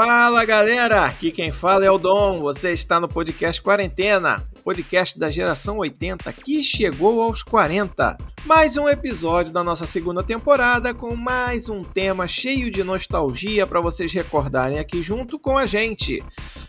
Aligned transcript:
Fala 0.00 0.44
galera, 0.44 1.04
aqui 1.04 1.32
quem 1.32 1.50
fala 1.50 1.84
é 1.84 1.90
o 1.90 1.98
Dom. 1.98 2.38
Você 2.38 2.72
está 2.72 3.00
no 3.00 3.08
podcast 3.08 3.60
Quarentena, 3.60 4.46
podcast 4.68 5.18
da 5.18 5.30
geração 5.30 5.78
80 5.78 6.30
que 6.30 6.62
chegou 6.62 7.22
aos 7.22 7.42
40. 7.42 8.18
Mais 8.44 8.76
um 8.76 8.86
episódio 8.86 9.50
da 9.50 9.64
nossa 9.64 9.86
segunda 9.86 10.22
temporada 10.22 10.92
com 10.92 11.16
mais 11.16 11.70
um 11.70 11.82
tema 11.82 12.28
cheio 12.28 12.70
de 12.70 12.84
nostalgia 12.84 13.66
para 13.66 13.80
vocês 13.80 14.12
recordarem 14.12 14.78
aqui 14.78 15.02
junto 15.02 15.38
com 15.38 15.56
a 15.56 15.64
gente. 15.64 16.22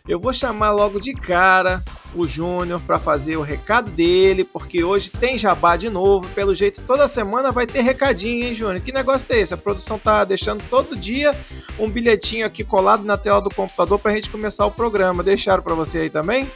Eu 0.08 0.18
vou 0.18 0.32
chamar 0.32 0.72
logo 0.72 0.98
de 0.98 1.14
cara 1.14 1.84
o 2.16 2.26
Júnior 2.26 2.80
para 2.88 2.98
fazer 2.98 3.36
o 3.36 3.42
recado 3.42 3.92
dele, 3.92 4.46
porque 4.46 4.82
hoje 4.82 5.10
tem 5.10 5.38
jabá 5.38 5.76
de 5.76 5.90
novo. 5.90 6.26
Pelo 6.30 6.56
jeito, 6.56 6.82
toda 6.84 7.06
semana 7.10 7.52
vai 7.52 7.68
ter 7.68 7.82
recadinho, 7.82 8.46
hein, 8.48 8.56
Júnior? 8.56 8.80
Que 8.80 8.94
negócio 8.94 9.36
é 9.36 9.42
esse? 9.42 9.54
A 9.54 9.58
produção 9.58 10.00
tá 10.00 10.24
deixando 10.24 10.64
todo 10.70 10.96
dia 10.96 11.38
um 11.78 11.90
bilhetinho 11.90 12.46
aqui 12.46 12.64
colado 12.64 13.04
na 13.04 13.18
tela 13.18 13.42
do 13.42 13.50
computador 13.50 14.00
para 14.00 14.12
a 14.12 14.16
gente 14.16 14.30
começar 14.30 14.66
o 14.66 14.72
programa. 14.72 15.22
Deixaram 15.22 15.62
para 15.62 15.76
você 15.76 15.98
aí 15.98 16.10
também? 16.10 16.48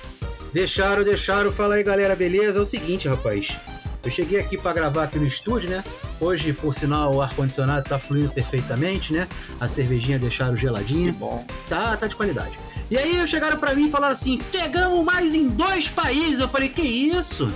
Deixaram, 0.54 1.04
deixaram. 1.04 1.52
Fala 1.52 1.76
aí, 1.76 1.84
galera, 1.84 2.16
beleza? 2.16 2.60
É 2.60 2.62
o 2.62 2.66
seguinte, 2.66 3.08
rapaz. 3.08 3.58
Eu 4.04 4.12
cheguei 4.12 4.40
aqui 4.40 4.58
para 4.58 4.74
gravar 4.74 5.04
aqui 5.04 5.18
no 5.18 5.26
estúdio, 5.26 5.70
né? 5.70 5.84
Hoje, 6.20 6.54
por 6.54 6.76
sinal, 6.76 7.16
o 7.16 7.22
ar-condicionado 7.22 7.90
tá 7.90 7.98
fluindo 7.98 8.30
perfeitamente, 8.30 9.14
né? 9.14 9.28
A 9.60 9.68
cervejinha 9.68 10.20
deixaram 10.20 10.56
geladinha. 10.56 11.12
Que 11.12 11.18
bom. 11.18 11.46
Tá, 11.68 11.98
tá 11.98 12.06
de 12.06 12.16
qualidade. 12.16 12.60
E 12.92 12.98
aí 12.98 13.26
chegaram 13.28 13.58
para 13.58 13.74
mim 13.74 13.88
e 13.88 13.90
falaram 13.90 14.14
assim: 14.14 14.40
pegamos 14.52 15.04
mais 15.06 15.34
em 15.34 15.48
dois 15.48 15.90
países. 15.90 16.40
Eu 16.40 16.50
falei: 16.50 16.70
que 16.70 16.82
isso? 16.82 17.52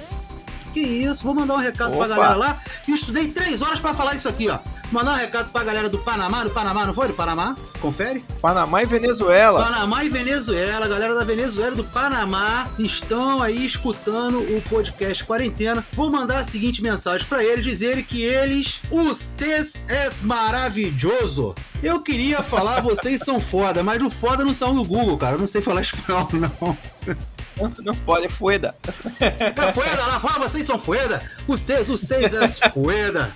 Que 0.73 0.81
isso? 0.81 1.23
Vou 1.23 1.33
mandar 1.33 1.55
um 1.55 1.57
recado 1.57 1.93
Opa. 1.95 2.05
pra 2.05 2.15
galera 2.15 2.35
lá. 2.35 2.61
E 2.87 2.91
estudei 2.91 3.27
três 3.29 3.61
horas 3.61 3.79
para 3.79 3.93
falar 3.93 4.15
isso 4.15 4.27
aqui, 4.27 4.49
ó. 4.49 4.59
Mandar 4.91 5.15
um 5.15 5.17
recado 5.17 5.51
pra 5.51 5.63
galera 5.65 5.89
do 5.89 5.97
Panamá, 5.97 6.45
do 6.45 6.49
Panamá, 6.49 6.85
não 6.85 6.93
foi? 6.93 7.09
Do 7.09 7.13
Panamá? 7.13 7.57
Confere? 7.81 8.23
Panamá 8.41 8.83
e 8.83 8.85
Venezuela. 8.85 9.61
Panamá 9.61 10.05
e 10.05 10.09
Venezuela, 10.09 10.87
galera 10.87 11.13
da 11.13 11.25
Venezuela 11.25 11.75
do 11.75 11.83
Panamá 11.83 12.67
estão 12.79 13.41
aí 13.41 13.65
escutando 13.65 14.39
o 14.39 14.61
podcast 14.69 15.25
Quarentena. 15.25 15.85
Vou 15.91 16.09
mandar 16.09 16.39
a 16.39 16.43
seguinte 16.45 16.81
mensagem 16.81 17.27
para 17.27 17.43
eles, 17.43 17.65
dizer 17.65 18.01
que 18.03 18.23
eles, 18.23 18.79
usted 18.89 19.67
é 19.89 20.09
maravilhoso. 20.21 21.53
Eu 21.83 22.01
queria 22.01 22.41
falar, 22.41 22.79
vocês 22.81 23.19
são 23.19 23.41
foda, 23.41 23.83
mas 23.83 24.01
o 24.01 24.09
foda 24.09 24.45
não 24.45 24.53
saiu 24.53 24.73
no 24.73 24.85
Google, 24.85 25.17
cara. 25.17 25.35
Eu 25.35 25.39
não 25.39 25.47
sei 25.47 25.61
falar 25.61 25.81
espanhol, 25.81 26.29
não. 26.31 26.77
Não 27.83 27.95
pode, 27.95 28.25
é 28.25 28.29
fueda. 28.29 28.75
É 29.19 29.71
fueda, 29.71 30.05
lá 30.07 30.19
fora 30.19 30.39
vocês 30.39 30.65
são 30.65 30.77
fueda. 30.77 31.21
Vocês, 31.47 31.87
vocês 31.87 32.33
é 32.33 32.47
fueda. 32.69 33.31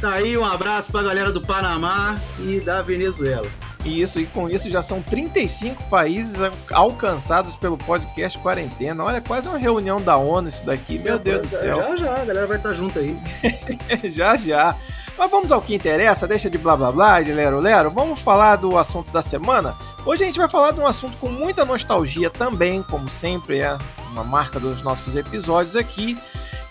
Tá 0.00 0.14
aí 0.14 0.36
um 0.36 0.44
abraço 0.44 0.90
pra 0.90 1.02
galera 1.02 1.32
do 1.32 1.40
Panamá 1.40 2.16
e 2.40 2.60
da 2.60 2.82
Venezuela. 2.82 3.48
Isso, 3.84 4.18
e 4.18 4.26
com 4.26 4.48
isso 4.48 4.70
já 4.70 4.82
são 4.82 5.02
35 5.02 5.84
países 5.84 6.36
alcançados 6.70 7.54
pelo 7.54 7.76
podcast 7.76 8.38
Quarentena. 8.38 9.04
Olha, 9.04 9.20
quase 9.20 9.46
uma 9.46 9.58
reunião 9.58 10.00
da 10.00 10.16
ONU 10.16 10.48
isso 10.48 10.64
daqui, 10.64 10.98
meu 10.98 11.18
Deus 11.18 11.42
do 11.42 11.48
céu. 11.48 11.76
Já, 11.76 11.96
já, 11.96 12.22
a 12.22 12.24
galera 12.24 12.46
vai 12.46 12.56
estar 12.56 12.72
junto 12.72 12.98
aí. 12.98 13.16
já, 14.10 14.36
já. 14.36 14.74
Mas 15.16 15.30
vamos 15.30 15.52
ao 15.52 15.62
que 15.62 15.74
interessa, 15.74 16.26
deixa 16.26 16.50
de 16.50 16.58
blá 16.58 16.76
blá 16.76 16.90
blá, 16.90 17.22
de 17.22 17.32
lero 17.32 17.60
lero. 17.60 17.90
Vamos 17.90 18.20
falar 18.20 18.56
do 18.56 18.76
assunto 18.76 19.12
da 19.12 19.22
semana? 19.22 19.74
Hoje 20.04 20.24
a 20.24 20.26
gente 20.26 20.38
vai 20.38 20.48
falar 20.48 20.72
de 20.72 20.80
um 20.80 20.86
assunto 20.86 21.16
com 21.18 21.28
muita 21.28 21.64
nostalgia 21.64 22.28
também, 22.28 22.82
como 22.82 23.08
sempre 23.08 23.60
é 23.60 23.78
uma 24.10 24.24
marca 24.24 24.58
dos 24.58 24.82
nossos 24.82 25.14
episódios 25.14 25.76
aqui. 25.76 26.18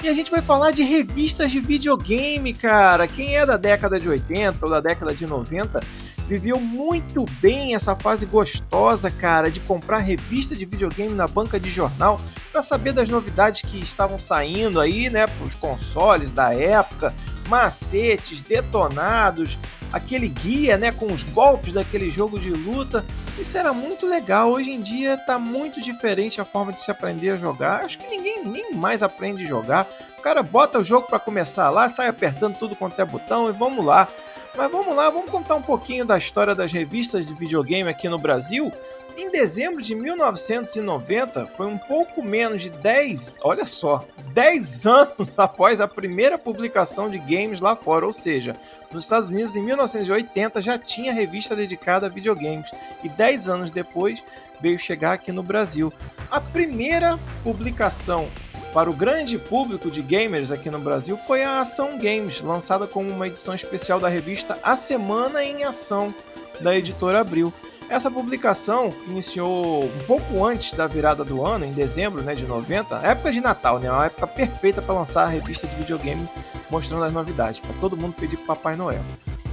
E 0.04 0.10
a 0.10 0.14
gente 0.14 0.30
vai 0.30 0.42
falar 0.42 0.72
de 0.72 0.84
revistas 0.84 1.50
de 1.50 1.62
videogame, 1.62 2.54
cara. 2.54 3.08
Quem 3.08 3.38
é 3.38 3.46
da 3.46 3.56
década 3.56 3.98
de 3.98 4.10
80 4.10 4.58
ou 4.62 4.70
da 4.70 4.82
década 4.82 5.16
de 5.16 5.26
90 5.26 5.80
viveu 6.28 6.60
muito 6.60 7.26
bem 7.42 7.76
essa 7.76 7.96
fase 7.96 8.26
gostosa, 8.26 9.12
cara, 9.12 9.52
de 9.52 9.60
comprar 9.60 10.00
revista 10.00 10.56
de 10.56 10.66
videogame 10.66 11.14
na 11.14 11.28
banca 11.28 11.60
de 11.60 11.70
jornal 11.70 12.20
para 12.52 12.62
saber 12.62 12.94
das 12.94 13.10
novidades 13.10 13.62
que 13.62 13.80
estavam 13.80 14.18
saindo 14.18 14.80
aí, 14.80 15.10
né, 15.10 15.28
para 15.28 15.46
os 15.46 15.56
consoles 15.56 16.32
da 16.32 16.54
época, 16.54 17.14
macetes, 17.48 18.42
detonados, 18.42 19.58
aquele 19.92 20.28
guia, 20.28 20.78
né, 20.78 20.92
com 20.92 21.12
os 21.14 21.24
golpes 21.24 21.74
daquele 21.74 22.10
jogo 22.10 22.40
de 22.40 22.50
luta. 22.50 23.06
Isso 23.38 23.58
era 23.58 23.74
muito 23.74 24.08
legal. 24.08 24.52
Hoje 24.52 24.72
em 24.72 24.82
dia 24.82 25.18
tá 25.18 25.38
muito 25.38 25.82
diferente 25.82 26.40
a 26.40 26.46
forma 26.46 26.72
de 26.72 26.80
se 26.80 26.90
aprender 26.90 27.32
a 27.32 27.38
jogar. 27.38 27.84
Acho 27.84 27.98
que 27.98 28.08
ninguém 28.08 28.44
nem 28.44 28.74
mais 28.74 29.04
aprende 29.04 29.44
a 29.44 29.48
jogar. 29.48 29.88
O 30.18 30.22
cara 30.22 30.42
bota 30.42 30.80
o 30.80 30.84
jogo 30.84 31.08
para 31.08 31.20
começar 31.20 31.70
lá, 31.70 31.90
sai 31.90 32.08
apertando 32.08 32.58
tudo 32.58 32.76
quanto 32.76 33.00
é 33.00 33.06
botão 33.06 33.50
e 33.50 33.52
vamos 33.52 33.86
lá. 33.86 34.08
Mas 34.56 34.72
vamos 34.72 34.96
lá, 34.96 35.10
vamos 35.10 35.32
contar 35.32 35.56
um 35.56 35.62
pouquinho 35.64 36.06
da 36.06 36.16
história 36.16 36.54
das 36.54 36.72
revistas 36.72 37.26
de 37.26 37.34
videogame 37.34 37.90
aqui 37.90 38.08
no 38.08 38.20
Brasil. 38.20 38.72
Em 39.18 39.32
dezembro 39.32 39.82
de 39.82 39.96
1990, 39.96 41.48
foi 41.58 41.66
um 41.66 41.78
pouco 41.78 42.24
menos 42.24 42.62
de 42.62 42.70
10, 42.70 43.40
olha 43.42 43.66
só, 43.66 44.06
10 44.32 44.86
anos 44.86 45.30
após 45.38 45.82
a 45.82 45.88
primeira 45.88 46.38
publicação 46.38 47.10
de 47.10 47.18
games 47.18 47.60
lá 47.60 47.76
fora, 47.76 48.06
ou 48.06 48.14
seja, 48.14 48.56
nos 48.92 49.04
Estados 49.06 49.30
Unidos 49.30 49.56
em 49.56 49.64
1980 49.64 50.62
já 50.62 50.78
tinha 50.78 51.12
revista 51.12 51.56
dedicada 51.56 52.06
a 52.06 52.10
videogames 52.10 52.70
e 53.04 53.10
10 53.10 53.50
anos 53.50 53.72
depois 53.72 54.24
veio 54.62 54.78
chegar 54.78 55.14
aqui 55.14 55.32
no 55.32 55.44
Brasil. 55.44 55.92
A 56.30 56.40
primeira 56.40 57.20
publicação 57.44 58.30
para 58.74 58.90
o 58.90 58.94
grande 58.94 59.38
público 59.38 59.92
de 59.92 60.02
gamers 60.02 60.52
aqui 60.52 60.68
no 60.68 60.80
Brasil 60.80 61.16
foi 61.28 61.44
a 61.44 61.62
Ação 61.62 61.96
Games, 62.00 62.42
lançada 62.42 62.88
como 62.88 63.08
uma 63.12 63.28
edição 63.28 63.54
especial 63.54 64.00
da 64.00 64.08
revista 64.08 64.58
A 64.64 64.76
Semana 64.76 65.44
em 65.44 65.64
Ação, 65.64 66.14
da 66.60 66.76
editora 66.76 67.20
Abril. 67.22 67.54
Essa 67.88 68.10
publicação 68.10 68.92
iniciou 69.08 69.86
um 69.86 70.00
pouco 70.08 70.44
antes 70.44 70.74
da 70.74 70.88
virada 70.88 71.24
do 71.24 71.46
ano, 71.46 71.66
em 71.66 71.72
dezembro 71.72 72.24
né, 72.24 72.34
de 72.34 72.46
90, 72.46 72.98
época 73.08 73.32
de 73.32 73.42
Natal, 73.42 73.78
né, 73.78 73.92
uma 73.92 74.08
época 74.08 74.26
perfeita 74.26 74.82
para 74.82 74.96
lançar 74.96 75.26
a 75.26 75.28
revista 75.28 75.68
de 75.68 75.76
videogame 75.76 76.28
mostrando 76.72 77.04
as 77.04 77.14
novidades, 77.14 77.60
para 77.60 77.74
todo 77.80 77.96
mundo 77.96 78.16
pedir 78.20 78.38
para 78.38 78.56
Papai 78.56 78.76
Noel. 78.76 79.04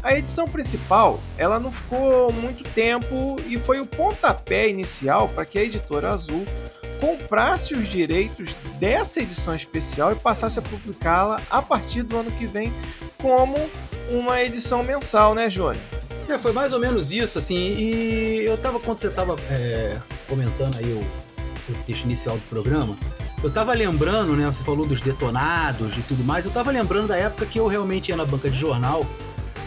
A 0.03 0.17
edição 0.17 0.49
principal, 0.49 1.21
ela 1.37 1.61
não 1.61 1.71
ficou 1.71 2.33
muito 2.33 2.65
tempo 2.73 3.37
e 3.47 3.59
foi 3.59 3.81
o 3.81 3.87
pontapé 3.87 4.67
inicial 4.67 5.29
para 5.29 5.45
que 5.45 5.59
a 5.59 5.63
editora 5.63 6.11
Azul 6.11 6.47
comprasse 7.01 7.75
os 7.75 7.89
direitos 7.89 8.55
dessa 8.79 9.21
edição 9.21 9.55
especial 9.55 10.13
e 10.13 10.15
passasse 10.15 10.59
a 10.59 10.63
publicá-la 10.63 11.41
a 11.51 11.63
partir 11.63 12.03
do 12.03 12.19
ano 12.19 12.31
que 12.33 12.47
vem 12.47 12.73
como 13.19 13.57
uma 14.11 14.41
edição 14.43 14.83
mensal, 14.83 15.35
né, 15.35 15.49
Júnior? 15.49 15.77
É, 16.29 16.39
foi 16.39 16.53
mais 16.53 16.73
ou 16.73 16.79
menos 16.79 17.11
isso, 17.11 17.39
assim, 17.39 17.57
e 17.57 18.45
eu 18.45 18.57
tava, 18.57 18.79
quando 18.79 19.01
você 19.01 19.11
tava 19.11 19.37
é, 19.51 19.99
comentando 20.29 20.77
aí 20.77 20.93
o, 20.93 21.73
o 21.73 21.75
texto 21.85 22.05
inicial 22.05 22.37
do 22.37 22.43
programa, 22.43 22.97
eu 23.43 23.51
tava 23.51 23.73
lembrando, 23.73 24.37
né, 24.37 24.47
você 24.47 24.63
falou 24.63 24.87
dos 24.87 25.01
detonados 25.01 25.97
e 25.97 26.03
tudo 26.03 26.23
mais, 26.23 26.45
eu 26.45 26.53
tava 26.53 26.71
lembrando 26.71 27.09
da 27.09 27.17
época 27.17 27.47
que 27.47 27.59
eu 27.59 27.67
realmente 27.67 28.11
ia 28.11 28.17
na 28.17 28.25
banca 28.25 28.49
de 28.49 28.57
jornal, 28.57 29.05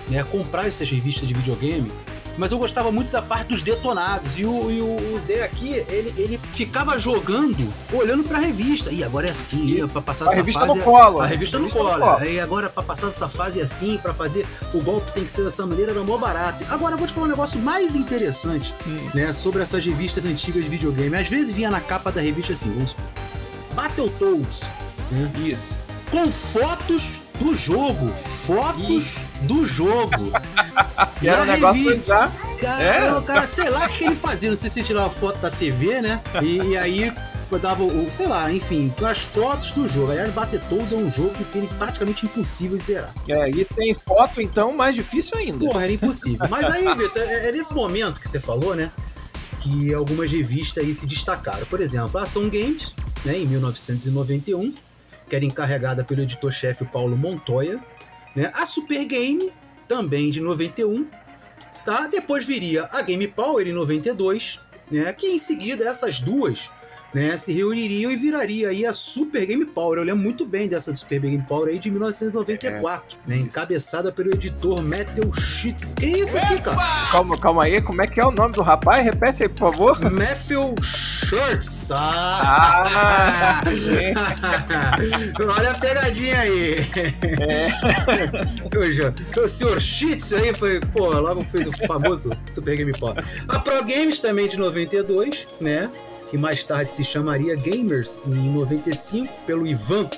né, 0.08 0.24
comprar 0.24 0.68
essas 0.68 0.90
revistas 0.90 1.28
de 1.28 1.34
videogame, 1.34 1.92
mas 2.38 2.52
eu 2.52 2.58
gostava 2.58 2.92
muito 2.92 3.12
da 3.12 3.22
parte 3.22 3.50
dos 3.50 3.62
detonados. 3.62 4.38
E 4.38 4.46
o, 4.46 4.72
e 4.72 4.82
o, 4.82 5.20
Zé 5.20 5.44
aqui, 5.44 5.74
ele, 5.88 6.14
ele 6.18 6.40
ficava 6.54 6.98
jogando, 6.98 7.72
olhando 7.92 8.24
pra 8.24 8.40
revista. 8.40 8.91
E 8.91 9.03
agora 9.03 9.28
é 9.28 9.32
assim, 9.32 9.85
pra 9.88 10.02
passar 10.02 10.26
a 10.26 10.28
essa 10.30 10.35
revista 10.35 10.66
fase. 10.66 10.80
No 10.80 10.84
colo, 10.84 11.22
a, 11.22 11.24
a 11.24 11.28
revista, 11.28 11.58
no, 11.58 11.66
revista 11.66 11.84
colo. 11.84 12.18
Aí 12.18 12.40
agora, 12.40 12.70
pra 12.70 12.84
passar 12.84 13.09
essa 13.09 13.28
fase 13.28 13.59
é 13.59 13.64
assim, 13.64 13.97
pra 14.02 14.14
fazer 14.14 14.46
o 14.74 14.82
golpe 14.82 15.12
tem 15.12 15.24
que 15.24 15.32
ser 15.32 15.44
dessa 15.44 15.66
maneira, 15.66 15.91
era 15.91 16.03
mó 16.03 16.18
barato. 16.18 16.66
Agora 16.70 16.96
eu 16.96 16.97
vou 16.97 17.08
te 17.08 17.14
falar 17.14 17.28
um 17.28 17.30
negócio 17.30 17.59
mais 17.59 17.96
interessante, 17.96 18.74
hum. 18.88 19.09
né? 19.14 19.32
Sobre 19.34 19.62
essas 19.62 19.86
revistas 19.86 20.26
antigas 20.26 20.64
de 20.64 20.70
videogame. 20.70 21.16
Às 21.16 21.28
vezes 21.28 21.52
vinha 21.52 21.70
na 21.70 21.79
capa 21.79 22.12
da 22.12 22.22
revista 22.22 22.53
assim, 22.53 22.72
vamos 22.72 22.91
supor, 22.91 23.06
Battletoads. 23.76 24.62
Né? 25.12 25.32
Isso. 25.46 25.79
Com 26.09 26.32
fotos 26.32 27.03
do 27.40 27.53
jogo. 27.56 28.08
Fotos 28.46 29.03
Ixi. 29.03 29.33
Do 29.43 29.66
jogo. 29.67 30.31
que 31.19 31.28
era 31.28 31.43
um 31.43 31.45
negócio 31.45 31.90
revi... 31.90 32.03
já. 32.03 32.31
Cara, 32.59 32.84
é. 32.84 33.22
cara, 33.22 33.47
sei 33.47 33.69
lá 33.69 33.85
o 33.85 33.90
que 33.90 34.05
ele 34.05 34.16
fazia. 34.16 34.49
Não 34.49 34.55
sei 34.55 34.69
se 34.69 34.84
tirava 34.84 35.09
foto 35.09 35.40
da 35.40 35.51
TV, 35.51 36.01
né? 36.01 36.22
E, 36.41 36.57
e 36.57 36.78
aí 36.78 37.13
dava 37.59 37.84
o, 37.84 38.11
sei 38.11 38.28
lá, 38.28 38.51
enfim, 38.51 38.93
as 39.05 39.19
fotos 39.19 39.72
do 39.72 39.87
jogo. 39.87 40.11
Aliás, 40.11 40.34
Battletoads 40.34 40.91
é 40.91 40.95
um 40.95 41.09
jogo 41.09 41.34
que 41.35 41.43
tem 41.45 41.67
praticamente 41.67 42.25
impossível 42.25 42.78
de 42.78 42.84
zerar. 42.84 43.13
É, 43.28 43.49
e 43.49 43.66
tem 43.66 43.93
foto, 43.93 44.41
então, 44.41 44.73
mais 44.73 44.95
difícil 44.95 45.37
ainda. 45.37 45.66
Porra, 45.66 45.84
era 45.84 45.91
impossível. 45.91 46.47
Mas 46.49 46.66
aí, 46.66 46.84
Vitor, 46.95 47.22
é, 47.22 47.49
é 47.49 47.51
nesse 47.51 47.73
momento 47.73 48.19
que 48.19 48.29
você 48.29 48.40
falou, 48.40 48.75
né? 48.75 48.91
Que 49.59 49.93
algumas 49.93 50.31
revistas 50.31 50.84
aí 50.84 50.93
se 50.93 51.05
destacaram. 51.05 51.66
Por 51.66 51.81
exemplo, 51.81 52.19
a 52.19 52.23
Ação 52.23 52.49
Games, 52.49 52.93
né, 53.23 53.37
em 53.37 53.45
1991, 53.45 54.73
que 55.29 55.35
era 55.35 55.45
encarregada 55.45 56.03
pelo 56.03 56.22
editor-chefe 56.22 56.85
Paulo 56.85 57.16
Montoya. 57.16 57.79
Né? 58.35 58.52
A 58.53 58.66
Super 58.66 59.06
Game, 59.06 59.52
também 59.88 60.32
de 60.32 60.40
91. 60.40 61.08
Tá? 61.85 62.08
Depois 62.08 62.46
viria 62.46 62.88
a 62.91 63.02
Game 63.02 63.28
Power 63.28 63.68
em 63.68 63.74
92, 63.74 64.59
né? 64.90 65.12
que 65.14 65.28
em 65.28 65.40
seguida 65.40 65.85
essas 65.85 66.20
duas 66.20 66.70
né, 67.14 67.38
se 67.38 67.54
reuniriam 67.54 68.12
e 68.12 68.16
viraria 68.16 68.70
aí 68.70 68.86
a 68.86 68.94
Super 68.94 69.46
Game 69.46 69.66
Power. 69.66 70.00
Eu 70.00 70.04
lembro 70.04 70.24
muito 70.24 70.46
bem 70.46 70.68
dessa 70.68 70.94
Super 70.96 71.20
Game 71.20 71.44
Power 71.48 71.70
aí 71.70 71.80
de 71.80 71.92
1994, 71.92 73.18
é, 73.28 73.30
né, 73.30 73.38
encabeçada 73.38 74.12
pelo 74.12 74.32
editor 74.34 74.82
Metal 74.82 75.32
Sheets. 75.34 75.94
Que 75.94 76.08
isso 76.08 76.38
aqui, 76.38 76.60
cara? 76.62 76.78
Calma, 77.12 77.38
calma 77.38 77.64
aí, 77.66 77.82
como 77.82 78.02
é 78.02 78.08
que 78.08 78.20
é 78.20 78.26
o 78.26 78.32
nome 78.32 78.54
do 78.54 78.62
rapaz? 78.62 79.04
Repete 79.04 79.44
aí, 79.44 79.50
por 79.50 79.72
favor. 79.72 80.12
Metal 80.12 80.74
Shirts. 80.82 81.92
Ah! 81.92 82.84
ah 82.96 83.62
Olha 85.58 85.72
a 85.72 85.76
pegadinha 85.76 86.40
aí. 86.40 86.76
É. 87.40 87.68
o 89.40 89.48
senhor 89.48 89.80
Sheets 89.80 90.34
aí 90.34 90.54
foi, 90.54 90.80
pô, 90.80 91.10
logo 91.20 91.44
fez 91.46 91.68
o 91.68 91.72
famoso 91.88 92.30
Super 92.50 92.76
Game 92.78 92.92
Power. 92.94 93.24
A 93.48 93.60
Pro 93.60 93.84
Games 93.84 94.20
também 94.20 94.48
de 94.48 94.58
92, 94.58 95.48
né? 95.60 95.90
Que 96.34 96.38
mais 96.40 96.66
tarde 96.66 96.91
se 96.91 97.03
chamaria 97.03 97.56
Gamers, 97.56 98.24
em 98.26 98.52
95, 98.52 99.32
pelo 99.46 99.68
Ivan 99.68 100.09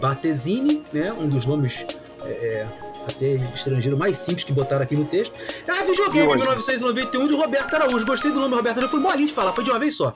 Batesini, 0.00 0.82
né, 0.92 1.12
um 1.12 1.28
dos 1.28 1.46
nomes 1.46 1.86
é, 2.24 2.28
é, 2.28 2.66
até 3.08 3.34
estrangeiro 3.54 3.96
mais 3.96 4.18
simples 4.18 4.42
que 4.42 4.52
botaram 4.52 4.82
aqui 4.82 4.96
no 4.96 5.04
texto. 5.04 5.32
Ah, 5.68 5.84
videogame 5.84 6.34
1991 6.34 7.28
de 7.28 7.36
Roberto 7.36 7.72
Araújo. 7.72 8.04
Gostei 8.04 8.32
do 8.32 8.40
nome 8.40 8.56
Roberto 8.56 8.78
Araújo, 8.78 8.90
foi 8.90 9.00
molinho 9.00 9.28
de 9.28 9.32
falar, 9.32 9.52
foi 9.52 9.62
de 9.62 9.70
uma 9.70 9.78
vez 9.78 9.94
só. 9.94 10.12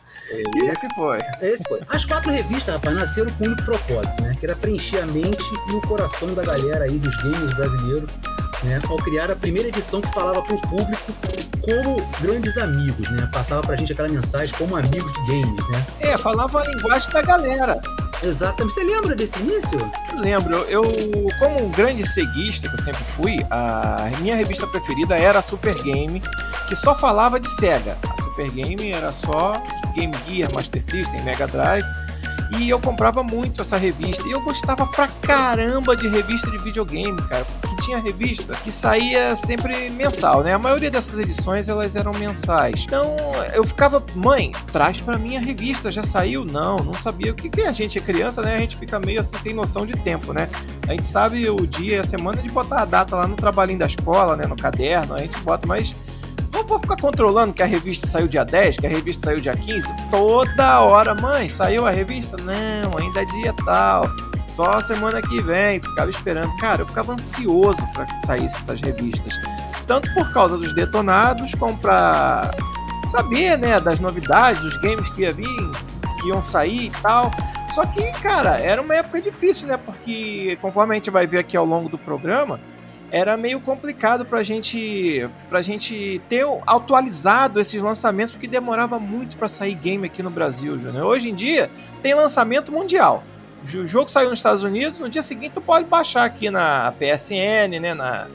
Esse 0.56 0.92
foi. 0.96 1.18
Esse 1.40 1.62
foi. 1.68 1.80
As 1.88 2.04
quatro 2.04 2.32
revistas, 2.32 2.74
rapaz, 2.74 2.96
nasceram 2.96 3.32
com 3.34 3.44
um 3.44 3.46
único 3.46 3.62
propósito, 3.64 4.22
né? 4.22 4.34
Que 4.40 4.46
era 4.46 4.56
preencher 4.56 4.98
a 4.98 5.06
mente 5.06 5.44
e 5.70 5.72
o 5.72 5.80
coração 5.82 6.34
da 6.34 6.42
galera 6.42 6.86
aí 6.86 6.98
dos 6.98 7.14
games 7.22 7.54
brasileiros 7.54 8.10
né, 8.64 8.80
ao 8.88 8.96
criar 8.96 9.30
a 9.30 9.36
primeira 9.36 9.68
edição 9.68 10.00
que 10.00 10.12
falava 10.12 10.42
para 10.42 10.54
o 10.54 10.60
público 10.60 11.12
como 11.62 11.96
grandes 12.20 12.58
amigos, 12.58 13.10
né? 13.10 13.28
Passava 13.32 13.62
pra 13.62 13.76
gente 13.76 13.92
aquela 13.92 14.08
mensagem 14.08 14.54
como 14.56 14.76
amigos 14.76 15.10
de 15.12 15.26
games, 15.26 15.68
né? 15.70 15.86
É, 16.00 16.18
falava 16.18 16.60
a 16.60 16.66
linguagem 16.66 17.10
da 17.10 17.22
galera. 17.22 17.80
Exatamente. 18.22 18.74
Você 18.74 18.84
lembra 18.84 19.14
desse 19.14 19.38
início? 19.40 19.78
Lembro. 20.18 20.56
Eu, 20.68 20.82
como 21.38 21.64
um 21.64 21.70
grande 21.70 22.06
ceguista 22.06 22.68
que 22.68 22.74
eu 22.74 22.82
sempre 22.82 23.04
fui, 23.16 23.46
a 23.50 24.10
minha 24.20 24.36
revista 24.36 24.66
preferida 24.66 25.16
era 25.16 25.38
a 25.38 25.42
Super 25.42 25.74
Game, 25.82 26.22
que 26.68 26.76
só 26.76 26.94
falava 26.94 27.40
de 27.40 27.48
Sega. 27.48 27.96
A 28.08 28.22
Super 28.22 28.50
Game 28.50 28.90
era 28.90 29.12
só 29.12 29.62
Game 29.94 30.14
Gear, 30.26 30.52
Master 30.54 30.82
System, 30.84 31.22
Mega 31.22 31.46
Drive 31.46 32.03
e 32.58 32.70
eu 32.70 32.78
comprava 32.80 33.22
muito 33.22 33.62
essa 33.62 33.76
revista. 33.76 34.26
E 34.26 34.32
eu 34.32 34.40
gostava 34.42 34.86
pra 34.86 35.08
caramba 35.08 35.96
de 35.96 36.08
revista 36.08 36.50
de 36.50 36.58
videogame, 36.58 37.20
cara. 37.22 37.44
Porque 37.44 37.82
tinha 37.82 37.98
revista 37.98 38.54
que 38.56 38.70
saía 38.70 39.34
sempre 39.36 39.90
mensal, 39.90 40.42
né? 40.42 40.54
A 40.54 40.58
maioria 40.58 40.90
dessas 40.90 41.18
edições 41.18 41.68
elas 41.68 41.96
eram 41.96 42.12
mensais. 42.12 42.84
Então 42.86 43.16
eu 43.54 43.64
ficava, 43.64 44.02
mãe, 44.14 44.52
traz 44.72 44.98
pra 45.00 45.18
mim 45.18 45.36
a 45.36 45.40
revista. 45.40 45.90
Já 45.90 46.02
saiu? 46.02 46.44
Não, 46.44 46.76
não 46.76 46.94
sabia. 46.94 47.32
O 47.32 47.34
que, 47.34 47.48
que 47.48 47.62
a 47.62 47.72
gente 47.72 47.98
é 47.98 48.00
criança, 48.00 48.42
né? 48.42 48.54
A 48.54 48.58
gente 48.58 48.76
fica 48.76 48.98
meio 48.98 49.20
assim 49.20 49.36
sem 49.38 49.54
noção 49.54 49.84
de 49.84 49.94
tempo, 49.94 50.32
né? 50.32 50.48
A 50.88 50.92
gente 50.92 51.06
sabe 51.06 51.48
o 51.50 51.66
dia, 51.66 52.00
a 52.00 52.04
semana 52.04 52.42
de 52.42 52.48
botar 52.50 52.82
a 52.82 52.84
data 52.84 53.16
lá 53.16 53.26
no 53.26 53.36
trabalhinho 53.36 53.78
da 53.78 53.86
escola, 53.86 54.36
né? 54.36 54.46
No 54.46 54.56
caderno, 54.56 55.14
a 55.14 55.18
gente 55.18 55.38
bota, 55.40 55.66
mas 55.66 55.94
não 56.64 56.68
vou 56.68 56.78
ficar 56.78 56.96
controlando 56.96 57.52
que 57.52 57.62
a 57.62 57.66
revista 57.66 58.06
saiu 58.06 58.26
dia 58.26 58.44
10, 58.44 58.78
que 58.78 58.86
a 58.86 58.90
revista 58.90 59.26
saiu 59.26 59.40
dia 59.40 59.54
15. 59.54 59.86
Toda 60.10 60.80
hora, 60.80 61.14
mãe, 61.14 61.48
saiu 61.48 61.86
a 61.86 61.90
revista? 61.90 62.36
Não, 62.38 62.98
ainda 62.98 63.20
é 63.20 63.24
dia 63.26 63.54
tal. 63.64 64.08
Só 64.48 64.80
semana 64.82 65.20
que 65.20 65.42
vem. 65.42 65.80
Ficava 65.80 66.08
esperando. 66.08 66.56
Cara, 66.56 66.82
eu 66.82 66.86
ficava 66.86 67.12
ansioso 67.12 67.78
para 67.92 68.06
que 68.06 68.26
saíssem 68.26 68.58
essas 68.58 68.80
revistas. 68.80 69.34
Tanto 69.86 70.12
por 70.14 70.32
causa 70.32 70.56
dos 70.56 70.74
detonados, 70.74 71.54
como 71.54 71.76
pra 71.76 72.50
saber, 73.10 73.58
né, 73.58 73.78
das 73.78 74.00
novidades, 74.00 74.62
dos 74.62 74.76
games 74.78 75.08
que 75.10 75.22
ia 75.22 75.32
vir, 75.32 75.70
que 76.20 76.28
iam 76.28 76.42
sair 76.42 76.86
e 76.86 76.90
tal. 77.02 77.30
Só 77.74 77.84
que, 77.84 78.10
cara, 78.22 78.58
era 78.58 78.80
uma 78.80 78.94
época 78.94 79.20
difícil, 79.20 79.68
né? 79.68 79.76
Porque, 79.76 80.56
conforme 80.62 80.94
a 80.94 80.94
gente 80.94 81.10
vai 81.10 81.26
ver 81.26 81.38
aqui 81.38 81.56
ao 81.56 81.66
longo 81.66 81.88
do 81.88 81.98
programa, 81.98 82.58
era 83.10 83.36
meio 83.36 83.60
complicado 83.60 84.24
pra 84.24 84.42
gente, 84.42 85.28
pra 85.48 85.62
gente 85.62 86.20
ter 86.28 86.44
atualizado 86.66 87.60
esses 87.60 87.82
lançamentos, 87.82 88.32
porque 88.32 88.48
demorava 88.48 88.98
muito 88.98 89.36
para 89.36 89.48
sair 89.48 89.74
game 89.74 90.06
aqui 90.06 90.22
no 90.22 90.30
Brasil, 90.30 90.78
Júnior. 90.78 91.06
Hoje 91.06 91.30
em 91.30 91.34
dia, 91.34 91.70
tem 92.02 92.14
lançamento 92.14 92.72
mundial. 92.72 93.22
O 93.62 93.86
jogo 93.86 94.10
saiu 94.10 94.28
nos 94.28 94.40
Estados 94.40 94.62
Unidos, 94.62 94.98
no 94.98 95.08
dia 95.08 95.22
seguinte 95.22 95.52
tu 95.54 95.60
pode 95.60 95.86
baixar 95.86 96.24
aqui 96.24 96.50
na 96.50 96.92
PSN, 96.98 97.80
né, 97.80 97.94
na, 97.94 98.26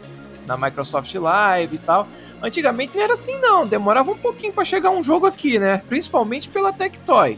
na 0.47 0.57
Microsoft 0.57 1.13
Live 1.13 1.75
e 1.75 1.79
tal. 1.79 2.07
Antigamente 2.41 2.95
não 2.95 3.03
era 3.03 3.13
assim 3.13 3.37
não, 3.39 3.67
demorava 3.67 4.09
um 4.09 4.17
pouquinho 4.17 4.51
para 4.51 4.65
chegar 4.65 4.89
um 4.89 5.03
jogo 5.03 5.27
aqui, 5.27 5.59
né? 5.59 5.83
Principalmente 5.87 6.49
pela 6.49 6.73
Tectoy. 6.73 7.37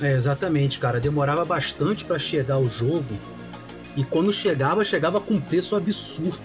É, 0.00 0.12
exatamente, 0.12 0.78
cara, 0.78 1.00
demorava 1.00 1.44
bastante 1.44 2.04
para 2.04 2.18
chegar 2.18 2.58
o 2.58 2.68
jogo 2.68 3.18
e 3.96 4.04
quando 4.04 4.32
chegava, 4.32 4.84
chegava 4.84 5.20
com 5.20 5.40
preço 5.40 5.74
absurdo, 5.76 6.40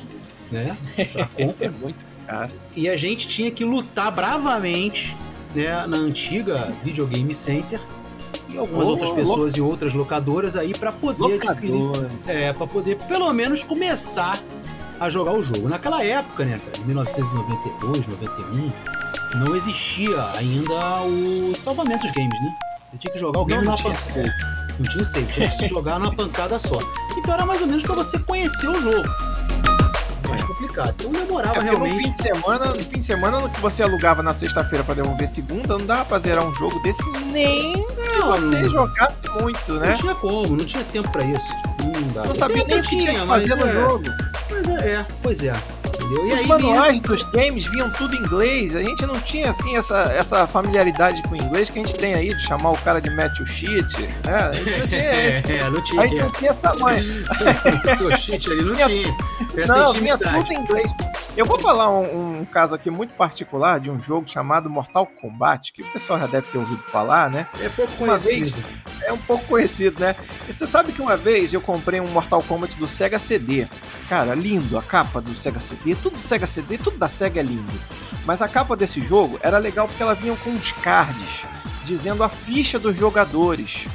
né? 0.52 0.78
é 1.38 1.70
muito 1.70 2.06
caro. 2.26 2.54
E 2.76 2.90
a 2.90 2.98
gente 2.98 3.28
tinha 3.28 3.52
que 3.52 3.64
lutar 3.64 4.12
bravamente, 4.12 5.16
né, 5.54 5.86
na 5.88 5.98
antiga 5.98 6.74
Videogame 6.84 7.34
Center 7.34 7.80
e 8.50 8.58
algumas 8.58 8.88
oh, 8.88 8.92
outras 8.92 9.12
pessoas 9.12 9.54
e 9.56 9.62
outras 9.62 9.94
locadoras 9.94 10.56
aí 10.56 10.74
para 10.74 10.92
poder 10.92 11.42
adquirir, 11.48 11.92
é, 12.28 12.54
para 12.54 12.68
poder 12.68 12.98
pelo 13.08 13.32
menos 13.34 13.64
começar 13.64 14.40
a 15.00 15.10
jogar 15.10 15.34
o 15.34 15.44
jogo. 15.44 15.68
Naquela 15.68 16.04
época, 16.04 16.46
né, 16.46 16.60
cara, 16.64 16.84
em 16.84 16.88
1992, 16.88 18.08
91, 18.08 18.72
não 19.40 19.56
existia 19.56 20.32
ainda 20.38 21.02
o 21.04 21.54
salvamento 21.56 22.06
dos 22.06 22.12
games, 22.12 22.40
né? 22.40 22.56
Você 22.92 22.98
tinha 22.98 23.14
que 23.14 23.20
jogar 23.20 23.42
o 23.42 23.46
game 23.46 23.66
não, 23.66 23.72
na 23.72 23.78
pancada. 23.78 24.65
Não 24.80 24.90
tinha 24.90 25.06
save, 25.06 25.32
tinha 25.32 25.50
que 25.50 25.58
se 25.58 25.68
jogar 25.68 26.00
numa 26.00 26.14
pancada 26.14 26.60
só. 26.60 26.80
Então 27.18 27.34
era 27.34 27.46
mais 27.46 27.62
ou 27.62 27.68
menos 27.68 27.84
para 27.84 27.96
você 27.96 28.20
conhecer 28.20 28.68
o 28.68 28.82
jogo. 28.82 29.10
Mais 30.28 30.44
complicado. 30.44 30.94
Então 31.00 31.12
demorava 31.12 31.58
é 31.60 31.62
realmente. 31.62 31.94
No 31.94 32.00
fim 32.02 32.12
de 32.12 32.18
semana, 32.18 32.66
no 32.66 32.84
fim 32.84 33.00
de 33.00 33.06
semana, 33.06 33.40
no 33.40 33.50
que 33.50 33.62
você 33.62 33.84
alugava 33.84 34.22
na 34.22 34.34
sexta-feira 34.34 34.84
para 34.84 34.96
devolver 34.96 35.28
segunda, 35.28 35.78
não 35.78 35.86
dava 35.86 36.06
pra 36.06 36.20
zerar 36.20 36.46
um 36.46 36.54
jogo 36.54 36.80
desse 36.82 37.04
nem 37.32 37.74
que 37.74 38.22
você 38.22 38.62
não, 38.62 38.70
jogasse 38.70 39.22
muito, 39.42 39.74
né? 39.74 39.90
Não 39.90 39.96
tinha 39.96 40.16
como, 40.16 40.58
não 40.58 40.66
tinha 40.66 40.84
tempo 40.86 41.10
para 41.12 41.24
isso. 41.24 41.48
Não, 41.80 42.14
dava. 42.14 42.28
não 42.28 42.36
sabia 42.36 42.66
nem 42.66 42.80
o 42.80 42.84
que 42.84 42.98
tinha 42.98 43.20
que 43.20 43.28
fazer 43.28 43.56
no 43.56 43.66
é. 43.66 43.72
jogo. 43.72 44.06
Mas 44.50 44.70
é, 44.70 44.92
é, 44.92 45.06
pois 45.22 45.44
é 45.44 45.54
entendeu? 46.06 46.28
E 46.28 46.34
Os 46.34 46.48
manuais 46.48 46.92
vinha... 46.92 47.02
dos 47.02 47.24
games 47.24 47.66
vinham 47.68 47.90
tudo 47.90 48.16
em 48.16 48.20
inglês. 48.20 48.76
A 48.76 48.84
gente 48.84 49.06
não 49.06 49.20
tinha 49.20 49.50
assim 49.50 49.76
essa, 49.76 50.04
essa 50.14 50.48
familiaridade 50.48 51.22
com 51.24 51.30
o 51.34 51.38
inglês 51.38 51.70
que 51.70 51.80
a 51.80 51.82
gente 51.82 51.96
tem 51.96 52.14
aí 52.14 52.30
de 52.30 52.42
chamar 52.42 52.72
o 52.72 52.78
cara 52.78 53.02
de 53.02 53.10
Matthew 53.10 53.46
Sheet, 53.46 54.02
né? 54.24 54.36
A 54.36 54.54
gente 54.54 54.80
não 54.80 54.88
tinha 54.88 55.12
esse. 55.28 55.52
é, 55.52 55.70
não 55.70 55.82
tinha. 55.82 56.02
A 56.02 56.08
gente 56.08 56.20
não 56.20 56.32
tinha 56.32 56.52
essa 56.52 56.74
mãe. 56.76 57.02
seu 57.98 58.08
ali 58.54 58.64
não 58.64 58.76
tinha. 58.76 59.68
Não, 59.68 59.94
vinha 59.94 60.18
tudo 60.18 60.54
em 60.54 60.58
inglês. 60.58 60.92
Eu 61.36 61.46
vou 61.46 61.60
falar 61.60 61.90
um, 61.90 62.40
um, 62.40 62.46
caso 62.46 62.74
aqui 62.74 62.90
muito 62.90 63.14
particular 63.14 63.78
de 63.80 63.92
um 63.92 64.02
jogo 64.02 64.26
chamado 64.26 64.70
Mortal 64.70 65.06
Kombat, 65.06 65.74
que 65.74 65.82
o 65.82 65.86
pessoal 65.86 66.18
já 66.18 66.28
deve 66.28 66.48
ter 66.48 66.58
ouvido 66.58 66.82
falar, 66.84 67.30
né? 67.30 67.46
É 67.60 67.68
pouco 67.68 67.92
uma 68.04 68.18
conhecido. 68.18 68.58
Vez, 68.62 68.76
é 69.04 69.12
um 69.12 69.18
pouco 69.18 69.46
conhecido, 69.46 70.00
né? 70.00 70.16
E 70.48 70.54
você 70.54 70.66
sabe 70.66 70.94
que 70.94 71.02
uma 71.02 71.18
vez 71.18 71.54
eu 71.54 71.60
comprei 71.60 72.00
um 72.00 72.08
Mortal 72.08 72.42
Kombat 72.44 72.78
do 72.78 72.88
Sega 72.88 73.20
CD. 73.20 73.68
Cara, 74.08 74.34
lindo, 74.34 74.78
a 74.78 74.82
capa 74.82 75.20
do 75.20 75.36
Sega 75.36 75.60
CD, 75.60 75.95
tudo 75.96 76.18
do 76.18 76.22
Sega 76.22 76.48
CD, 76.48 76.78
tudo 76.78 76.98
da 76.98 77.08
Sega 77.08 77.40
é 77.40 77.44
lindo. 77.44 77.74
Mas 78.26 78.42
a 78.42 78.48
capa 78.48 78.76
desse 78.76 79.02
jogo 79.02 79.40
era 79.42 79.58
legal 79.58 79.88
porque 79.88 80.02
ela 80.02 80.16
vinha 80.16 80.36
com 80.38 80.50
uns 80.50 80.72
cards 80.72 81.46
dizendo 81.86 82.24
a 82.24 82.30
ficha 82.30 82.80
dos 82.80 82.98
jogadores. 82.98 83.88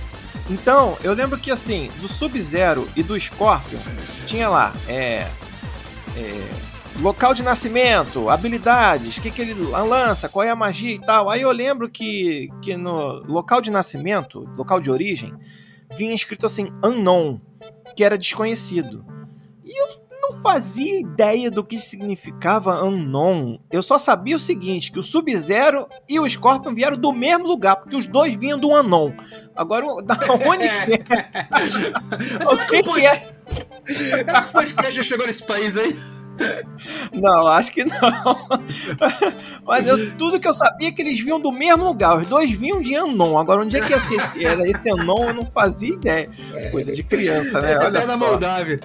Então, 0.48 0.96
eu 1.02 1.12
lembro 1.12 1.38
que 1.38 1.50
assim, 1.50 1.90
do 2.00 2.08
Sub-Zero 2.08 2.88
e 2.96 3.02
do 3.02 3.18
Scorpion, 3.18 3.78
tinha 4.26 4.48
lá, 4.48 4.72
é, 4.88 5.28
é 6.16 6.48
local 7.00 7.34
de 7.34 7.42
nascimento, 7.42 8.28
habilidades, 8.28 9.16
o 9.16 9.20
que, 9.20 9.30
que 9.30 9.42
ele 9.42 9.54
lança, 9.54 10.28
qual 10.28 10.44
é 10.44 10.50
a 10.50 10.56
magia 10.56 10.94
e 10.94 10.98
tal. 10.98 11.30
Aí 11.30 11.42
eu 11.42 11.50
lembro 11.50 11.88
que, 11.88 12.48
que 12.62 12.76
no 12.76 13.24
local 13.26 13.60
de 13.60 13.70
nascimento, 13.70 14.48
local 14.56 14.80
de 14.80 14.90
origem, 14.90 15.34
vinha 15.96 16.14
escrito 16.14 16.46
assim, 16.46 16.70
unknown, 16.84 17.40
que 17.96 18.04
era 18.04 18.18
desconhecido. 18.18 19.04
E 19.64 19.80
eu 19.80 20.09
não 20.30 20.34
fazia 20.34 21.00
ideia 21.00 21.50
do 21.50 21.64
que 21.64 21.78
significava 21.78 22.82
unknown. 22.84 23.58
Eu 23.70 23.82
só 23.82 23.98
sabia 23.98 24.36
o 24.36 24.38
seguinte, 24.38 24.92
que 24.92 24.98
o 24.98 25.02
Sub-Zero 25.02 25.88
e 26.08 26.20
o 26.20 26.28
Scorpion 26.28 26.74
vieram 26.74 26.96
do 26.96 27.12
mesmo 27.12 27.46
lugar, 27.46 27.76
porque 27.76 27.96
os 27.96 28.06
dois 28.06 28.36
vinham 28.36 28.58
do 28.58 28.72
unknown. 28.72 29.12
Agora, 29.54 29.86
da 30.06 30.18
onde 30.46 30.68
que 30.68 30.92
é? 30.92 31.00
o 32.46 32.66
que, 32.68 32.82
que 32.82 33.06
é? 33.06 33.32
O 34.48 34.52
podcast 34.52 34.92
já 34.92 35.02
chegou 35.02 35.26
nesse 35.26 35.42
país 35.42 35.76
aí? 35.76 35.98
Não, 37.12 37.46
acho 37.48 37.70
que 37.72 37.84
não. 37.84 38.48
Mas 39.66 39.86
eu, 39.86 40.16
tudo 40.16 40.40
que 40.40 40.48
eu 40.48 40.54
sabia 40.54 40.88
é 40.88 40.92
que 40.92 41.02
eles 41.02 41.20
vinham 41.20 41.38
do 41.38 41.52
mesmo 41.52 41.84
lugar. 41.84 42.16
Os 42.16 42.26
dois 42.26 42.50
vinham 42.50 42.80
de 42.80 42.96
Anon. 42.96 43.36
Agora, 43.36 43.62
onde 43.62 43.76
é 43.76 43.80
que 43.80 44.00
ser, 44.00 44.42
era 44.42 44.66
esse 44.66 44.88
Anon, 44.88 45.26
eu 45.26 45.34
não 45.34 45.44
fazia 45.44 45.92
ideia. 45.92 46.30
Coisa 46.70 46.92
de 46.92 47.02
criança, 47.02 47.60
né? 47.60 47.72
Essa 47.72 47.86
Olha 47.86 47.98
é 47.98 48.02
só. 48.02 48.16
Moldávia. 48.16 48.80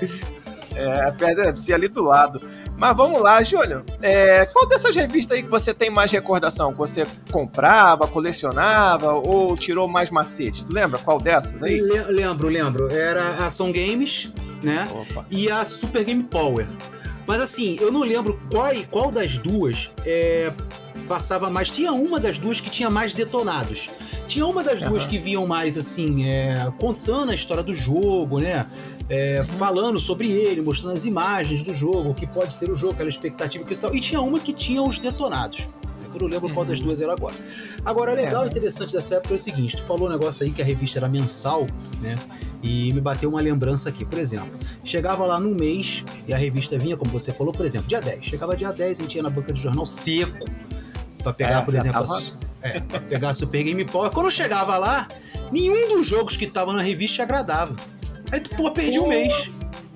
É, 0.75 1.05
a 1.07 1.11
pedra 1.11 1.45
deve 1.45 1.59
ser 1.59 1.73
ali 1.73 1.87
do 1.87 2.03
lado. 2.03 2.41
Mas 2.77 2.95
vamos 2.95 3.21
lá, 3.21 3.41
Júlio. 3.41 3.83
É, 4.01 4.45
qual 4.47 4.67
dessas 4.67 4.93
revistas 4.95 5.37
aí 5.37 5.43
que 5.43 5.49
você 5.49 5.73
tem 5.73 5.89
mais 5.89 6.11
recordação? 6.11 6.71
Que 6.73 6.77
você 6.77 7.07
comprava, 7.31 8.05
colecionava 8.07 9.13
ou 9.13 9.55
tirou 9.55 9.87
mais 9.87 10.09
macete? 10.09 10.65
Tu 10.65 10.73
lembra 10.73 10.99
qual 10.99 11.19
dessas 11.19 11.63
aí? 11.63 11.79
Le- 11.79 12.03
lembro, 12.11 12.49
lembro. 12.49 12.91
Era 12.91 13.23
a 13.39 13.45
Ação 13.45 13.71
Games, 13.71 14.29
né? 14.61 14.87
Opa. 14.91 15.25
E 15.31 15.49
a 15.49 15.63
Super 15.63 16.03
Game 16.03 16.23
Power. 16.23 16.65
Mas 17.25 17.41
assim, 17.41 17.77
eu 17.79 17.91
não 17.91 18.01
lembro 18.01 18.39
qual, 18.51 18.71
qual 18.91 19.11
das 19.11 19.37
duas 19.37 19.89
é, 20.05 20.51
passava 21.07 21.49
mais. 21.49 21.69
Tinha 21.69 21.91
uma 21.93 22.19
das 22.19 22.37
duas 22.37 22.59
que 22.59 22.69
tinha 22.69 22.89
mais 22.89 23.13
detonados. 23.13 23.89
Tinha 24.27 24.45
uma 24.45 24.63
das 24.63 24.81
duas 24.81 25.05
que 25.05 25.17
vinham 25.17 25.45
mais 25.45 25.77
assim, 25.77 26.25
é, 26.27 26.71
contando 26.79 27.31
a 27.31 27.35
história 27.35 27.63
do 27.63 27.73
jogo, 27.75 28.39
né? 28.39 28.65
É, 29.09 29.39
Uhum. 29.41 29.45
Falando 29.57 29.99
sobre 29.99 30.31
ele, 30.31 30.61
mostrando 30.61 30.95
as 30.95 31.05
imagens 31.05 31.63
do 31.63 31.73
jogo, 31.73 32.09
o 32.09 32.13
que 32.13 32.25
pode 32.25 32.53
ser 32.53 32.69
o 32.71 32.75
jogo, 32.75 32.93
aquela 32.93 33.09
expectativa 33.09 33.63
que 33.63 33.75
tal. 33.79 33.93
E 33.95 33.99
tinha 34.01 34.19
uma 34.21 34.39
que 34.39 34.51
tinha 34.53 34.81
os 34.81 34.97
detonados. 34.99 35.59
Eu 36.13 36.21
não 36.21 36.27
lembro 36.27 36.49
qual 36.53 36.65
das 36.65 36.79
Uhum. 36.79 36.85
duas 36.85 37.01
era 37.01 37.11
agora. 37.11 37.35
Agora, 37.83 38.13
legal 38.13 38.43
É. 38.43 38.47
e 38.47 38.49
interessante 38.49 38.93
dessa 38.93 39.15
época 39.15 39.33
é 39.33 39.35
o 39.35 39.39
seguinte: 39.39 39.75
tu 39.75 39.83
falou 39.83 40.07
um 40.07 40.11
negócio 40.11 40.43
aí 40.43 40.49
que 40.51 40.61
a 40.61 40.65
revista 40.65 40.97
era 40.97 41.09
mensal, 41.09 41.67
né? 42.01 42.15
E 42.63 42.93
me 42.93 43.01
bateu 43.01 43.29
uma 43.29 43.41
lembrança 43.41 43.89
aqui. 43.89 44.05
Por 44.05 44.17
exemplo, 44.17 44.57
chegava 44.83 45.25
lá 45.25 45.39
no 45.39 45.53
mês 45.53 46.03
e 46.25 46.33
a 46.33 46.37
revista 46.37 46.77
vinha, 46.79 46.95
como 46.95 47.11
você 47.11 47.33
falou, 47.33 47.51
por 47.53 47.65
exemplo, 47.65 47.87
dia 47.89 47.99
10. 48.01 48.25
Chegava 48.25 48.55
dia 48.55 48.71
10, 48.71 48.97
a 48.99 49.01
gente 49.03 49.15
ia 49.17 49.23
na 49.23 49.29
banca 49.29 49.51
de 49.53 49.61
jornal 49.61 49.85
seco 49.85 50.45
pra 51.21 51.33
pegar, 51.33 51.59
É, 51.59 51.61
por 51.63 51.75
exemplo, 51.75 52.05
tava- 52.05 52.17
a, 52.17 52.21
é, 52.65 52.99
pegar 53.09 53.29
a 53.29 53.33
Super 53.33 53.63
Game 53.63 53.85
Power. 53.85 54.11
Quando 54.11 54.25
eu 54.27 54.31
chegava 54.31 54.77
lá, 54.77 55.07
nenhum 55.51 55.89
dos 55.97 56.05
jogos 56.07 56.35
que 56.35 56.45
estavam 56.45 56.73
na 56.73 56.81
revista 56.81 57.15
te 57.17 57.21
agradava. 57.21 57.75
Aí 58.31 58.39
tu, 58.39 58.49
pô, 58.55 58.71
perdi 58.71 58.99
um 58.99 59.07
mês. 59.07 59.33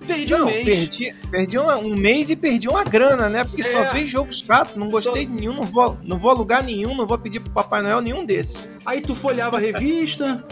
Perdi 0.05 0.33
um 0.33 0.39
Não, 0.39 0.45
mês. 0.47 0.65
perdi, 0.65 1.15
perdi 1.29 1.57
uma- 1.57 1.77
um 1.77 1.95
mês 1.95 2.29
e 2.31 2.35
perdi 2.35 2.67
uma 2.67 2.83
grana, 2.83 3.29
né? 3.29 3.43
Porque 3.43 3.63
só 3.63 3.83
É. 3.83 3.93
veio 3.93 4.07
jogo 4.07 4.31
chato, 4.33 4.75
não 4.77 4.89
gostei 4.89 5.25
de 5.25 5.31
nenhum, 5.31 5.53
não 5.53 5.63
vou, 5.63 5.97
não 6.03 6.17
vou 6.17 6.31
alugar 6.31 6.63
nenhum, 6.63 6.95
não 6.95 7.05
vou 7.05 7.17
pedir 7.17 7.39
pro 7.39 7.51
Papai 7.51 7.83
Noel 7.83 8.01
nenhum 8.01 8.25
desses. 8.25 8.69
Aí 8.85 9.01
tu 9.01 9.13
folhava 9.13 9.57
a 9.57 9.59
revista, 9.59 10.43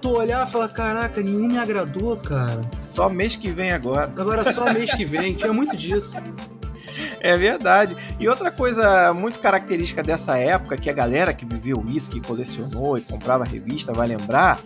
tu 0.00 0.10
olhava 0.10 0.48
e 0.48 0.52
falava, 0.52 0.72
caraca, 0.72 1.20
nenhum 1.20 1.46
me 1.46 1.58
agradou, 1.58 2.16
cara. 2.16 2.60
Só 2.76 3.08
mês 3.08 3.36
que 3.36 3.50
vem 3.50 3.70
agora. 3.70 4.04
Agora 4.16 4.52
só 4.52 4.72
mês 4.72 4.92
que 4.92 5.04
vem, 5.04 5.34
tinha 5.34 5.52
muito 5.52 5.76
disso. 5.76 6.20
É 7.24 7.34
verdade. 7.38 7.96
E 8.20 8.28
outra 8.28 8.50
coisa 8.50 9.14
muito 9.14 9.40
característica 9.40 10.02
dessa 10.02 10.36
época, 10.36 10.76
que 10.76 10.90
a 10.90 10.92
galera 10.92 11.32
que 11.32 11.46
viveu 11.46 11.82
isso, 11.88 12.10
que 12.10 12.20
colecionou 12.20 12.98
e 12.98 13.00
comprava 13.00 13.44
revista, 13.46 13.94
vai 13.94 14.06
lembrar, 14.06 14.60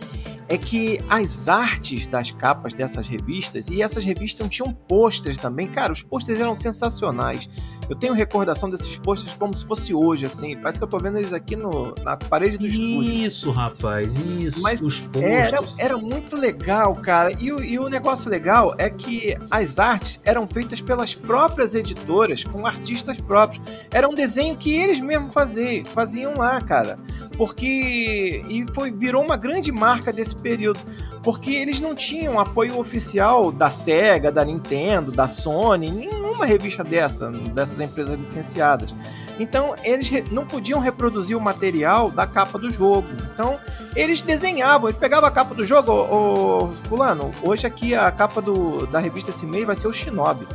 é 0.48 0.56
que 0.56 0.98
as 1.08 1.48
artes 1.48 2.06
das 2.06 2.30
capas 2.30 2.72
dessas 2.74 3.06
revistas, 3.06 3.68
e 3.68 3.82
essas 3.82 4.04
revistas 4.04 4.48
tinham 4.48 4.72
pôsteres 4.72 5.36
também, 5.38 5.68
cara, 5.68 5.92
os 5.92 6.02
pôsteres 6.02 6.40
eram 6.40 6.54
sensacionais. 6.54 7.48
Eu 7.88 7.96
tenho 7.96 8.12
recordação 8.12 8.68
desses 8.68 8.96
pôsteres 8.98 9.34
como 9.34 9.54
se 9.54 9.64
fosse 9.66 9.94
hoje, 9.94 10.26
assim. 10.26 10.56
Parece 10.58 10.78
que 10.78 10.84
eu 10.84 10.88
tô 10.88 10.98
vendo 10.98 11.18
eles 11.18 11.32
aqui 11.32 11.56
no, 11.56 11.94
na 12.04 12.16
parede 12.16 12.58
do 12.58 12.66
estúdio. 12.66 13.02
Isso, 13.02 13.50
rapaz, 13.50 14.14
isso. 14.14 14.60
Mas 14.60 14.80
os 14.82 15.04
Era, 15.14 15.56
posters. 15.58 15.78
era 15.78 15.96
muito 15.96 16.36
legal, 16.36 16.94
cara. 16.96 17.32
E, 17.40 17.50
o- 17.50 17.62
e 17.64 17.78
o 17.78 17.88
negócio 17.88 18.30
legal 18.30 18.74
é 18.78 18.90
que 18.90 19.34
as 19.50 19.78
artes 19.78 20.20
eram 20.24 20.46
feitas 20.46 20.80
pelas 20.82 21.14
próprias 21.14 21.74
editoras, 21.74 22.44
com 22.44 22.66
artistas 22.66 23.18
próprios. 23.20 23.62
Era 23.90 24.06
um 24.08 24.14
desenho 24.14 24.54
que 24.56 24.70
eles 24.74 25.00
mesmos 25.00 25.32
faziam, 25.32 25.84
faziam 25.86 26.34
lá, 26.36 26.60
cara. 26.60 26.98
Porque. 27.38 28.44
E 28.48 28.66
foi, 28.74 28.90
virou 28.92 29.24
uma 29.24 29.36
grande 29.36 29.72
marca 29.72 30.12
desse 30.12 30.36
período. 30.38 30.80
Porque 31.22 31.52
eles 31.52 31.80
não 31.80 31.94
tinham 31.94 32.38
apoio 32.38 32.78
oficial 32.78 33.50
da 33.50 33.70
SEGA, 33.70 34.30
da 34.30 34.44
Nintendo, 34.44 35.12
da 35.12 35.28
Sony, 35.28 35.90
nenhuma 35.90 36.46
revista 36.46 36.84
dessa, 36.84 37.30
dessas 37.30 37.80
empresas 37.80 38.18
licenciadas. 38.18 38.94
Então, 39.38 39.74
eles 39.84 40.10
não 40.30 40.46
podiam 40.46 40.80
reproduzir 40.80 41.36
o 41.36 41.40
material 41.40 42.10
da 42.10 42.26
capa 42.26 42.58
do 42.58 42.70
jogo. 42.70 43.08
Então, 43.32 43.58
eles 43.94 44.20
desenhavam, 44.20 44.88
eles 44.88 44.98
pegavam 44.98 45.28
a 45.28 45.30
capa 45.30 45.54
do 45.54 45.64
jogo, 45.64 45.92
ô, 45.92 46.72
fulano, 46.88 47.30
hoje 47.42 47.66
aqui 47.66 47.94
a 47.94 48.10
capa 48.10 48.40
do, 48.40 48.86
da 48.86 48.98
revista 48.98 49.30
esse 49.30 49.46
mês 49.46 49.64
vai 49.66 49.76
ser 49.76 49.86
o 49.86 49.92
Shinobi. 49.92 50.46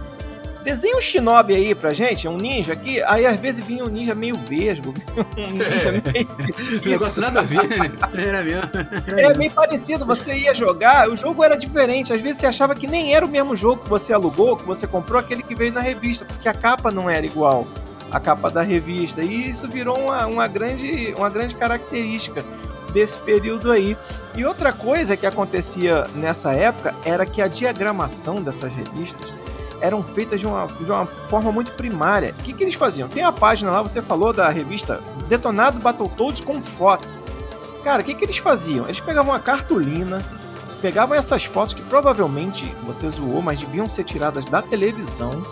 Desenha 0.64 0.96
um 0.96 1.02
Shinobi 1.02 1.54
aí 1.54 1.76
pra 1.76 1.94
gente, 1.94 2.28
um 2.28 2.38
ninja 2.38 2.72
aqui, 2.72 3.02
aí 3.04 3.26
às 3.26 3.38
vezes 3.38 3.64
vinha 3.66 3.84
um 3.84 3.88
ninja 3.88 4.16
meio 4.16 4.36
vesgo, 4.48 4.94
um 5.38 5.52
ninja 5.52 5.92
meio... 5.92 6.84
Negócio 6.86 7.22
nada 7.22 7.42
a 7.42 7.44
ver? 7.44 7.60
Era 8.18 8.42
mesmo. 8.42 8.70
É 9.08 9.16
mesmo. 9.16 9.36
bem 9.36 9.50
parecido, 9.50 10.06
você 10.06 10.34
ia 10.34 10.56
jogar, 10.56 11.10
o 11.10 11.18
jogo 11.18 11.44
era 11.44 11.58
diferente, 11.58 12.14
às 12.14 12.22
vezes 12.22 12.38
você 12.38 12.46
achava 12.46 12.74
que 12.74 12.88
nem 12.88 13.14
era 13.14 13.26
o 13.26 13.30
mesmo 13.30 13.56
jogo 13.56 13.84
que 13.84 13.90
você 13.90 14.14
alugou, 14.14 14.56
que 14.56 14.66
você 14.66 14.88
comprou, 14.88 15.20
aquele 15.20 15.44
que 15.44 15.54
veio 15.54 15.74
na 15.74 15.82
revista, 15.82 16.24
porque 16.24 16.48
a 16.48 16.54
capa 16.54 16.92
não 16.92 17.10
era 17.10 17.26
igual 17.26 17.68
à 18.12 18.20
capa 18.20 18.50
da 18.50 18.62
revista, 18.62 19.22
e 19.22 19.50
isso 19.50 19.68
virou 19.68 19.98
uma, 20.00 20.28
uma, 20.28 20.48
grande, 20.48 21.14
uma 21.18 21.30
grande 21.30 21.56
característica 21.56 22.46
desse 22.94 23.18
período 23.18 23.72
aí. 23.72 23.98
E 24.36 24.46
outra 24.46 24.72
coisa 24.72 25.18
que 25.18 25.26
acontecia 25.26 26.06
nessa 26.16 26.54
época 26.54 26.96
era 27.04 27.26
que 27.26 27.42
a 27.42 27.48
diagramação 27.48 28.36
dessas 28.36 28.74
revistas 28.74 29.34
eram 29.84 30.02
feitas 30.02 30.40
de 30.40 30.48
uma, 30.48 30.66
de 30.66 30.90
uma 30.90 31.06
forma 31.06 31.52
muito 31.52 31.74
primária. 31.74 32.34
O 32.40 32.42
que, 32.42 32.54
que 32.54 32.64
eles 32.64 32.74
faziam? 32.74 33.10
Tem 33.10 33.22
a 33.22 33.34
página 33.34 33.70
lá, 33.70 33.82
você 33.82 34.02
falou 34.02 34.32
da 34.32 34.48
revista 34.48 35.04
Detonado 35.28 35.78
Battletoads 35.80 36.40
com 36.40 36.64
foto. 36.64 37.06
Cara, 37.84 38.02
o 38.02 38.06
que, 38.06 38.16
que 38.16 38.24
eles 38.24 38.38
faziam? 38.38 38.86
Eles 38.86 39.02
pegavam 39.02 39.34
uma 39.34 39.42
cartolina, 39.42 40.24
pegavam 40.82 41.18
essas 41.18 41.44
fotos 41.44 41.74
que 41.74 41.82
provavelmente 41.82 42.66
você 42.86 43.10
zoou, 43.10 43.42
mas 43.42 43.60
deviam 43.60 43.86
ser 43.86 44.06
tiradas 44.06 44.46
da 44.46 44.62
televisão 44.62 45.44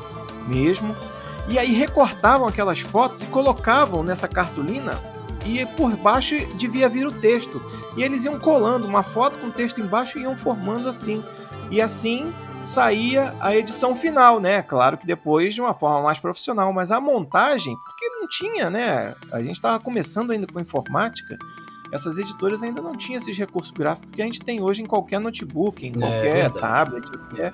mesmo, 0.48 0.96
e 1.50 1.60
aí 1.60 1.74
recortavam 1.74 2.48
aquelas 2.48 2.80
fotos 2.80 3.22
e 3.24 3.28
colocavam 3.28 4.02
nessa 4.02 4.30
cartolina 4.30 4.98
e 5.46 5.66
por 5.66 5.98
baixo 5.98 6.38
devia 6.56 6.88
vir 6.88 7.06
o 7.06 7.12
texto. 7.12 7.62
E 7.98 8.04
eles 8.04 8.24
iam 8.24 8.40
colando 8.40 8.88
uma 8.88 9.04
foto 9.04 9.40
com 9.40 9.52
texto 9.52 9.82
embaixo 9.82 10.18
e 10.18 10.22
iam 10.22 10.38
formando 10.38 10.88
assim. 10.88 11.22
E 11.70 11.82
assim 11.82 12.32
saía 12.66 13.36
a 13.40 13.56
edição 13.56 13.96
final, 13.96 14.40
né? 14.40 14.62
Claro 14.62 14.98
que 14.98 15.06
depois 15.06 15.54
de 15.54 15.62
uma 15.62 15.74
forma 15.74 16.02
mais 16.02 16.20
profissional, 16.20 16.72
mas 16.72 16.92
a 16.92 17.00
montagem, 17.02 17.76
porque 17.86 18.08
não 18.10 18.28
tinha, 18.28 18.70
né? 18.70 19.16
A 19.32 19.42
gente 19.42 19.56
estava 19.56 19.80
começando 19.80 20.32
ainda 20.32 20.48
com 20.48 20.60
informática, 20.60 21.38
essas 21.92 22.18
editoras 22.18 22.64
ainda 22.64 22.82
não 22.82 22.96
tinham 22.96 23.20
esses 23.20 23.38
recursos 23.38 23.72
gráficos 23.72 24.10
que 24.16 24.22
a 24.22 24.26
gente 24.26 24.40
tem 24.40 24.62
hoje 24.62 24.82
em 24.82 24.86
qualquer 24.86 25.20
notebook, 25.20 25.86
em 25.86 25.90
É, 25.90 25.94
qualquer 26.00 26.34
verdade. 26.34 26.60
tablet, 26.60 27.12
qualquer... 27.12 27.54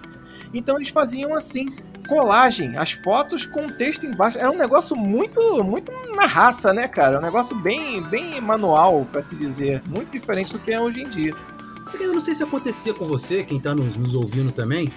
Então 0.54 0.76
eles 0.76 0.90
faziam 0.90 1.34
assim, 1.34 1.76
colagem, 2.08 2.78
as 2.78 2.92
fotos 2.92 3.48
com 3.48 3.66
o 3.66 3.72
texto 3.72 4.06
embaixo. 4.06 4.38
Era 4.38 4.52
um 4.52 4.58
negócio 4.58 4.96
muito, 4.96 5.64
muito 5.64 5.92
na 6.16 6.28
raça, 6.28 6.72
né, 6.72 6.88
cara? 6.88 7.18
Um 7.18 7.22
negócio 7.24 7.56
bem, 7.56 8.04
bem 8.04 8.40
manual, 8.40 9.08
para 9.12 9.24
se 9.24 9.36
dizer, 9.36 9.82
muito 9.88 10.12
diferente 10.12 10.54
do 10.54 10.60
que 10.60 10.72
é 10.72 10.80
hoje 10.80 11.02
em 11.02 11.10
dia. 11.10 11.34
Eu 12.00 12.14
não 12.14 12.22
sei 12.22 12.34
se 12.34 12.44
acontecia 12.44 12.94
com 12.94 13.06
você, 13.06 13.44
quem 13.44 13.60
tá 13.60 13.74
nos, 13.74 13.96
nos 13.96 14.14
ouvindo 14.16 14.52
também, 14.52 14.92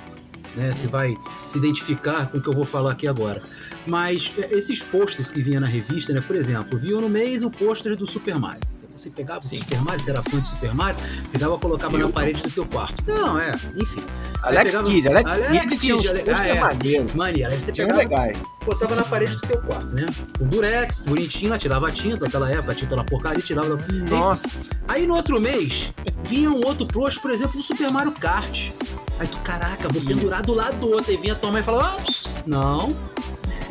né? 0.57 0.73
Se 0.73 0.87
vai 0.87 1.17
se 1.47 1.59
identificar 1.59 2.31
com 2.31 2.39
o 2.39 2.43
que 2.43 2.49
eu 2.49 2.55
vou 2.55 2.65
falar 2.65 2.93
aqui 2.93 3.07
agora. 3.07 3.43
Mas 3.87 4.33
é, 4.39 4.53
esses 4.55 4.83
posters 4.83 5.31
que 5.31 5.41
vinha 5.43 5.61
na 5.61 5.67
revista, 5.67 6.13
né? 6.13 6.21
Por 6.21 6.37
exemplo, 6.37 6.79
vinha 6.79 7.01
no 7.01 7.09
mês 7.09 7.43
o 7.43 7.51
pôster 7.51 7.97
do 7.97 8.07
Super 8.07 8.39
Mario. 8.39 8.80
Você 9.01 9.09
pegava 9.09 9.43
Sim. 9.43 9.57
o 9.57 9.59
Super 9.61 9.83
Mario, 9.83 10.05
você 10.05 10.11
era 10.11 10.23
fã 10.23 10.41
de 10.41 10.47
Super 10.49 10.75
Mario, 10.75 11.01
pegava 11.33 11.55
e 11.55 11.59
colocava 11.59 11.97
Eu 11.97 12.07
na 12.07 12.13
parede 12.13 12.43
do 12.43 12.51
teu 12.51 12.67
quarto. 12.67 13.03
Não, 13.07 13.39
é, 13.41 13.53
enfim. 13.77 14.05
Alex 14.43 14.65
pegava- 14.65 14.85
Kidd, 14.91 15.09
Alex, 15.09 15.33
Alex 15.33 15.51
Kidd 15.65 15.79
Kidd, 15.79 16.09
Ale- 16.09 16.25
ah, 16.31 16.47
é. 16.47 16.61
maneiros, 16.61 17.15
Mania, 17.15 17.49
aí 17.49 17.63
você 17.63 17.73
tinha 17.73 17.87
pegava, 17.87 18.03
legais. 18.03 18.39
botava 18.63 18.95
na 18.95 19.03
parede 19.03 19.33
do 19.37 19.41
teu 19.41 19.59
quarto, 19.63 19.87
né? 19.87 20.05
Com 20.39 20.47
durex, 20.49 21.01
bonitinho, 21.01 21.51
lá 21.51 21.59
tirava 21.59 21.89
a 21.89 21.91
tinta 21.91 22.27
naquela 22.27 22.51
época, 22.51 22.73
a 22.73 22.75
tinta 22.75 22.95
na 22.95 23.05
porcaria, 23.05 23.43
tirava. 23.43 23.79
Nossa, 24.11 24.69
Aí 24.87 25.07
no 25.07 25.15
outro 25.15 25.41
mês, 25.41 25.93
vinha 26.25 26.51
um 26.51 26.61
outro 26.67 26.85
pôster, 26.85 27.23
por 27.23 27.31
exemplo, 27.31 27.57
do 27.57 27.63
Super 27.63 27.91
Mario 27.91 28.13
Kart. 28.13 28.71
Aí 29.19 29.27
tu, 29.29 29.39
caraca, 29.39 29.89
vou 29.89 30.03
Isso. 30.03 30.07
pendurar 30.07 30.43
do 30.43 30.53
lado 30.53 30.77
do 30.79 30.91
outro. 30.91 31.11
Aí 31.11 31.17
vinha 31.17 31.35
tua 31.35 31.51
mãe 31.53 31.61
e 31.61 31.65
falava, 31.65 31.97
ah, 31.97 32.43
não. 32.47 32.89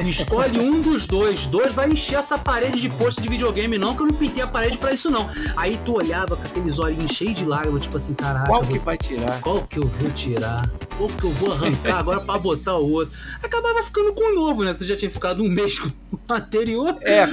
Escolhe 0.07 0.59
um 0.59 0.79
dos 0.79 1.05
dois. 1.05 1.45
Dois 1.47 1.73
vai 1.73 1.89
encher 1.89 2.19
essa 2.19 2.37
parede 2.37 2.79
de 2.79 2.89
pôster 2.89 3.23
de 3.23 3.29
videogame, 3.29 3.77
não, 3.77 3.95
que 3.95 4.01
eu 4.01 4.07
não 4.07 4.13
pintei 4.13 4.43
a 4.43 4.47
parede 4.47 4.77
pra 4.77 4.93
isso, 4.93 5.09
não. 5.09 5.29
Aí 5.55 5.79
tu 5.83 5.95
olhava 5.95 6.35
com 6.35 6.43
aqueles 6.43 6.79
olhinhos 6.79 7.11
cheios 7.11 7.35
de 7.35 7.45
lágrimas, 7.45 7.83
tipo 7.83 7.97
assim, 7.97 8.13
caraca, 8.13 8.47
qual 8.47 8.63
vou- 8.63 8.71
que 8.71 8.79
vai 8.79 8.97
tirar? 8.97 9.41
qual 9.41 9.61
que 9.63 9.77
eu 9.79 9.87
vou 9.87 10.11
tirar? 10.11 10.69
qual 10.97 11.07
que 11.09 11.23
eu 11.23 11.31
vou 11.31 11.53
arrancar 11.53 11.99
agora 11.99 12.19
pra 12.19 12.37
botar 12.37 12.75
o 12.77 12.91
outro. 12.91 13.17
Acabava 13.41 13.81
ficando 13.83 14.13
com 14.13 14.31
o 14.31 14.35
novo, 14.35 14.65
né? 14.65 14.73
Tu 14.73 14.85
já 14.85 14.97
tinha 14.97 15.09
ficado 15.09 15.41
um 15.41 15.47
mês 15.47 15.79
com 15.79 15.87
o 15.87 16.33
anterior. 16.33 16.97
É, 17.01 17.25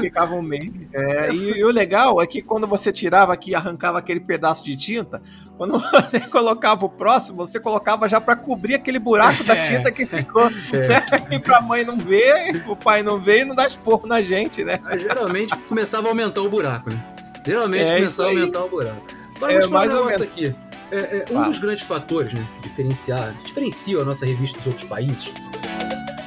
ficava 0.00 0.34
um 0.34 0.42
mês. 0.42 0.92
É, 0.94 1.32
e, 1.32 1.58
e, 1.58 1.64
o 1.64 1.70
legal 1.70 2.20
é 2.20 2.26
que 2.26 2.42
quando 2.42 2.66
você 2.66 2.90
tirava 2.90 3.32
aqui 3.32 3.54
arrancava 3.54 3.98
aquele 3.98 4.18
pedaço 4.18 4.64
de 4.64 4.74
tinta, 4.74 5.22
quando 5.58 5.78
você 5.78 6.20
colocava 6.30 6.86
o 6.86 6.88
próximo, 6.88 7.36
você 7.36 7.58
colocava 7.58 8.08
já 8.08 8.20
para 8.20 8.36
cobrir 8.36 8.76
aquele 8.76 9.00
buraco 9.00 9.42
da 9.42 9.56
é. 9.56 9.62
tinta 9.64 9.90
que 9.90 10.06
ficou. 10.06 10.48
É. 10.72 10.88
Né? 10.88 11.06
E 11.32 11.38
pra 11.38 11.60
mãe 11.60 11.84
não 11.84 11.98
ver, 11.98 12.62
o 12.66 12.76
pai 12.76 13.02
não 13.02 13.18
ver 13.18 13.40
e 13.40 13.44
não 13.44 13.54
dar 13.54 13.66
esporro 13.66 14.06
na 14.06 14.22
gente, 14.22 14.64
né? 14.64 14.78
Mas, 14.82 15.02
geralmente 15.02 15.54
começava 15.68 16.06
a 16.06 16.10
aumentar 16.10 16.40
o 16.40 16.48
buraco, 16.48 16.90
né? 16.90 17.04
Geralmente 17.44 17.90
é, 17.90 17.96
começava 17.96 18.28
a 18.28 18.32
aumentar 18.32 18.64
o 18.64 18.68
buraco. 18.68 19.06
Agora 19.36 19.52
é, 19.52 19.66
mais 19.66 19.92
um 19.92 19.96
negócio 19.96 20.22
aqui. 20.22 20.54
É, 20.90 20.96
é, 20.96 21.24
um 21.32 21.40
ah. 21.40 21.48
dos 21.48 21.58
grandes 21.58 21.84
fatores 21.84 22.32
né, 22.32 22.46
que 22.56 22.68
diferenciar, 22.68 23.34
diferencia 23.44 24.00
a 24.00 24.04
nossa 24.04 24.24
revista 24.24 24.56
dos 24.58 24.68
outros 24.68 24.88
países 24.88 25.30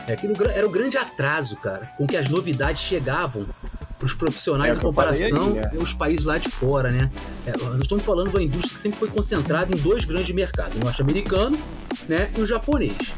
é 0.08 0.16
que 0.16 0.28
era 0.54 0.68
o 0.68 0.70
grande 0.70 0.98
atraso, 0.98 1.56
cara, 1.58 1.90
com 1.98 2.06
que 2.06 2.18
as 2.18 2.28
novidades 2.28 2.82
chegavam 2.82 3.46
para 4.02 4.08
os 4.08 4.14
profissionais 4.16 4.76
é, 4.76 4.80
em 4.80 4.82
comparação 4.82 5.54
aí, 5.54 5.60
é. 5.60 5.78
aos 5.78 5.94
países 5.94 6.26
lá 6.26 6.40
de 6.40 6.50
fora, 6.50 6.90
né? 6.90 7.12
É, 7.46 7.52
nós 7.52 7.82
estamos 7.82 8.04
falando 8.04 8.32
de 8.32 8.36
uma 8.36 8.44
indústria 8.44 8.74
que 8.74 8.80
sempre 8.80 8.98
foi 8.98 9.10
concentrada 9.10 9.74
em 9.74 9.78
dois 9.78 10.06
grandes 10.06 10.34
mercados, 10.34 10.78
o 10.78 10.80
norte-americano 10.80 11.58
né, 12.10 12.32
e 12.36 12.42
o 12.42 12.46
japonês. 12.46 13.14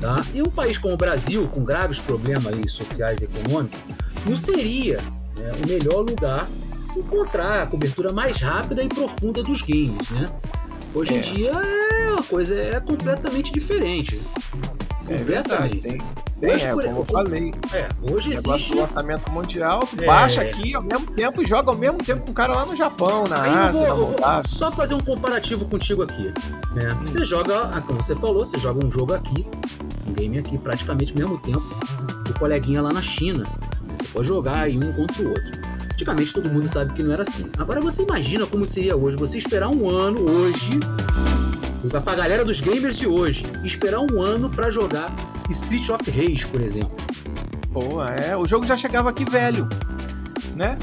Tá? 0.00 0.24
E 0.34 0.42
um 0.42 0.50
país 0.50 0.78
como 0.78 0.94
o 0.94 0.96
Brasil, 0.96 1.46
com 1.48 1.62
graves 1.62 1.98
problemas 2.00 2.54
aí, 2.54 2.68
sociais 2.68 3.20
e 3.20 3.24
econômicos, 3.24 3.78
não 4.26 4.36
seria 4.36 4.96
né, 5.36 5.52
o 5.64 5.68
melhor 5.68 6.00
lugar 6.00 6.46
se 6.82 6.98
encontrar 6.98 7.62
a 7.62 7.66
cobertura 7.66 8.12
mais 8.12 8.40
rápida 8.40 8.82
e 8.82 8.88
profunda 8.88 9.42
dos 9.42 9.62
games, 9.62 10.10
né? 10.10 10.24
Hoje 10.92 11.14
é. 11.14 11.18
em 11.18 11.20
dia 11.20 11.50
é, 11.52 12.18
a 12.18 12.22
coisa 12.22 12.54
é 12.54 12.80
completamente 12.80 13.52
diferente. 13.52 14.20
É 15.10 15.16
verdade, 15.24 15.78
tem, 15.78 15.98
tem 16.40 16.50
é, 16.52 16.70
como 16.70 16.82
eu 16.82 17.04
falei. 17.04 17.52
É, 17.74 17.88
hoje 18.00 18.32
existe. 18.32 18.72
Do 18.72 18.80
lançamento 18.80 19.28
mundial, 19.32 19.80
tu 19.80 20.00
é. 20.00 20.06
baixa 20.06 20.40
aqui 20.40 20.72
ao 20.72 20.82
mesmo 20.82 21.06
tempo 21.08 21.42
e 21.42 21.44
joga 21.44 21.72
ao 21.72 21.76
mesmo 21.76 21.98
tempo 21.98 22.22
com 22.24 22.30
o 22.30 22.34
cara 22.34 22.54
lá 22.54 22.64
no 22.64 22.76
Japão, 22.76 23.24
na 23.24 23.42
Aí 23.42 23.50
Ásia, 23.50 23.88
eu 23.88 23.96
vou, 23.96 24.20
na 24.20 24.44
Só 24.44 24.70
fazer 24.70 24.94
um 24.94 25.00
comparativo 25.00 25.64
contigo 25.64 26.04
aqui. 26.04 26.32
Né? 26.74 26.92
Hum. 26.92 27.00
Você 27.04 27.24
joga, 27.24 27.70
ah, 27.72 27.80
como 27.80 28.00
você 28.00 28.14
falou, 28.14 28.46
você 28.46 28.56
joga 28.56 28.86
um 28.86 28.90
jogo 28.92 29.12
aqui, 29.12 29.44
um 30.06 30.12
game 30.12 30.38
aqui, 30.38 30.56
praticamente 30.56 31.12
ao 31.12 31.18
mesmo 31.18 31.38
tempo, 31.38 31.76
o 32.28 32.38
coleguinha 32.38 32.80
lá 32.80 32.92
na 32.92 33.02
China. 33.02 33.44
Você 33.98 34.06
pode 34.12 34.28
jogar 34.28 34.58
aí 34.58 34.78
um 34.78 34.92
contra 34.92 35.22
o 35.24 35.28
outro. 35.30 35.60
Antigamente 35.92 36.32
todo 36.32 36.48
mundo 36.48 36.68
sabe 36.68 36.94
que 36.94 37.02
não 37.02 37.12
era 37.12 37.24
assim. 37.24 37.50
Agora 37.58 37.80
você 37.80 38.02
imagina 38.02 38.46
como 38.46 38.64
seria 38.64 38.96
hoje 38.96 39.16
você 39.16 39.38
esperar 39.38 39.68
um 39.68 39.90
ano 39.90 40.20
hoje 40.30 40.78
pra 41.88 42.14
galera 42.14 42.44
dos 42.44 42.60
gamers 42.60 42.98
de 42.98 43.06
hoje 43.06 43.44
esperar 43.64 44.00
um 44.00 44.20
ano 44.20 44.50
para 44.50 44.70
jogar 44.70 45.10
Street 45.48 45.88
of 45.88 46.10
Rage, 46.10 46.46
por 46.46 46.60
exemplo. 46.60 46.94
Pô, 47.72 48.04
é, 48.04 48.36
o 48.36 48.46
jogo 48.46 48.66
já 48.66 48.76
chegava 48.76 49.08
aqui 49.10 49.24
velho, 49.24 49.68
né? 50.54 50.76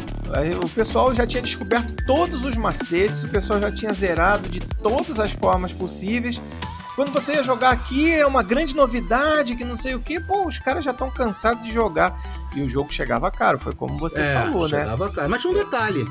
O 0.63 0.69
pessoal 0.69 1.13
já 1.13 1.27
tinha 1.27 1.41
descoberto 1.41 1.93
todos 2.05 2.43
os 2.43 2.55
macetes, 2.55 3.23
o 3.23 3.29
pessoal 3.29 3.59
já 3.61 3.71
tinha 3.71 3.93
zerado 3.93 4.49
de 4.49 4.59
todas 4.59 5.19
as 5.19 5.31
formas 5.31 5.71
possíveis. 5.71 6.41
Quando 6.95 7.11
você 7.11 7.33
ia 7.33 7.43
jogar 7.43 7.69
aqui, 7.69 8.11
é 8.11 8.25
uma 8.25 8.41
grande 8.41 8.75
novidade, 8.75 9.55
que 9.55 9.63
não 9.63 9.77
sei 9.77 9.93
o 9.93 9.99
que, 9.99 10.19
pô, 10.19 10.47
os 10.47 10.57
caras 10.57 10.83
já 10.83 10.91
estão 10.91 11.11
cansados 11.11 11.63
de 11.63 11.71
jogar. 11.71 12.19
E 12.55 12.61
o 12.61 12.67
jogo 12.67 12.91
chegava 12.91 13.29
caro, 13.29 13.59
foi 13.59 13.75
como 13.75 13.99
você 13.99 14.19
é, 14.19 14.33
falou, 14.33 14.67
né? 14.67 14.79
Chegava 14.79 15.11
caro. 15.11 15.29
Mas 15.29 15.41
tinha 15.41 15.51
um 15.51 15.55
detalhe. 15.55 16.07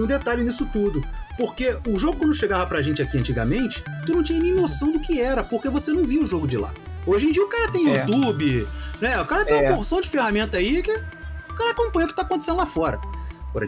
Tinha 0.00 0.04
um 0.04 0.06
detalhe 0.06 0.42
nisso 0.42 0.66
tudo. 0.72 1.04
Porque 1.36 1.76
o 1.86 1.98
jogo, 1.98 2.18
quando 2.18 2.34
chegava 2.34 2.66
pra 2.66 2.80
gente 2.80 3.02
aqui 3.02 3.18
antigamente, 3.18 3.82
tu 4.06 4.14
não 4.14 4.22
tinha 4.22 4.40
nem 4.40 4.54
noção 4.54 4.92
do 4.92 5.00
que 5.00 5.20
era, 5.20 5.44
porque 5.44 5.68
você 5.68 5.92
não 5.92 6.04
via 6.04 6.22
o 6.22 6.26
jogo 6.26 6.46
de 6.46 6.56
lá. 6.56 6.72
Hoje 7.06 7.26
em 7.26 7.32
dia 7.32 7.44
o 7.44 7.48
cara 7.48 7.70
tem 7.70 7.90
é. 7.90 8.00
YouTube, 8.00 8.66
né? 9.00 9.20
O 9.20 9.26
cara 9.26 9.44
tem 9.44 9.56
é. 9.56 9.68
uma 9.68 9.76
porção 9.76 10.00
de 10.00 10.08
ferramenta 10.08 10.58
aí 10.58 10.82
que 10.82 10.92
o 10.92 11.54
cara 11.54 11.72
acompanha 11.72 12.06
o 12.06 12.10
que 12.10 12.16
tá 12.16 12.22
acontecendo 12.22 12.56
lá 12.56 12.66
fora. 12.66 13.00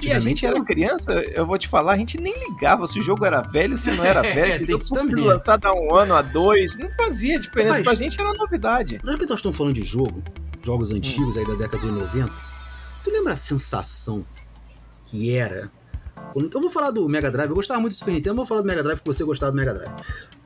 E 0.00 0.12
a 0.12 0.20
gente 0.20 0.46
era 0.46 0.62
criança, 0.62 1.12
eu 1.12 1.44
vou 1.44 1.58
te 1.58 1.66
falar, 1.66 1.94
a 1.94 1.96
gente 1.96 2.20
nem 2.20 2.32
ligava 2.48 2.86
se 2.86 3.00
o 3.00 3.02
jogo 3.02 3.24
era 3.24 3.42
velho, 3.42 3.76
se 3.76 3.90
não 3.90 4.04
era 4.04 4.20
é, 4.24 4.32
velho, 4.32 4.62
o 4.62 4.66
jogo 4.66 4.84
fosse 4.84 5.14
lançado 5.14 5.66
há 5.66 5.74
um 5.74 5.94
ano, 5.94 6.14
há 6.14 6.22
dois, 6.22 6.78
não 6.78 6.88
fazia 6.94 7.38
diferença. 7.38 7.74
Mas, 7.74 7.82
pra 7.82 7.94
gente 7.94 8.20
era 8.20 8.32
novidade. 8.34 9.00
Já 9.04 9.18
que 9.18 9.26
nós 9.26 9.38
estamos 9.38 9.56
falando 9.56 9.74
de 9.74 9.84
jogo, 9.84 10.22
jogos 10.62 10.92
antigos 10.92 11.36
hum. 11.36 11.40
aí 11.40 11.46
da 11.46 11.54
década 11.54 11.84
de 11.84 11.92
90, 11.92 12.32
tu 13.02 13.10
lembra 13.10 13.32
a 13.32 13.36
sensação 13.36 14.24
que 15.06 15.36
era? 15.36 15.68
Eu 16.34 16.60
vou 16.60 16.70
falar 16.70 16.90
do 16.90 17.08
Mega 17.08 17.30
Drive, 17.30 17.50
eu 17.50 17.56
gostava 17.56 17.80
muito 17.80 17.92
do 17.92 17.96
Super 17.96 18.12
Nintendo, 18.12 18.30
eu 18.30 18.36
vou 18.36 18.46
falar 18.46 18.62
do 18.62 18.66
Mega 18.66 18.82
Drive 18.82 18.98
porque 18.98 19.12
você 19.12 19.24
gostava 19.24 19.52
do 19.52 19.56
Mega 19.56 19.74
Drive. 19.74 19.92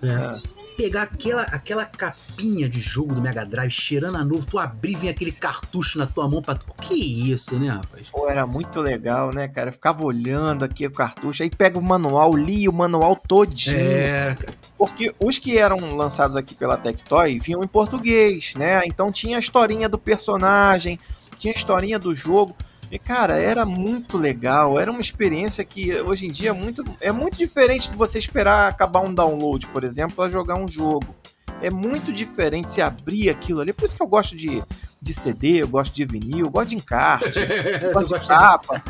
É. 0.03 0.09
é 0.09 0.57
pegar 0.77 1.03
aquela, 1.03 1.43
aquela 1.43 1.85
capinha 1.85 2.69
de 2.69 2.81
jogo 2.81 3.15
do 3.15 3.23
Mega 3.23 3.45
Drive, 3.45 3.71
cheirando 3.71 4.17
a 4.17 4.25
novo, 4.25 4.45
tu 4.45 4.59
abrir 4.59 4.93
e 4.93 4.97
vem 4.97 5.11
aquele 5.11 5.33
cartucho 5.33 5.99
na 5.99 6.07
tua 6.07 6.29
mão 6.29 6.43
pra. 6.43 6.57
Que 6.81 6.95
isso, 6.95 7.59
né, 7.59 7.69
rapaz? 7.69 8.11
Pô, 8.11 8.29
era 8.29 8.47
muito 8.47 8.81
legal, 8.81 9.31
né, 9.35 9.49
cara? 9.49 9.71
Eu 9.71 9.73
ficava 9.73 10.05
olhando 10.05 10.65
aqui 10.65 10.87
o 10.87 10.91
cartucho, 10.91 11.43
aí 11.43 11.51
pega 11.51 11.79
o 11.79 11.83
manual, 11.83 12.37
li 12.37 12.69
o 12.69 12.73
manual 12.73 13.17
todinho. 13.17 13.77
É, 13.79 14.35
Porque 14.77 15.15
os 15.19 15.39
que 15.39 15.59
eram 15.59 15.77
lançados 15.97 16.37
aqui 16.37 16.55
pela 16.55 16.77
Tectoy 16.77 17.39
vinham 17.39 17.63
em 17.65 17.69
português, 17.69 18.53
né? 18.57 18.83
Então 18.85 19.11
tinha 19.11 19.37
a 19.37 19.41
historinha 19.41 19.89
do 19.89 19.99
personagem, 19.99 21.01
tinha 21.39 21.53
a 21.53 21.57
historinha 21.57 21.99
do 21.99 22.15
jogo. 22.15 22.55
E, 22.91 22.99
cara, 22.99 23.41
era 23.41 23.67
muito 23.67 24.17
legal, 24.17 24.79
era 24.79 24.91
uma 24.91 25.01
experiência 25.01 25.65
que 25.65 26.01
hoje 26.01 26.27
em 26.27 26.31
dia 26.31 26.51
é 26.51 26.53
muito, 26.53 26.85
é 27.01 27.11
muito 27.11 27.37
diferente 27.37 27.91
de 27.91 27.97
você 27.97 28.19
esperar 28.19 28.69
acabar 28.69 29.01
um 29.01 29.13
download, 29.13 29.67
por 29.69 29.83
exemplo, 29.83 30.15
para 30.17 30.31
jogar 30.31 30.57
um 30.57 30.69
jogo. 30.69 31.15
É 31.63 31.71
muito 31.71 32.13
diferente 32.13 32.71
se 32.71 32.83
abrir 32.83 33.31
aquilo 33.31 33.61
ali. 33.61 33.73
Por 33.73 33.87
isso 33.87 33.97
que 33.97 34.03
eu 34.03 34.07
gosto 34.07 34.37
de, 34.37 34.63
de 35.01 35.15
CD, 35.15 35.63
eu 35.63 35.69
gosto 35.69 35.95
de 35.95 36.05
vinil, 36.05 36.47
eu 36.47 36.51
gosto 36.51 36.69
de 36.69 36.77
encarte, 36.77 37.33
eu 37.83 37.93
gosto 37.93 38.19
de 38.19 38.27
capa. 38.27 38.83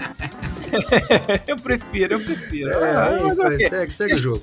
eu 1.47 1.57
prefiro, 1.57 2.15
eu 2.15 2.21
prefiro. 2.21 2.71
É, 2.71 2.97
ah, 2.97 3.21
mas, 3.23 3.39
okay. 3.39 3.69
segue, 3.69 3.95
segue 3.95 4.15
o 4.15 4.19
jogo. 4.19 4.43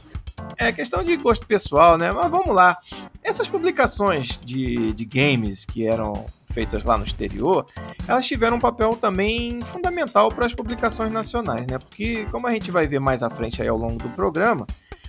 É 0.57 0.71
questão 0.71 1.03
de 1.03 1.15
gosto 1.17 1.45
pessoal, 1.45 1.97
né? 1.97 2.11
Mas 2.11 2.29
vamos 2.29 2.53
lá. 2.53 2.77
Essas 3.23 3.47
publicações 3.47 4.39
de, 4.43 4.93
de 4.93 5.05
games 5.05 5.65
que 5.65 5.87
eram 5.87 6.25
feitas 6.53 6.83
lá 6.85 6.97
no 6.97 7.03
exterior, 7.03 7.65
elas 8.07 8.25
tiveram 8.27 8.57
um 8.57 8.59
papel 8.59 8.95
também 8.95 9.59
fundamental 9.61 10.29
para 10.29 10.45
as 10.45 10.53
publicações 10.53 11.11
nacionais, 11.11 11.65
né? 11.67 11.79
Porque, 11.79 12.25
como 12.31 12.45
a 12.47 12.51
gente 12.51 12.69
vai 12.69 12.85
ver 12.87 12.99
mais 12.99 13.23
à 13.23 13.29
frente 13.29 13.61
aí 13.61 13.67
ao 13.67 13.77
longo 13.77 13.97
do 13.97 14.09
programa, 14.09 14.67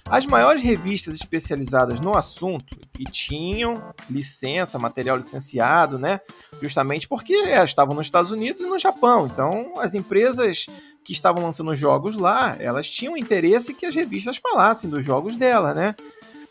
as 0.09 0.27
maiores 0.27 0.63
revistas 0.63 1.15
especializadas 1.15 1.99
no 1.99 2.17
assunto, 2.17 2.79
que 2.93 3.05
tinham 3.05 3.83
licença, 4.09 4.79
material 4.79 5.17
licenciado, 5.17 5.99
né? 5.99 6.21
Justamente 6.61 7.09
porque 7.09 7.33
é, 7.33 7.65
estavam 7.65 7.95
nos 7.95 8.07
Estados 8.07 8.31
Unidos 8.31 8.61
e 8.61 8.67
no 8.67 8.79
Japão. 8.79 9.27
Então, 9.27 9.73
as 9.79 9.95
empresas 9.95 10.67
que 11.03 11.13
estavam 11.13 11.43
lançando 11.43 11.75
jogos 11.75 12.17
lá, 12.17 12.57
elas 12.59 12.89
tinham 12.89 13.17
interesse 13.17 13.73
que 13.73 13.87
as 13.87 13.95
revistas 13.95 14.37
falassem 14.37 14.91
dos 14.91 15.05
jogos 15.05 15.37
dela, 15.37 15.73
né? 15.73 15.95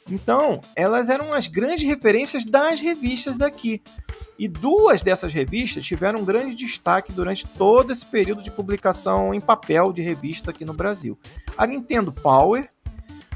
Então, 0.09 0.59
elas 0.75 1.09
eram 1.09 1.31
as 1.31 1.47
grandes 1.47 1.85
referências 1.85 2.43
das 2.43 2.79
revistas 2.79 3.37
daqui. 3.37 3.81
E 4.37 4.47
duas 4.47 5.03
dessas 5.03 5.31
revistas 5.31 5.85
tiveram 5.85 6.21
um 6.21 6.25
grande 6.25 6.55
destaque 6.55 7.13
durante 7.13 7.47
todo 7.47 7.91
esse 7.91 8.05
período 8.05 8.41
de 8.41 8.51
publicação 8.51 9.33
em 9.33 9.39
papel 9.39 9.93
de 9.93 10.01
revista 10.01 10.49
aqui 10.49 10.65
no 10.65 10.73
Brasil. 10.73 11.17
A 11.55 11.67
Nintendo 11.67 12.11
Power 12.11 12.69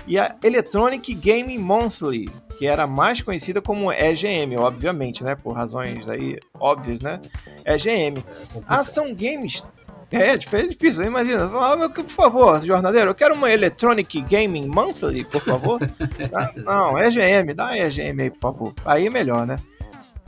e 0.08 0.18
a 0.18 0.36
Electronic 0.44 1.14
Gaming 1.14 1.58
Monthly, 1.58 2.26
que 2.58 2.66
era 2.66 2.88
mais 2.88 3.22
conhecida 3.22 3.62
como 3.62 3.92
EGM, 3.92 4.58
obviamente, 4.58 5.24
né, 5.24 5.36
por 5.36 5.52
razões 5.52 6.10
aí 6.10 6.40
óbvias, 6.60 7.02
né? 7.02 7.20
EGM. 7.66 8.18
É 8.18 8.60
a 8.68 8.80
Ação 8.80 9.14
Games 9.14 9.64
é, 10.12 10.30
é 10.30 10.38
difícil, 10.38 11.04
imagina. 11.04 11.52
Ah, 11.54 11.90
por 11.90 12.06
favor, 12.06 12.62
jornaleiro, 12.64 13.10
eu 13.10 13.16
quero 13.16 13.36
uma 13.36 13.52
Electronic 13.52 14.22
Gaming 14.22 14.68
Monthly, 14.68 15.26
por 15.26 15.42
favor. 15.42 15.82
ah, 16.34 16.52
não, 16.56 16.98
EGM, 16.98 17.54
dá 17.54 17.78
EGM 17.78 18.22
aí, 18.22 18.30
por 18.30 18.40
favor. 18.40 18.74
Aí 18.86 19.08
é 19.08 19.10
melhor, 19.10 19.46
né? 19.46 19.58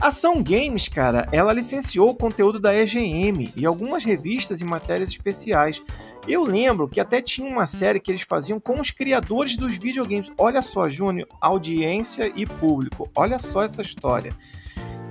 Ação 0.00 0.42
Games, 0.42 0.88
cara, 0.88 1.28
ela 1.30 1.52
licenciou 1.52 2.08
o 2.08 2.14
conteúdo 2.14 2.58
da 2.58 2.74
EGM 2.74 3.52
e 3.54 3.66
algumas 3.66 4.02
revistas 4.02 4.62
e 4.62 4.64
matérias 4.64 5.10
especiais. 5.10 5.82
Eu 6.26 6.42
lembro 6.42 6.88
que 6.88 6.98
até 6.98 7.20
tinha 7.20 7.46
uma 7.46 7.66
série 7.66 8.00
que 8.00 8.10
eles 8.10 8.22
faziam 8.22 8.58
com 8.58 8.80
os 8.80 8.90
criadores 8.90 9.56
dos 9.56 9.76
videogames. 9.76 10.32
Olha 10.38 10.62
só, 10.62 10.88
Júnior, 10.88 11.28
audiência 11.38 12.32
e 12.34 12.46
público. 12.46 13.10
Olha 13.14 13.38
só 13.38 13.62
essa 13.62 13.82
história. 13.82 14.32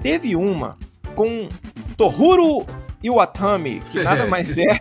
Teve 0.02 0.36
uma 0.36 0.76
com 1.14 1.48
Tohuru 1.96 2.66
Iwatani, 3.04 3.82
que 3.92 4.02
nada 4.02 4.26
mais 4.28 4.58
é 4.58 4.80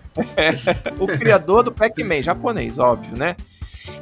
o 0.98 1.06
criador 1.06 1.64
do 1.64 1.72
Pac-Man, 1.72 2.22
japonês, 2.22 2.78
óbvio, 2.78 3.14
né? 3.14 3.36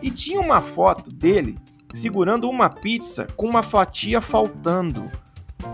E 0.00 0.10
tinha 0.12 0.40
uma 0.40 0.62
foto 0.62 1.10
dele 1.10 1.56
segurando 1.92 2.48
uma 2.48 2.70
pizza 2.70 3.26
com 3.36 3.48
uma 3.48 3.64
fatia 3.64 4.20
faltando 4.20 5.10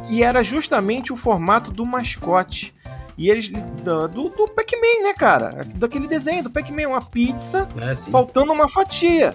e 0.08 0.22
era 0.22 0.42
justamente 0.42 1.12
o 1.12 1.16
formato 1.16 1.70
do 1.70 1.84
mascote. 1.84 2.74
E 3.16 3.28
eles. 3.28 3.48
Do, 3.48 4.08
do 4.08 4.48
Pac-Man, 4.48 5.02
né, 5.02 5.14
cara? 5.14 5.66
Daquele 5.74 6.06
desenho 6.06 6.44
do 6.44 6.50
Pac-Man, 6.50 6.88
uma 6.88 7.02
pizza 7.02 7.68
é, 7.80 7.94
faltando 8.10 8.52
uma 8.52 8.68
fatia. 8.68 9.34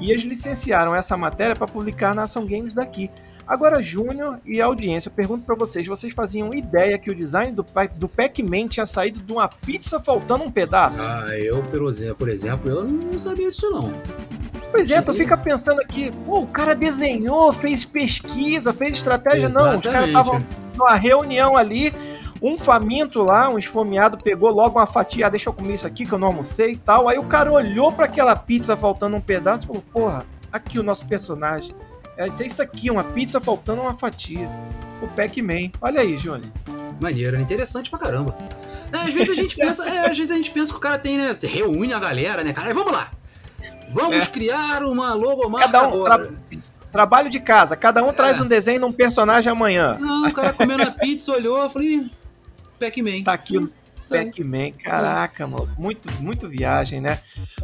E 0.00 0.10
eles 0.10 0.22
licenciaram 0.22 0.94
essa 0.94 1.16
matéria 1.16 1.54
para 1.54 1.66
publicar 1.66 2.14
na 2.14 2.22
Ação 2.22 2.46
Games 2.46 2.74
daqui. 2.74 3.10
Agora, 3.46 3.82
Júnior 3.82 4.40
e 4.44 4.60
audiência, 4.60 5.08
eu 5.08 5.12
pergunto 5.12 5.44
para 5.44 5.54
vocês: 5.54 5.86
vocês 5.86 6.12
faziam 6.12 6.52
ideia 6.52 6.98
que 6.98 7.10
o 7.10 7.14
design 7.14 7.52
do, 7.52 7.64
do 7.96 8.08
Pac-Man 8.08 8.68
tinha 8.68 8.84
saído 8.84 9.20
de 9.20 9.32
uma 9.32 9.48
pizza 9.48 9.98
faltando 9.98 10.44
um 10.44 10.50
pedaço? 10.50 11.02
Ah, 11.02 11.26
eu, 11.38 11.62
por 11.62 11.88
exemplo, 11.88 12.16
por 12.16 12.28
exemplo 12.28 12.70
eu 12.70 12.84
não 12.84 13.18
sabia 13.18 13.50
disso 13.50 13.70
não. 13.70 13.92
Pois 14.70 14.90
é, 14.90 15.00
tu 15.00 15.14
fica 15.14 15.36
pensando 15.36 15.80
aqui, 15.80 16.10
pô, 16.26 16.40
o 16.40 16.46
cara 16.46 16.74
desenhou, 16.74 17.52
fez 17.52 17.84
pesquisa, 17.84 18.72
fez 18.72 18.94
estratégia. 18.94 19.46
Exatamente. 19.46 19.72
Não, 19.72 19.80
os 19.80 19.94
caras 19.94 20.08
estavam 20.08 20.42
numa 20.76 20.94
reunião 20.94 21.56
ali, 21.56 21.94
um 22.42 22.58
faminto 22.58 23.22
lá, 23.22 23.48
um 23.48 23.58
esfomeado, 23.58 24.18
pegou 24.18 24.50
logo 24.50 24.78
uma 24.78 24.86
fatia, 24.86 25.26
ah, 25.26 25.30
deixa 25.30 25.48
eu 25.48 25.52
comer 25.52 25.74
isso 25.74 25.86
aqui 25.86 26.04
que 26.06 26.12
eu 26.12 26.18
não 26.18 26.28
almocei 26.28 26.72
e 26.72 26.76
tal. 26.76 27.08
Aí 27.08 27.18
o 27.18 27.24
cara 27.24 27.50
olhou 27.50 27.90
para 27.90 28.04
aquela 28.04 28.36
pizza 28.36 28.76
faltando 28.76 29.16
um 29.16 29.20
pedaço 29.20 29.64
e 29.64 29.66
falou, 29.66 29.82
porra, 29.92 30.26
aqui 30.52 30.78
o 30.78 30.82
nosso 30.82 31.06
personagem. 31.06 31.74
É 32.16 32.26
isso 32.26 32.60
aqui, 32.60 32.90
uma 32.90 33.04
pizza 33.04 33.40
faltando 33.40 33.82
uma 33.82 33.94
fatia. 33.94 34.48
O 35.00 35.06
Pac-Man. 35.06 35.70
Olha 35.80 36.00
aí, 36.00 36.18
Júnior. 36.18 36.50
Maneiro, 37.00 37.40
interessante 37.40 37.88
pra 37.90 37.98
caramba. 38.00 38.36
É, 38.92 38.96
às 38.96 39.14
vezes 39.14 39.30
a 39.30 39.34
gente 39.34 39.54
pensa, 39.56 39.88
é, 39.88 40.10
às 40.10 40.16
vezes 40.16 40.32
a 40.32 40.34
gente 40.34 40.50
pensa 40.50 40.72
que 40.72 40.78
o 40.78 40.80
cara 40.80 40.98
tem, 40.98 41.16
né? 41.16 41.32
Você 41.32 41.46
reúne 41.46 41.92
a 41.92 42.00
galera, 42.00 42.42
né, 42.42 42.52
cara? 42.52 42.68
Aí, 42.68 42.74
vamos 42.74 42.92
lá. 42.92 43.12
Vamos 43.92 44.16
é. 44.16 44.26
criar 44.26 44.82
uma 44.84 45.14
logomarca 45.14 45.70
Cada 45.70 45.88
um, 45.88 46.04
tra 46.04 46.28
trabalho 46.90 47.28
de 47.28 47.38
casa, 47.38 47.76
cada 47.76 48.02
um 48.02 48.08
é. 48.08 48.12
traz 48.12 48.40
um 48.40 48.46
desenho 48.46 48.80
de 48.80 48.86
um 48.86 48.92
personagem 48.92 49.52
amanhã. 49.52 49.96
Não, 50.00 50.22
o 50.26 50.32
cara 50.32 50.52
comendo 50.52 50.82
a 50.82 50.90
pizza, 50.90 51.32
olhou, 51.32 51.62
eu 51.62 51.70
falei, 51.70 52.10
Pac-Man. 52.78 53.22
Tá 53.24 53.34
aqui 53.34 53.58
o 53.58 53.70
Pac-Man, 54.08 54.72
caraca, 54.82 55.46
mano, 55.46 55.68
muito, 55.78 56.10
muito 56.20 56.48
viagem, 56.48 57.00
né? 57.00 57.18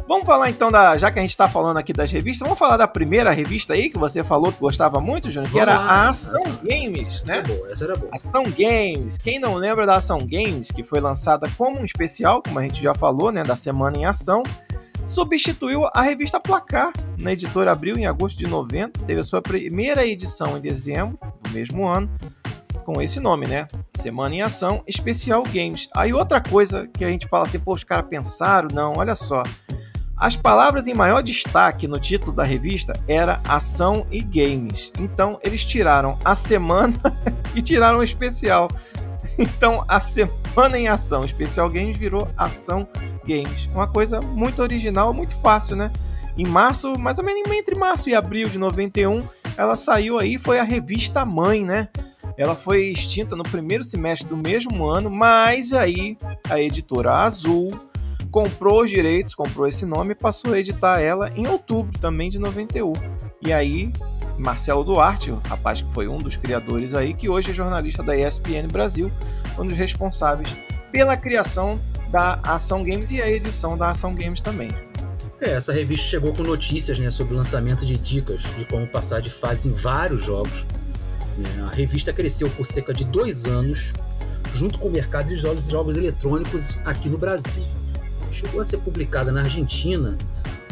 Vamos 0.07 0.25
falar 0.25 0.49
então 0.49 0.71
da, 0.71 0.97
já 0.97 1.11
que 1.11 1.17
a 1.17 1.21
gente 1.21 1.35
tá 1.35 1.49
falando 1.49 1.77
aqui 1.77 1.91
das 1.91 2.11
revistas, 2.11 2.45
vamos 2.45 2.59
falar 2.59 2.77
da 2.77 2.87
primeira 2.87 3.31
revista 3.31 3.73
aí 3.73 3.89
que 3.89 3.97
você 3.97 4.23
falou 4.23 4.51
que 4.51 4.59
gostava 4.59 5.01
muito, 5.01 5.31
Júnior, 5.31 5.51
que 5.51 5.59
era 5.59 5.75
a 5.75 6.09
Ação 6.09 6.41
essa, 6.45 6.59
Games, 6.63 7.23
né? 7.23 7.39
Essa, 7.39 7.51
é 7.51 7.55
boa, 7.55 7.71
essa 7.71 7.83
era 7.85 7.95
boa. 7.95 8.11
Ação 8.13 8.43
Games. 8.43 9.17
Quem 9.17 9.39
não 9.39 9.55
lembra 9.55 9.85
da 9.85 9.95
Ação 9.95 10.19
Games, 10.19 10.71
que 10.71 10.83
foi 10.83 10.99
lançada 10.99 11.49
como 11.57 11.79
um 11.79 11.85
especial, 11.85 12.43
como 12.43 12.59
a 12.59 12.61
gente 12.61 12.81
já 12.81 12.93
falou, 12.93 13.31
né, 13.31 13.43
da 13.43 13.55
Semana 13.55 13.97
em 13.97 14.05
Ação, 14.05 14.43
substituiu 15.05 15.85
a 15.93 16.01
revista 16.01 16.39
Placar 16.39 16.91
na 17.19 17.33
editora 17.33 17.71
Abril 17.71 17.95
em 17.97 18.05
agosto 18.05 18.37
de 18.37 18.47
90, 18.47 18.99
teve 19.05 19.19
a 19.19 19.23
sua 19.23 19.41
primeira 19.41 20.05
edição 20.05 20.57
em 20.57 20.61
dezembro 20.61 21.19
do 21.41 21.49
mesmo 21.51 21.87
ano, 21.87 22.09
com 22.83 23.01
esse 23.01 23.19
nome, 23.19 23.47
né? 23.47 23.67
Semana 23.95 24.35
em 24.35 24.41
Ação 24.41 24.83
Especial 24.87 25.43
Games. 25.43 25.87
Aí 25.95 26.13
outra 26.13 26.41
coisa 26.41 26.87
que 26.87 27.03
a 27.03 27.09
gente 27.09 27.27
fala 27.27 27.45
assim, 27.45 27.59
pô, 27.59 27.73
os 27.73 27.83
caras 27.83 28.05
pensaram, 28.09 28.67
não, 28.73 28.93
olha 28.97 29.15
só. 29.15 29.43
As 30.17 30.37
palavras 30.37 30.87
em 30.87 30.93
maior 30.93 31.21
destaque 31.21 31.87
no 31.87 31.99
título 31.99 32.31
da 32.31 32.43
revista 32.43 32.93
era 33.07 33.41
ação 33.47 34.07
e 34.09 34.21
games. 34.21 34.91
Então 34.97 35.39
eles 35.43 35.65
tiraram 35.65 36.17
a 36.23 36.35
semana 36.35 36.95
e 37.53 37.61
tiraram 37.61 37.99
o 37.99 38.03
especial. 38.03 38.69
Então 39.37 39.83
a 39.87 39.99
semana 39.99 40.77
em 40.77 40.87
ação 40.87 41.25
especial 41.25 41.69
games 41.69 41.97
virou 41.97 42.27
ação 42.37 42.87
games. 43.25 43.67
Uma 43.73 43.87
coisa 43.87 44.21
muito 44.21 44.61
original, 44.61 45.13
muito 45.13 45.35
fácil, 45.37 45.75
né? 45.75 45.91
Em 46.37 46.45
março, 46.45 46.97
mais 46.99 47.17
ou 47.17 47.23
menos 47.23 47.49
entre 47.51 47.75
março 47.75 48.09
e 48.09 48.15
abril 48.15 48.49
de 48.49 48.57
91, 48.57 49.19
ela 49.57 49.75
saiu 49.75 50.19
aí, 50.19 50.37
foi 50.37 50.59
a 50.59 50.63
revista 50.63 51.25
Mãe, 51.25 51.63
né? 51.65 51.87
Ela 52.37 52.55
foi 52.55 52.87
extinta 52.87 53.35
no 53.35 53.43
primeiro 53.43 53.83
semestre 53.83 54.27
do 54.27 54.35
mesmo 54.35 54.85
ano, 54.85 55.09
mas 55.09 55.71
aí 55.71 56.17
a 56.49 56.59
editora 56.59 57.13
Azul 57.13 57.79
comprou 58.31 58.83
os 58.83 58.89
direitos, 58.89 59.33
comprou 59.33 59.67
esse 59.67 59.85
nome 59.85 60.11
e 60.11 60.15
passou 60.15 60.53
a 60.53 60.59
editar 60.59 60.99
ela 60.99 61.31
em 61.35 61.47
outubro 61.47 61.97
também 61.99 62.29
de 62.29 62.39
91. 62.39 62.93
E 63.41 63.53
aí, 63.53 63.91
Marcelo 64.37 64.83
Duarte, 64.83 65.31
o 65.31 65.41
rapaz 65.47 65.81
que 65.81 65.91
foi 65.91 66.07
um 66.07 66.17
dos 66.17 66.35
criadores 66.35 66.93
aí, 66.93 67.13
que 67.13 67.29
hoje 67.29 67.51
é 67.51 67.53
jornalista 67.53 68.03
da 68.03 68.15
ESPN 68.15 68.67
Brasil, 68.71 69.11
um 69.57 69.65
dos 69.65 69.77
responsáveis 69.77 70.49
pela 70.91 71.17
criação 71.17 71.79
da 72.09 72.39
Ação 72.43 72.83
Games 72.83 73.11
e 73.11 73.21
a 73.21 73.29
edição 73.29 73.77
da 73.77 73.87
Ação 73.87 74.15
Games 74.15 74.41
também. 74.41 74.69
É, 75.41 75.51
essa 75.51 75.73
revista 75.73 76.07
chegou 76.07 76.33
com 76.33 76.43
notícias 76.43 76.97
né, 76.97 77.11
sobre 77.11 77.33
o 77.33 77.37
lançamento 77.37 77.85
de 77.85 77.97
dicas 77.97 78.41
de 78.57 78.65
como 78.65 78.87
passar 78.87 79.21
de 79.21 79.29
fase 79.29 79.67
em 79.67 79.73
vários 79.73 80.23
jogos. 80.23 80.65
Né. 81.37 81.67
A 81.69 81.73
revista 81.73 82.13
cresceu 82.13 82.49
por 82.51 82.65
cerca 82.65 82.93
de 82.93 83.03
dois 83.03 83.45
anos, 83.45 83.91
junto 84.53 84.79
com 84.79 84.87
o 84.87 84.91
mercado 84.91 85.27
de 85.27 85.35
jogos, 85.35 85.67
jogos 85.67 85.97
eletrônicos 85.97 86.77
aqui 86.85 87.09
no 87.09 87.17
Brasil. 87.17 87.65
Chegou 88.35 88.59
a 88.59 88.65
ser 88.65 88.77
publicada 88.79 89.31
na 89.31 89.41
Argentina 89.41 90.17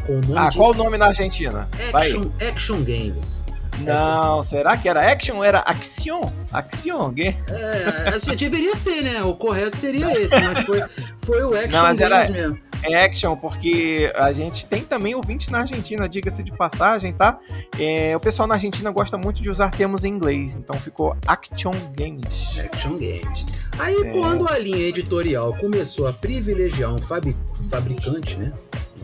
com 0.06 0.14
o 0.18 0.22
nome 0.22 0.34
Ah, 0.38 0.50
de... 0.50 0.58
qual 0.58 0.72
o 0.72 0.74
nome 0.74 0.98
na 0.98 1.08
Argentina? 1.08 1.70
Action, 1.94 2.26
Action 2.46 2.84
Games. 2.84 3.44
Não, 3.80 4.44
será 4.44 4.78
que 4.78 4.88
era 4.88 5.12
Action 5.12 5.38
ou 5.38 5.44
era 5.44 5.60
Action? 5.60 6.32
Action 6.52 7.12
Game? 7.12 7.36
É, 7.50 8.10
assim, 8.10 8.36
deveria 8.36 8.76
ser, 8.76 9.02
né? 9.02 9.24
O 9.24 9.34
correto 9.34 9.76
seria 9.78 10.12
esse, 10.22 10.38
mas 10.40 10.66
foi, 10.66 10.84
foi 11.24 11.44
o 11.44 11.54
Action 11.56 11.72
Não, 11.72 11.84
mas 11.84 12.00
era, 12.00 12.30
mesmo. 12.30 12.60
Action, 12.86 13.36
porque 13.36 14.12
a 14.16 14.32
gente 14.34 14.66
tem 14.66 14.84
também 14.84 15.16
ouvintes 15.16 15.50
na 15.50 15.60
Argentina, 15.60 16.08
diga-se 16.08 16.44
de 16.44 16.52
passagem, 16.52 17.14
tá? 17.14 17.40
É, 17.80 18.16
o 18.16 18.20
pessoal 18.20 18.48
na 18.48 18.56
Argentina 18.56 18.92
gosta 18.92 19.18
muito 19.18 19.42
de 19.42 19.50
usar 19.50 19.72
termos 19.72 20.04
em 20.04 20.10
inglês, 20.10 20.56
então 20.56 20.80
ficou 20.80 21.16
Action 21.28 21.74
Games. 21.96 22.60
Action 22.60 22.92
Games. 22.92 23.46
Aí, 23.80 23.96
é. 23.96 24.12
quando 24.12 24.48
a 24.48 24.58
linha 24.58 24.88
editorial 24.88 25.56
começou 25.58 26.08
a 26.08 26.14
privilegiar 26.14 26.92
um, 26.92 26.98
um 26.98 27.70
fabricante, 27.70 28.38
né? 28.38 28.52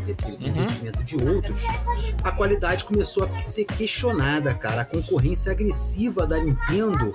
em 0.07 0.49
uhum. 0.49 0.65
detrimento 0.65 1.03
de 1.03 1.15
outros, 1.17 1.61
a 2.23 2.31
qualidade 2.31 2.83
começou 2.83 3.25
a 3.25 3.47
ser 3.47 3.65
questionada, 3.65 4.53
cara. 4.53 4.81
A 4.81 4.85
concorrência 4.85 5.51
agressiva 5.51 6.25
da 6.25 6.39
Nintendo 6.39 7.13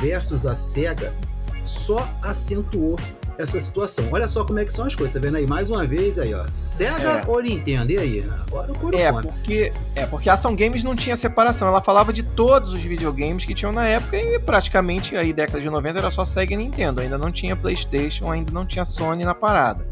versus 0.00 0.46
a 0.46 0.54
Sega 0.54 1.12
só 1.64 2.08
acentuou 2.22 2.96
essa 3.38 3.58
situação. 3.60 4.04
Olha 4.10 4.26
só 4.26 4.44
como 4.44 4.58
é 4.58 4.64
que 4.64 4.72
são 4.72 4.84
as 4.84 4.94
coisas, 4.94 5.14
tá 5.14 5.20
vendo 5.20 5.36
aí? 5.36 5.46
Mais 5.46 5.70
uma 5.70 5.86
vez 5.86 6.18
aí, 6.18 6.34
ó. 6.34 6.44
Sega 6.52 7.22
é. 7.24 7.24
ou 7.26 7.40
Nintendo? 7.40 7.92
E 7.92 7.98
aí? 7.98 8.30
Agora 8.46 8.72
o 8.72 8.94
É, 8.94 9.12
porque, 9.12 9.72
é, 9.94 10.06
porque 10.06 10.28
a 10.28 10.34
Ação 10.34 10.56
Games 10.56 10.82
não 10.82 10.96
tinha 10.96 11.16
separação. 11.16 11.68
Ela 11.68 11.80
falava 11.80 12.12
de 12.12 12.22
todos 12.22 12.74
os 12.74 12.82
videogames 12.82 13.44
que 13.44 13.54
tinham 13.54 13.72
na 13.72 13.86
época 13.86 14.16
e 14.16 14.38
praticamente 14.40 15.16
aí, 15.16 15.32
década 15.32 15.60
de 15.60 15.70
90, 15.70 15.98
era 15.98 16.10
só 16.10 16.24
Sega 16.24 16.52
e 16.52 16.56
Nintendo. 16.56 17.00
Ainda 17.00 17.16
não 17.16 17.30
tinha 17.30 17.54
Playstation, 17.54 18.30
ainda 18.30 18.52
não 18.52 18.66
tinha 18.66 18.84
Sony 18.84 19.24
na 19.24 19.34
parada. 19.34 19.86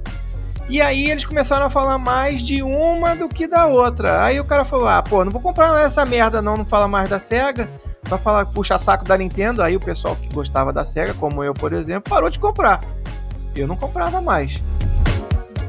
E 0.69 0.81
aí 0.81 1.09
eles 1.09 1.25
começaram 1.25 1.65
a 1.65 1.71
falar 1.71 1.97
mais 1.97 2.43
de 2.43 2.61
uma 2.61 3.15
do 3.15 3.29
que 3.29 3.47
da 3.47 3.67
outra. 3.67 4.25
Aí 4.25 4.41
o 4.41 4.45
cara 4.45 4.65
falou: 4.65 4.89
ah, 4.89 5.01
pô, 5.01 5.25
não 5.25 5.31
vou 5.31 5.41
comprar 5.41 5.81
essa 5.81 6.05
merda 6.05 6.43
não, 6.43 6.57
não 6.57 6.65
fala 6.65 6.89
mais 6.89 7.09
da 7.09 7.21
SEGA. 7.21 7.71
Só 8.09 8.19
fala, 8.19 8.45
puxa 8.45 8.77
saco 8.77 9.05
da 9.05 9.17
Nintendo. 9.17 9.63
Aí 9.63 9.77
o 9.77 9.81
pessoal 9.81 10.17
que 10.17 10.29
gostava 10.35 10.73
da 10.73 10.85
SEGA, 10.85 11.15
como 11.15 11.45
eu, 11.45 11.55
por 11.55 11.73
exemplo, 11.73 12.11
parou 12.11 12.29
de 12.29 12.41
comprar. 12.41 12.81
Eu 13.57 13.67
não 13.67 13.77
comprava 13.77 14.21
mais. 14.21 14.63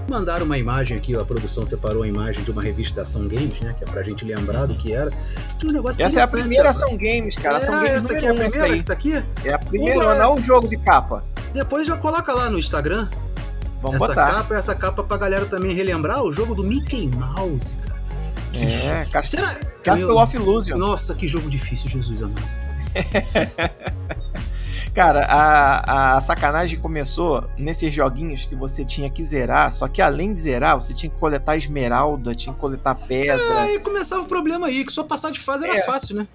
Mandaram 0.10 0.46
uma 0.46 0.58
imagem 0.58 0.98
aqui, 0.98 1.16
ó, 1.16 1.22
a 1.22 1.26
produção 1.26 1.66
separou 1.66 2.04
a 2.04 2.08
imagem 2.08 2.42
de 2.44 2.50
uma 2.50 2.62
revista 2.62 2.96
da 2.96 3.02
Ação 3.02 3.28
Games, 3.28 3.60
né? 3.60 3.76
Que 3.78 3.84
é 3.84 3.88
pra 3.88 4.02
gente 4.04 4.24
lembrar 4.24 4.66
do 4.66 4.76
que 4.76 4.94
era. 4.94 5.12
Um 5.64 5.72
negócio 5.72 6.02
essa 6.02 6.22
é 6.22 6.24
a 6.24 6.28
primeira 6.28 6.70
Ação 6.70 6.96
Games, 6.96 7.36
cara. 7.36 7.56
É, 7.56 7.58
Ação 7.58 7.76
Games 7.76 7.92
essa 7.92 8.14
aqui 8.14 8.26
é 8.26 8.30
a 8.30 8.34
primeira 8.34 8.78
que 8.78 8.84
tá 8.84 8.94
aqui? 8.94 9.24
É 9.44 9.54
a 9.54 9.60
primeira, 9.60 10.00
uma... 10.00 10.16
não 10.16 10.24
é 10.24 10.40
o 10.40 10.42
jogo 10.42 10.70
de 10.70 10.78
capa. 10.78 11.26
Depois 11.54 11.86
já 11.86 11.98
coloca 11.98 12.34
lá 12.34 12.50
no 12.50 12.58
Instagram 12.58 13.10
Vamos 13.82 13.98
essa 13.98 14.08
botar. 14.08 14.32
capa, 14.32 14.56
essa 14.56 14.76
capa 14.76 15.04
pra 15.04 15.18
galera 15.18 15.46
também 15.46 15.74
relembrar 15.74 16.24
o 16.24 16.32
jogo 16.32 16.56
do 16.56 16.64
Mickey 16.64 17.10
Mouse, 17.10 17.76
cara. 17.76 18.02
Que 18.54 18.64
é, 18.64 19.06
Cast... 19.12 19.36
Será... 19.36 19.56
Castle 19.84 20.14
Meu... 20.14 20.24
of 20.24 20.36
Illusion. 20.36 20.78
Nossa, 20.78 21.14
que 21.14 21.28
jogo 21.28 21.50
difícil, 21.50 21.90
Jesus 21.90 22.24
amado. 22.24 22.42
Cara, 24.98 25.28
a, 25.30 26.18
a 26.18 26.22
sacanagem 26.22 26.80
começou 26.80 27.48
nesses 27.56 27.94
joguinhos 27.94 28.48
que 28.48 28.56
você 28.56 28.84
tinha 28.84 29.12
que 29.12 29.24
zerar, 29.24 29.72
só 29.72 29.88
que 29.88 30.02
além 30.02 30.34
de 30.34 30.42
zerar, 30.42 30.74
você 30.74 30.92
tinha 30.92 31.08
que 31.08 31.20
coletar 31.20 31.56
esmeralda, 31.56 32.34
tinha 32.34 32.52
que 32.52 32.60
coletar 32.60 32.96
pedra. 32.96 33.36
É, 33.36 33.58
aí 33.60 33.80
começava 33.80 34.24
o 34.24 34.26
problema 34.26 34.66
aí, 34.66 34.84
que 34.84 34.92
só 34.92 35.04
passar 35.04 35.32
de 35.32 35.40
fase 35.40 35.66
era 35.66 35.78
é. 35.78 35.84
fácil, 35.84 36.16
né? 36.16 36.28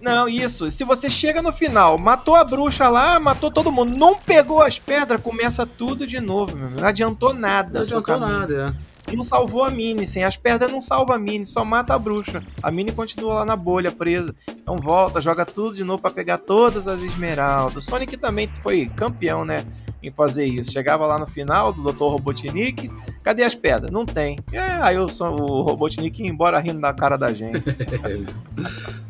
Não, 0.00 0.28
isso. 0.28 0.68
Se 0.68 0.82
você 0.82 1.08
chega 1.08 1.40
no 1.40 1.52
final, 1.52 1.96
matou 1.96 2.34
a 2.34 2.42
bruxa 2.42 2.88
lá, 2.88 3.20
matou 3.20 3.52
todo 3.52 3.70
mundo, 3.70 3.96
não 3.96 4.18
pegou 4.18 4.60
as 4.60 4.80
pedras, 4.80 5.20
começa 5.20 5.64
tudo 5.64 6.04
de 6.04 6.18
novo, 6.18 6.56
meu. 6.56 6.70
Não 6.70 6.84
adiantou 6.84 7.32
nada. 7.32 7.70
Não 7.72 7.82
adiantou 7.82 8.18
nada, 8.18 8.74
é. 8.76 8.91
Não 9.16 9.22
salvou 9.22 9.64
a 9.64 9.70
Mini, 9.70 10.06
sem 10.06 10.24
as 10.24 10.36
pedras 10.36 10.70
não 10.70 10.80
salva 10.80 11.14
a 11.14 11.18
Mini, 11.18 11.44
só 11.46 11.64
mata 11.64 11.94
a 11.94 11.98
bruxa. 11.98 12.42
A 12.62 12.70
Mini 12.70 12.92
continua 12.92 13.34
lá 13.34 13.44
na 13.44 13.56
bolha, 13.56 13.90
presa. 13.90 14.34
Então 14.48 14.76
volta, 14.76 15.20
joga 15.20 15.44
tudo 15.44 15.76
de 15.76 15.84
novo 15.84 16.02
para 16.02 16.10
pegar 16.10 16.38
todas 16.38 16.88
as 16.88 17.02
esmeraldas. 17.02 17.84
Sonic 17.84 18.16
também 18.16 18.48
foi 18.62 18.86
campeão, 18.86 19.44
né, 19.44 19.64
em 20.02 20.10
fazer 20.10 20.46
isso. 20.46 20.72
Chegava 20.72 21.06
lá 21.06 21.18
no 21.18 21.26
final 21.26 21.72
do 21.72 21.82
Dr. 21.92 22.04
Robotnik, 22.04 22.90
cadê 23.22 23.42
as 23.44 23.54
pedras? 23.54 23.90
Não 23.90 24.06
tem. 24.06 24.38
É, 24.52 24.60
aí 24.60 24.98
o, 24.98 25.06
o 25.06 25.62
Robotnik 25.62 26.22
ia 26.22 26.28
embora 26.28 26.58
rindo 26.58 26.80
da 26.80 26.92
cara 26.92 27.16
da 27.16 27.32
gente. 27.32 27.62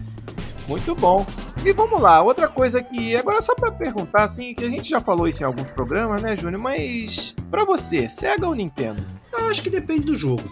Muito 0.68 0.94
bom. 0.94 1.27
E 1.64 1.72
vamos 1.72 2.01
lá, 2.01 2.22
outra 2.22 2.48
coisa 2.48 2.83
que 2.83 3.16
agora 3.16 3.42
só 3.42 3.55
para 3.55 3.70
perguntar 3.72 4.25
assim, 4.25 4.55
que 4.55 4.64
a 4.64 4.68
gente 4.68 4.88
já 4.88 5.01
falou 5.01 5.29
isso 5.29 5.42
em 5.42 5.46
alguns 5.46 5.70
programas, 5.70 6.22
né, 6.22 6.37
Júnior, 6.37 6.61
mas 6.61 7.35
para 7.51 7.64
você, 7.64 8.09
Sega 8.09 8.46
ou 8.46 8.55
Nintendo? 8.55 9.03
Eu 9.33 9.48
acho 9.48 9.62
que 9.62 9.70
depende 9.70 10.03
do 10.03 10.16
jogo. 10.16 10.42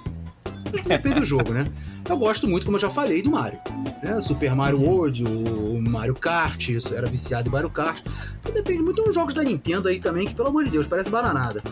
Depende 0.87 1.20
do 1.20 1.25
jogo, 1.25 1.53
né? 1.53 1.64
Eu 2.09 2.16
gosto 2.16 2.46
muito, 2.46 2.64
como 2.64 2.77
eu 2.77 2.81
já 2.81 2.90
falei, 2.90 3.23
do 3.23 3.31
Mario. 3.31 3.59
Né? 4.03 4.20
Super 4.20 4.55
Mario 4.55 4.81
World, 4.81 5.25
o 5.25 5.81
Mario 5.83 6.14
Kart, 6.14 6.68
isso 6.68 6.94
era 6.94 7.09
viciado 7.09 7.49
em 7.49 7.53
Mario 7.53 7.70
Kart. 7.70 8.05
Então, 8.40 8.55
depende 8.55 8.83
muito 8.83 9.03
dos 9.03 9.14
jogos 9.14 9.35
da 9.35 9.42
Nintendo 9.42 9.88
aí 9.88 9.99
também, 9.99 10.27
que 10.27 10.35
pelo 10.35 10.49
amor 10.49 10.64
de 10.64 10.70
Deus, 10.70 10.87
parece 10.87 11.11
bananada. 11.11 11.62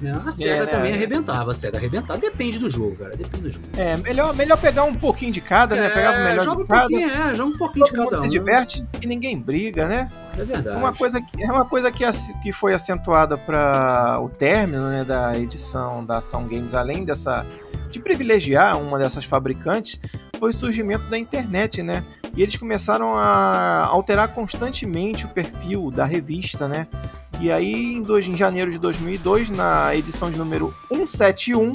Né? 0.00 0.22
A 0.24 0.32
SEGA 0.32 0.50
é, 0.50 0.60
né? 0.60 0.66
também 0.66 0.94
arrebentava, 0.94 1.50
a 1.50 1.54
SEGA 1.54 1.78
arrebentava. 1.78 2.18
Depende 2.18 2.58
do 2.58 2.70
jogo, 2.70 2.96
cara. 2.96 3.16
Depende 3.16 3.42
do 3.42 3.52
jogo. 3.52 3.66
É, 3.76 3.96
melhor, 3.96 4.34
melhor 4.34 4.58
pegar 4.58 4.84
um 4.84 4.94
pouquinho 4.94 5.32
de 5.32 5.40
cada, 5.40 5.76
né? 5.76 5.88
Pegar 5.88 6.12
o 6.12 6.24
melhor 6.24 6.44
joga 6.44 6.62
de 6.62 6.68
cada. 6.68 6.94
Um 6.94 7.00
é, 7.00 7.34
joga 7.34 7.54
um 7.54 7.58
pouquinho 7.58 7.86
Todo 7.86 7.94
de 7.94 7.98
cada 7.98 8.10
mundo 8.10 8.20
um. 8.20 8.22
se 8.22 8.28
diverte 8.28 8.86
e 9.02 9.06
ninguém 9.06 9.38
briga, 9.38 9.86
né? 9.86 10.10
É 10.36 10.44
verdade. 10.44 10.76
Uma 10.76 10.94
coisa 10.94 11.20
que, 11.20 11.42
é 11.42 11.50
uma 11.50 11.64
coisa 11.64 11.90
que, 11.90 12.04
que 12.42 12.52
foi 12.52 12.72
acentuada 12.72 13.36
para 13.36 14.20
o 14.20 14.28
término 14.28 14.88
né, 14.88 15.04
da 15.04 15.36
edição 15.36 16.04
da 16.04 16.18
Ação 16.18 16.46
Games, 16.46 16.74
além 16.74 17.04
dessa 17.04 17.44
de 17.90 17.98
privilegiar 17.98 18.80
uma 18.80 18.98
dessas 18.98 19.24
fabricantes, 19.24 19.98
foi 20.38 20.50
o 20.50 20.52
surgimento 20.52 21.08
da 21.08 21.18
internet, 21.18 21.82
né? 21.82 22.04
E 22.36 22.42
eles 22.42 22.56
começaram 22.56 23.14
a 23.14 23.86
alterar 23.86 24.28
constantemente 24.28 25.24
o 25.24 25.28
perfil 25.28 25.90
da 25.90 26.04
revista, 26.04 26.68
né? 26.68 26.86
E 27.40 27.52
aí, 27.52 27.94
em, 27.94 28.02
dois, 28.02 28.26
em 28.26 28.34
janeiro 28.34 28.70
de 28.70 28.78
2002, 28.78 29.50
na 29.50 29.94
edição 29.94 30.30
de 30.30 30.36
número 30.36 30.74
171, 30.88 31.72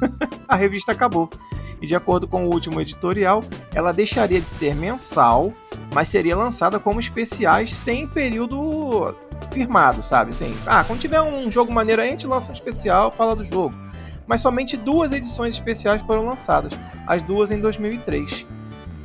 a 0.46 0.56
revista 0.56 0.92
acabou. 0.92 1.30
E 1.80 1.86
de 1.86 1.94
acordo 1.94 2.26
com 2.26 2.46
o 2.46 2.52
último 2.52 2.80
editorial, 2.80 3.42
ela 3.74 3.92
deixaria 3.92 4.40
de 4.40 4.48
ser 4.48 4.74
mensal, 4.74 5.52
mas 5.94 6.08
seria 6.08 6.36
lançada 6.36 6.78
como 6.78 7.00
especiais 7.00 7.74
sem 7.74 8.06
período 8.06 9.14
firmado, 9.52 10.02
sabe? 10.02 10.30
Assim, 10.30 10.54
ah, 10.66 10.84
quando 10.84 11.00
tiver 11.00 11.20
um 11.20 11.50
jogo 11.50 11.72
maneiro 11.72 12.02
aí, 12.02 12.08
a 12.08 12.10
gente 12.10 12.26
lança 12.26 12.50
um 12.50 12.54
especial, 12.54 13.10
fala 13.10 13.34
do 13.34 13.44
jogo. 13.44 13.74
Mas 14.26 14.40
somente 14.40 14.76
duas 14.76 15.12
edições 15.12 15.54
especiais 15.54 16.02
foram 16.02 16.26
lançadas, 16.26 16.72
as 17.06 17.22
duas 17.22 17.50
em 17.50 17.60
2003. 17.60 18.46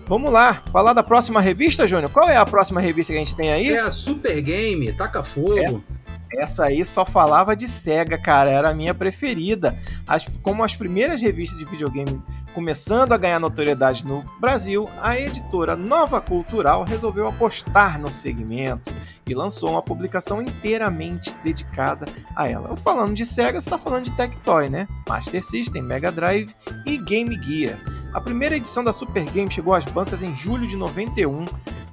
Vamos 0.07 0.31
lá, 0.31 0.61
falar 0.73 0.91
da 0.91 1.03
próxima 1.03 1.39
revista, 1.39 1.87
Júnior? 1.87 2.11
Qual 2.11 2.27
é 2.27 2.35
a 2.35 2.45
próxima 2.45 2.81
revista 2.81 3.13
que 3.13 3.19
a 3.19 3.21
gente 3.21 3.35
tem 3.35 3.51
aí? 3.51 3.69
É 3.69 3.79
a 3.79 3.91
Super 3.91 4.41
Game, 4.41 4.91
Taca 4.93 5.23
Fogo. 5.23 5.57
Essa, 5.57 6.00
essa 6.37 6.65
aí 6.65 6.85
só 6.85 7.05
falava 7.05 7.55
de 7.55 7.67
SEGA, 7.67 8.17
cara, 8.17 8.49
era 8.49 8.69
a 8.69 8.73
minha 8.73 8.93
preferida. 8.93 9.77
As, 10.07 10.27
como 10.41 10.63
as 10.63 10.75
primeiras 10.75 11.21
revistas 11.21 11.57
de 11.57 11.65
videogame 11.65 12.21
começando 12.53 13.13
a 13.13 13.17
ganhar 13.17 13.39
notoriedade 13.39 14.05
no 14.05 14.23
Brasil, 14.39 14.89
a 15.01 15.17
editora 15.19 15.75
Nova 15.75 16.19
Cultural 16.21 16.83
resolveu 16.83 17.27
apostar 17.27 17.99
no 17.99 18.09
segmento 18.09 18.93
e 19.27 19.33
lançou 19.33 19.71
uma 19.71 19.81
publicação 19.81 20.41
inteiramente 20.41 21.33
dedicada 21.43 22.05
a 22.35 22.47
ela. 22.47 22.75
Falando 22.77 23.13
de 23.13 23.25
SEGA, 23.25 23.59
você 23.59 23.67
está 23.67 23.77
falando 23.77 24.05
de 24.05 24.11
Tectoy, 24.17 24.69
né? 24.69 24.87
Master 25.07 25.43
System, 25.43 25.81
Mega 25.81 26.11
Drive 26.11 26.53
e 26.85 26.97
Game 26.97 27.41
Gear. 27.43 27.79
A 28.13 28.19
primeira 28.19 28.57
edição 28.57 28.83
da 28.83 28.91
Super 28.91 29.23
Game 29.31 29.49
chegou 29.49 29.73
às 29.73 29.85
bancas 29.85 30.21
em 30.21 30.35
julho 30.35 30.67
de 30.67 30.75
91 30.75 31.45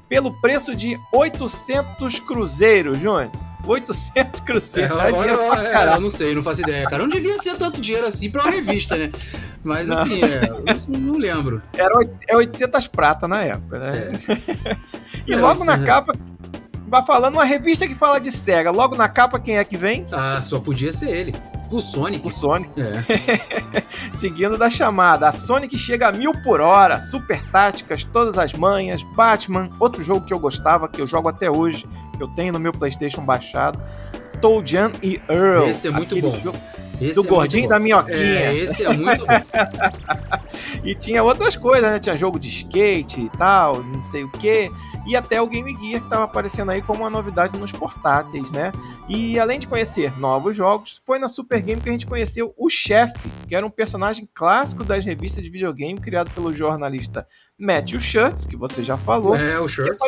pelo 0.09 0.33
preço 0.40 0.75
de 0.75 0.99
800 1.12 2.18
cruzeiros, 2.21 2.99
Júnior. 2.99 3.31
800 3.66 4.40
cruzeiros. 4.40 4.97
É, 4.97 5.09
agora, 5.09 5.31
é, 5.92 5.97
eu 5.97 6.01
não 6.01 6.11
sei, 6.11 6.35
não 6.35 6.42
faço 6.42 6.62
ideia, 6.62 6.88
cara. 6.88 7.03
Não 7.03 7.11
devia 7.11 7.38
ser 7.42 7.57
tanto 7.57 7.81
dinheiro 7.81 8.07
assim 8.07 8.31
pra 8.31 8.42
uma 8.42 8.51
revista, 8.51 8.97
né? 8.97 9.11
Mas 9.62 9.88
não. 9.88 9.99
assim, 9.99 10.23
é, 10.23 10.49
eu 10.49 11.01
não 11.01 11.18
lembro. 11.18 11.61
Era 11.77 11.92
800 12.37 12.85
é 12.85 12.88
prata 12.88 13.29
na 13.29 13.42
época, 13.42 13.79
né? 13.79 14.12
É. 14.29 14.77
e 15.27 15.35
logo 15.35 15.64
na 15.64 15.79
capa, 15.79 16.12
vai 16.87 17.05
falando 17.05 17.35
uma 17.35 17.44
revista 17.44 17.87
que 17.87 17.94
fala 17.94 18.18
de 18.18 18.31
SEGA. 18.31 18.71
Logo 18.71 18.97
na 18.97 19.09
capa, 19.09 19.38
quem 19.38 19.59
é 19.59 19.64
que 19.64 19.77
vem? 19.77 20.07
Ah, 20.11 20.40
só 20.40 20.59
podia 20.59 20.92
ser 20.92 21.11
ele. 21.11 21.35
O 21.70 21.81
Sonic. 21.81 22.26
O 22.26 22.31
Sonic. 22.31 22.70
É. 22.81 23.83
Seguindo 24.12 24.57
da 24.57 24.70
chamada, 24.70 25.28
a 25.28 25.33
Sonic 25.33 25.78
chega 25.78 26.09
a 26.09 26.12
mil 26.12 26.33
por 26.42 26.61
hora, 26.61 26.98
super 26.98 27.42
táticas, 27.50 28.04
todas 28.04 28.38
as 28.38 28.52
manhas, 28.54 29.02
Batman, 29.14 29.70
outro 29.78 30.02
jogo 30.02 30.24
que 30.24 30.33
eu 30.33 30.38
gostava, 30.38 30.88
que 30.88 31.00
eu 31.00 31.07
jogo 31.07 31.28
até 31.28 31.50
hoje, 31.50 31.87
que 32.16 32.22
eu 32.22 32.28
tenho 32.28 32.52
no 32.52 32.59
meu 32.59 32.72
Playstation 32.72 33.22
baixado, 33.22 33.78
Toujan 34.40 34.92
e 35.02 35.20
Earl. 35.28 35.68
Esse 35.68 35.88
é 35.88 35.90
muito 35.90 36.18
bom. 36.20 36.31
Jogo... 36.31 36.59
Esse 37.01 37.15
do 37.15 37.25
é 37.25 37.29
gordinho 37.29 37.69
da 37.69 37.79
minhoquinha. 37.79 38.17
É, 38.17 38.55
esse 38.55 38.85
é 38.85 38.93
muito 38.93 39.25
bom. 39.25 39.33
e 40.85 40.95
tinha 40.95 41.23
outras 41.23 41.57
coisas, 41.57 41.91
né? 41.91 41.99
Tinha 41.99 42.15
jogo 42.15 42.39
de 42.39 42.49
skate 42.49 43.23
e 43.23 43.31
tal, 43.31 43.83
não 43.83 44.03
sei 44.03 44.25
o 44.25 44.31
que. 44.31 44.71
E 45.07 45.17
até 45.17 45.41
o 45.41 45.47
Game 45.47 45.71
Gear 45.73 46.01
que 46.01 46.07
estava 46.07 46.25
aparecendo 46.25 46.71
aí 46.71 46.83
como 46.83 47.01
uma 47.01 47.11
novidade 47.11 47.59
nos 47.59 47.73
portáteis, 47.73 48.51
né? 48.51 48.73
E 49.09 49.39
além 49.39 49.59
de 49.59 49.67
conhecer 49.67 50.19
novos 50.19 50.57
jogos, 50.57 51.01
foi 51.07 51.19
na 51.19 51.29
Super 51.29 51.63
Game 51.63 51.81
que 51.81 51.89
a 51.89 51.93
gente 51.93 52.07
conheceu 52.07 52.53
o 52.57 52.69
Chefe, 52.69 53.31
que 53.47 53.55
era 53.55 53.65
um 53.65 53.71
personagem 53.71 54.29
clássico 54.35 54.85
das 54.85 55.05
revistas 55.05 55.45
de 55.45 55.51
videogame, 55.51 55.99
criado 55.99 56.31
pelo 56.31 56.53
jornalista 56.53 57.27
Matthew 57.59 58.01
Shirts, 58.01 58.45
que 58.45 58.57
você 58.57 58.83
já 58.83 58.97
falou. 58.97 59.37
É, 59.37 59.59
o 59.59 59.69
Shirts. 59.69 59.99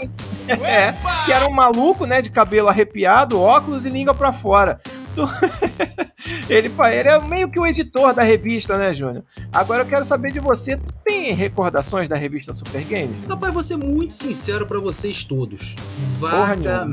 Que, 0.47 0.53
é, 0.65 0.95
que 1.25 1.33
era 1.33 1.47
um 1.47 1.53
maluco, 1.53 2.05
né? 2.05 2.21
De 2.21 2.31
cabelo 2.31 2.69
arrepiado, 2.69 3.41
óculos 3.41 3.87
e 3.87 3.91
língua 3.91 4.15
para 4.15 4.33
fora. 4.33 4.81
ele, 6.49 6.71
ele 6.93 7.09
é 7.09 7.21
meio 7.27 7.51
que 7.51 7.59
o 7.59 7.67
editor 7.67 8.15
da 8.15 8.23
revista, 8.23 8.77
né, 8.77 8.93
Júnior? 8.95 9.25
Agora 9.53 9.83
eu 9.83 9.87
quero 9.87 10.07
saber 10.07 10.33
de 10.33 10.41
você, 10.41 10.77
tu 10.77 10.93
tem 11.05 11.33
recordações 11.33 12.09
da 12.09 12.17
revista 12.17 12.55
Super 12.55 12.85
Games? 12.85 13.17
Rapaz, 13.29 13.53
vou 13.53 13.63
ser 13.63 13.77
muito 13.77 14.15
sincero 14.15 14.67
para 14.67 14.79
vocês 14.79 15.25
todos. 15.25 15.75
Vaga, 16.19 16.87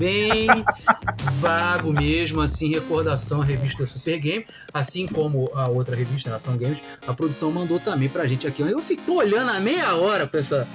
bem 0.00 0.46
vago 1.40 1.92
mesmo, 1.92 2.40
assim, 2.40 2.72
recordação 2.72 3.42
a 3.42 3.44
revista 3.44 3.86
Super 3.86 4.18
Game, 4.18 4.46
assim 4.72 5.06
como 5.06 5.50
a 5.54 5.68
outra 5.68 5.94
revista, 5.94 6.30
Nação 6.30 6.56
Games, 6.56 6.78
a 7.06 7.12
produção 7.12 7.52
mandou 7.52 7.78
também 7.78 8.08
pra 8.08 8.26
gente 8.26 8.46
aqui. 8.46 8.62
Eu 8.62 8.80
fico 8.80 9.12
olhando 9.12 9.50
a 9.50 9.60
meia 9.60 9.94
hora 9.94 10.26
pra 10.26 10.40
essa, 10.40 10.66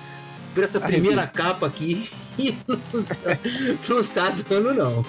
pra 0.54 0.64
essa 0.64 0.80
primeira 0.80 1.22
revista. 1.22 1.44
capa 1.44 1.66
aqui 1.66 2.08
e 2.38 2.56
não 2.68 2.78
tá, 2.78 3.38
não 3.88 4.04
tá 4.04 4.30
dando, 4.48 4.74
não. 4.76 5.06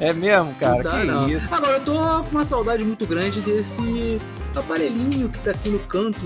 É 0.00 0.12
mesmo, 0.12 0.54
cara? 0.54 0.82
Tá, 0.82 1.00
que 1.00 1.06
não. 1.06 1.28
isso? 1.28 1.52
Agora, 1.54 1.78
eu 1.78 1.84
tô 1.84 1.92
com 1.94 2.30
uma 2.30 2.44
saudade 2.44 2.84
muito 2.84 3.06
grande 3.06 3.40
desse 3.40 4.20
aparelhinho 4.54 5.28
que 5.28 5.38
tá 5.40 5.52
aqui 5.52 5.70
no 5.70 5.78
canto 5.80 6.20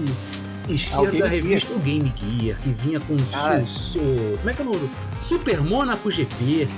esquerdo 0.68 1.16
ah, 1.16 1.20
da 1.20 1.28
revista, 1.28 1.72
o 1.72 1.78
Game 1.78 2.12
Gear, 2.16 2.58
que 2.60 2.70
vinha 2.70 3.00
com 3.00 3.14
o 3.14 3.66
su, 3.66 4.00
Como 4.38 4.50
é 4.50 4.52
que 4.52 4.62
é 4.62 4.64
o 4.64 4.68
nome? 4.68 4.90
Super 5.22 5.60
Monaco 5.60 6.10
GP. 6.10 6.68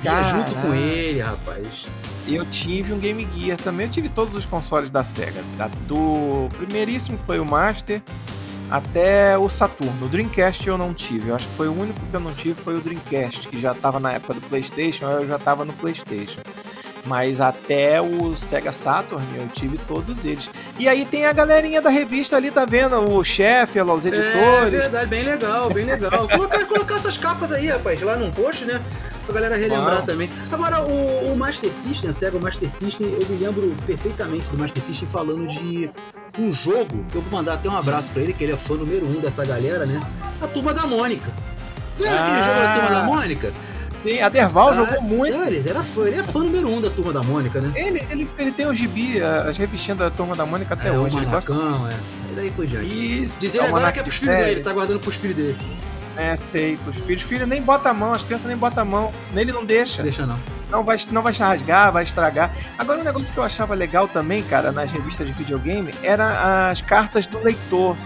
Vinha 0.00 0.22
junto 0.30 0.54
com 0.56 0.74
ele, 0.74 1.20
rapaz. 1.20 1.66
Eu 2.26 2.44
tive 2.46 2.92
um 2.92 2.98
Game 2.98 3.26
Gear 3.34 3.58
também, 3.58 3.86
eu 3.86 3.92
tive 3.92 4.08
todos 4.08 4.34
os 4.34 4.44
consoles 4.44 4.90
da 4.90 5.02
SEGA. 5.02 5.42
Do 5.86 6.48
primeiríssimo 6.56 7.18
foi 7.26 7.38
o 7.40 7.44
Master, 7.44 8.02
até 8.70 9.36
o 9.38 9.48
Saturno. 9.48 10.06
O 10.06 10.08
Dreamcast 10.08 10.66
eu 10.66 10.78
não 10.78 10.92
tive. 10.92 11.30
Eu 11.30 11.36
acho 11.36 11.46
que 11.46 11.54
foi 11.54 11.68
o 11.68 11.72
único 11.72 11.98
que 12.00 12.14
eu 12.14 12.20
não 12.20 12.32
tive 12.32 12.60
foi 12.60 12.76
o 12.76 12.80
Dreamcast, 12.80 13.48
que 13.48 13.58
já 13.58 13.72
estava 13.72 13.98
na 13.98 14.12
época 14.12 14.34
do 14.34 14.40
PlayStation, 14.42 15.06
eu 15.10 15.26
já 15.26 15.36
estava 15.36 15.64
no 15.64 15.72
PlayStation. 15.72 16.40
Mas 17.04 17.40
até 17.40 18.00
o 18.02 18.36
Sega 18.36 18.72
Saturn 18.72 19.24
eu 19.36 19.48
tive 19.48 19.78
todos 19.78 20.24
eles. 20.24 20.50
E 20.78 20.88
aí 20.88 21.04
tem 21.04 21.24
a 21.24 21.32
galerinha 21.32 21.80
da 21.80 21.88
revista 21.88 22.36
ali, 22.36 22.50
tá 22.50 22.66
vendo? 22.66 22.96
O 23.10 23.24
chefe, 23.24 23.80
lá, 23.80 23.94
os 23.94 24.04
é 24.04 24.08
editores. 24.08 24.74
É 24.74 24.78
verdade, 24.78 25.06
bem 25.06 25.22
legal, 25.22 25.70
bem 25.72 25.86
legal. 25.86 26.28
colocar, 26.28 26.66
colocar 26.66 26.94
essas 26.96 27.16
capas 27.16 27.52
aí, 27.52 27.68
rapaz, 27.68 28.00
lá 28.02 28.16
num 28.16 28.30
post, 28.30 28.64
né? 28.64 28.82
Pra 29.24 29.34
galera 29.34 29.56
relembrar 29.56 30.04
também. 30.04 30.28
Agora, 30.50 30.82
o, 30.82 31.32
o 31.32 31.36
Master 31.36 31.72
System, 31.72 32.10
a 32.10 32.12
Sega 32.12 32.38
Master 32.38 32.70
System, 32.70 33.06
eu 33.08 33.26
me 33.28 33.36
lembro 33.44 33.74
perfeitamente 33.86 34.48
do 34.50 34.58
Master 34.58 34.82
System 34.82 35.08
falando 35.08 35.46
de 35.46 35.90
um 36.38 36.52
jogo 36.52 37.04
que 37.10 37.16
eu 37.16 37.22
vou 37.22 37.32
mandar 37.32 37.54
até 37.54 37.68
um 37.68 37.76
abraço 37.76 38.10
para 38.10 38.22
ele, 38.22 38.32
que 38.32 38.44
ele 38.44 38.52
é 38.52 38.56
fã 38.56 38.74
número 38.74 39.06
um 39.06 39.20
dessa 39.20 39.44
galera, 39.44 39.86
né? 39.86 40.00
A 40.40 40.46
Turma 40.46 40.74
da 40.74 40.86
Mônica. 40.86 41.32
Lembra 41.98 42.18
ah. 42.18 42.24
aquele 42.24 42.44
jogo 42.44 42.60
da 42.60 42.74
Turma 42.74 42.90
da 42.90 43.02
Mônica? 43.04 43.52
Sim, 44.02 44.20
a 44.20 44.28
Derval 44.28 44.68
ah, 44.68 44.74
jogou 44.74 45.02
muito. 45.02 45.36
Ele, 45.36 45.68
era 45.68 45.82
fã, 45.82 46.06
ele 46.06 46.18
é 46.18 46.22
fã 46.22 46.40
número 46.40 46.68
um 46.68 46.80
da 46.80 46.90
Turma 46.90 47.12
da 47.12 47.22
Mônica, 47.22 47.60
né? 47.60 47.72
Ele, 47.74 48.06
ele, 48.10 48.28
ele 48.38 48.52
tem 48.52 48.66
o 48.66 48.74
gibi, 48.74 49.20
as 49.20 49.56
revistinhas 49.56 49.98
da 49.98 50.10
Turma 50.10 50.36
da 50.36 50.46
Mônica 50.46 50.74
até 50.74 50.88
é, 50.88 50.92
hoje. 50.92 51.16
O 51.16 51.20
Manacão, 51.20 51.56
ele 51.56 51.78
gosta... 51.78 51.94
é. 51.94 52.32
E 52.32 52.34
daí 52.36 52.50
por 52.50 52.66
diante. 52.66 52.86
Isso. 52.86 53.40
Diz 53.40 53.54
ele 53.54 53.64
é 53.64 53.66
agora 53.66 53.90
que 53.90 53.98
é 53.98 54.02
pros 54.02 54.16
filhos 54.16 54.36
dele, 54.36 54.60
tá 54.60 54.72
guardando 54.72 55.00
pros 55.00 55.16
filhos 55.16 55.36
dele. 55.36 55.56
É, 56.16 56.36
sei, 56.36 56.76
pros 56.76 56.96
filhos. 56.96 57.22
Os 57.22 57.28
filhos 57.28 57.48
nem 57.48 57.62
bota 57.62 57.90
a 57.90 57.94
mão, 57.94 58.12
as 58.12 58.22
crianças 58.22 58.46
nem 58.46 58.56
botam 58.56 58.82
a 58.82 58.84
mão. 58.84 59.12
Nele 59.32 59.52
não 59.52 59.64
deixa. 59.64 60.02
Deixa 60.02 60.26
não. 60.26 60.38
Não 60.70 60.84
vai, 60.84 60.98
não 61.10 61.22
vai 61.22 61.32
rasgar, 61.32 61.90
vai 61.92 62.04
estragar. 62.04 62.52
Agora, 62.78 63.00
um 63.00 63.04
negócio 63.04 63.32
que 63.32 63.38
eu 63.38 63.42
achava 63.42 63.74
legal 63.74 64.06
também, 64.06 64.42
cara, 64.42 64.70
nas 64.70 64.90
revistas 64.90 65.26
de 65.26 65.32
videogame, 65.32 65.92
era 66.02 66.70
as 66.70 66.82
cartas 66.82 67.26
do 67.26 67.38
leitor. 67.38 67.96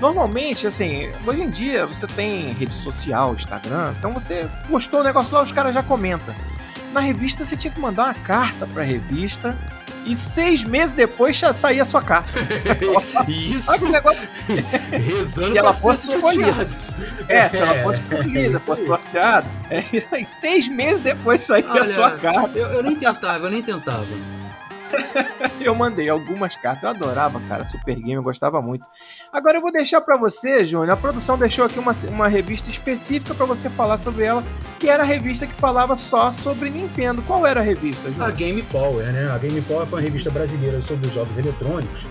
Normalmente, 0.00 0.66
assim, 0.66 1.10
hoje 1.26 1.42
em 1.42 1.50
dia 1.50 1.86
você 1.86 2.06
tem 2.06 2.52
rede 2.52 2.74
social, 2.74 3.34
Instagram, 3.34 3.94
então 3.98 4.12
você 4.12 4.46
postou 4.68 5.00
o 5.00 5.02
negócio 5.02 5.34
lá, 5.34 5.42
os 5.42 5.52
caras 5.52 5.74
já 5.74 5.82
comentam. 5.82 6.34
Na 6.92 7.00
revista 7.00 7.44
você 7.44 7.56
tinha 7.56 7.72
que 7.72 7.80
mandar 7.80 8.04
uma 8.04 8.14
carta 8.14 8.66
pra 8.66 8.82
revista 8.82 9.56
e 10.06 10.16
seis 10.16 10.64
meses 10.64 10.92
depois 10.92 11.38
saía 11.38 11.82
a 11.82 11.84
sua 11.84 12.00
carta. 12.00 12.30
Isso. 13.28 13.70
Olha 13.70 13.78
que 13.78 13.88
negócio. 13.88 14.28
Rezando 14.90 15.54
e 15.54 15.58
ela 15.58 15.74
fosse 15.74 16.14
escolhida. 16.14 16.66
É, 17.28 17.48
se 17.48 17.56
ela 17.56 17.74
fosse 17.82 18.02
escolhida, 18.02 18.56
é, 18.56 18.60
fosse 18.60 18.86
sorteada. 18.86 19.46
É, 19.68 19.84
e 20.20 20.24
seis 20.24 20.68
meses 20.68 21.00
depois 21.00 21.40
saía 21.40 21.68
Olha, 21.68 21.92
a 21.92 21.94
tua 21.94 22.10
carta. 22.12 22.58
Eu, 22.58 22.66
eu 22.68 22.82
nem 22.82 22.94
tentava, 22.94 23.46
eu 23.46 23.50
nem 23.50 23.62
tentava. 23.62 24.06
eu 25.60 25.74
mandei 25.74 26.08
algumas 26.08 26.56
cartas. 26.56 26.84
Eu 26.84 26.90
adorava, 26.90 27.40
cara, 27.40 27.64
Super 27.64 27.94
Game, 27.96 28.12
eu 28.12 28.22
gostava 28.22 28.60
muito. 28.60 28.88
Agora 29.32 29.58
eu 29.58 29.60
vou 29.60 29.72
deixar 29.72 30.00
para 30.00 30.16
você, 30.16 30.64
Júnior. 30.64 30.90
A 30.90 30.96
produção 30.96 31.38
deixou 31.38 31.64
aqui 31.64 31.78
uma, 31.78 31.92
uma 32.08 32.28
revista 32.28 32.70
específica 32.70 33.34
para 33.34 33.46
você 33.46 33.68
falar 33.70 33.98
sobre 33.98 34.24
ela, 34.24 34.42
que 34.78 34.88
era 34.88 35.02
a 35.02 35.06
revista 35.06 35.46
que 35.46 35.54
falava 35.54 35.96
só 35.96 36.32
sobre 36.32 36.70
Nintendo. 36.70 37.22
Qual 37.22 37.46
era 37.46 37.60
a 37.60 37.62
revista, 37.62 38.10
Júnior? 38.10 38.28
A 38.28 38.30
Game 38.30 38.62
Power, 38.62 39.12
né? 39.12 39.30
A 39.30 39.38
Game 39.38 39.60
Power 39.62 39.86
foi 39.86 39.98
uma 39.98 40.04
revista 40.04 40.30
brasileira 40.30 40.80
sobre 40.82 41.08
os 41.08 41.14
jogos 41.14 41.36
eletrônicos, 41.38 42.02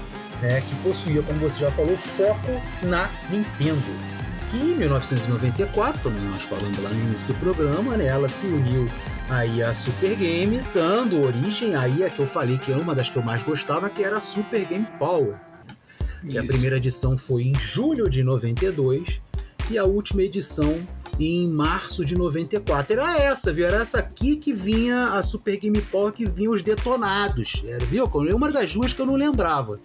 né? 0.41 0.61
Que 0.61 0.75
possuía, 0.83 1.21
como 1.21 1.39
você 1.39 1.59
já 1.59 1.71
falou, 1.71 1.97
foco 1.97 2.61
na 2.83 3.09
Nintendo. 3.29 4.14
E 4.53 4.71
em 4.71 4.75
1994, 4.75 6.01
como 6.01 6.17
nós 6.29 6.43
falamos 6.43 6.77
lá 6.81 6.89
no 6.89 7.01
início 7.07 7.27
do 7.27 7.33
programa, 7.35 7.97
né, 7.97 8.05
ela 8.05 8.29
se 8.29 8.45
uniu 8.45 8.85
aí 9.29 9.61
a 9.63 9.73
Super 9.73 10.15
Game, 10.15 10.61
dando 10.73 11.21
origem 11.21 11.75
aí 11.75 12.03
a 12.03 12.09
que 12.09 12.19
eu 12.19 12.27
falei 12.27 12.57
que 12.57 12.71
é 12.71 12.75
uma 12.75 12.95
das 12.95 13.09
que 13.09 13.17
eu 13.17 13.23
mais 13.23 13.43
gostava, 13.43 13.89
que 13.89 14.03
era 14.03 14.17
a 14.17 14.19
Super 14.19 14.65
Game 14.65 14.87
Power. 14.99 15.35
E 16.23 16.37
a 16.37 16.43
primeira 16.43 16.77
edição 16.77 17.17
foi 17.17 17.43
em 17.43 17.53
julho 17.55 18.09
de 18.09 18.23
92 18.23 19.21
e 19.69 19.77
a 19.77 19.83
última 19.83 20.23
edição 20.23 20.79
em 21.19 21.47
março 21.47 22.03
de 22.03 22.15
94. 22.15 22.93
Era 22.93 23.17
essa, 23.17 23.53
viu? 23.53 23.67
Era 23.67 23.77
essa 23.77 23.99
aqui 23.99 24.35
que 24.35 24.51
vinha 24.53 25.09
a 25.09 25.23
Super 25.23 25.57
Game 25.57 25.79
Power, 25.81 26.11
que 26.11 26.25
vinha 26.25 26.49
os 26.49 26.61
detonados. 26.61 27.63
Era, 27.65 27.85
viu? 27.85 28.05
Uma 28.05 28.51
das 28.51 28.73
duas 28.73 28.93
que 28.93 29.01
eu 29.01 29.05
não 29.05 29.15
lembrava. 29.15 29.79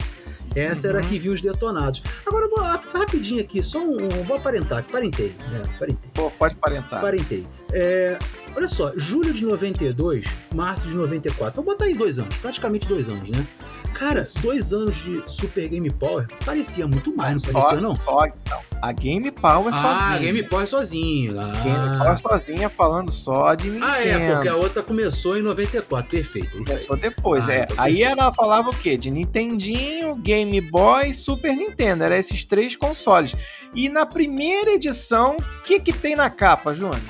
Essa 0.54 0.88
uhum. 0.88 0.96
era 0.96 1.04
a 1.04 1.08
que 1.08 1.18
viu 1.18 1.32
os 1.32 1.40
detonados. 1.40 2.02
Agora, 2.26 2.48
vou, 2.48 2.60
rapidinho 2.60 3.40
aqui, 3.40 3.62
só 3.62 3.78
um, 3.78 4.02
um. 4.02 4.24
Vou 4.24 4.36
aparentar, 4.36 4.84
parentei. 4.84 5.34
Né? 5.50 5.62
Parentei. 5.78 6.10
Pô, 6.14 6.30
pode 6.30 6.54
parentar. 6.56 7.00
Parentei. 7.00 7.46
É, 7.72 8.18
olha 8.56 8.68
só, 8.68 8.92
julho 8.96 9.32
de 9.32 9.44
92, 9.44 10.24
março 10.54 10.88
de 10.88 10.94
94. 10.94 11.62
Vou 11.62 11.72
botar 11.72 11.86
aí 11.86 11.94
dois 11.94 12.18
anos, 12.18 12.36
praticamente 12.38 12.86
dois 12.86 13.08
anos, 13.08 13.28
né? 13.28 13.46
Cara, 13.94 14.26
dois 14.40 14.72
anos 14.72 14.96
de 14.96 15.22
Super 15.26 15.68
Game 15.68 15.90
Power 15.90 16.26
parecia 16.44 16.86
muito 16.86 17.14
mais, 17.14 17.34
não 17.34 17.40
parecia, 17.40 17.76
só, 17.76 17.80
não? 17.80 17.94
Só, 17.94 18.26
não. 18.48 18.60
A 18.80 18.92
Game 18.92 19.30
Power 19.30 19.74
ah, 19.74 19.76
sozinha. 19.76 20.16
A 20.16 20.18
Game 20.18 20.42
Power 20.44 20.66
sozinha. 20.66 21.32
Ah. 21.38 21.62
Game 21.62 21.98
Power 21.98 22.18
sozinha 22.18 22.68
falando 22.70 23.10
só 23.10 23.54
de 23.54 23.68
Nintendo. 23.68 23.92
Ah, 23.92 24.06
é, 24.06 24.34
porque 24.34 24.48
a 24.48 24.56
outra 24.56 24.82
começou 24.82 25.36
em 25.36 25.42
94, 25.42 26.10
perfeito. 26.10 26.50
Começou 26.52 26.96
depois, 26.96 27.48
ah, 27.48 27.54
é. 27.54 27.66
Então 27.70 27.76
aí 27.84 28.02
ela 28.02 28.32
falava 28.32 28.70
o 28.70 28.74
quê? 28.74 28.96
De 28.96 29.10
Nintendinho, 29.10 30.14
Game 30.16 30.58
Boy, 30.62 31.12
Super 31.12 31.54
Nintendo. 31.54 32.04
Era 32.04 32.18
esses 32.18 32.44
três 32.44 32.74
consoles. 32.74 33.68
E 33.74 33.88
na 33.90 34.06
primeira 34.06 34.72
edição, 34.72 35.36
o 35.36 35.62
que 35.62 35.78
que 35.78 35.92
tem 35.92 36.16
na 36.16 36.30
capa, 36.30 36.74
Júnior? 36.74 37.00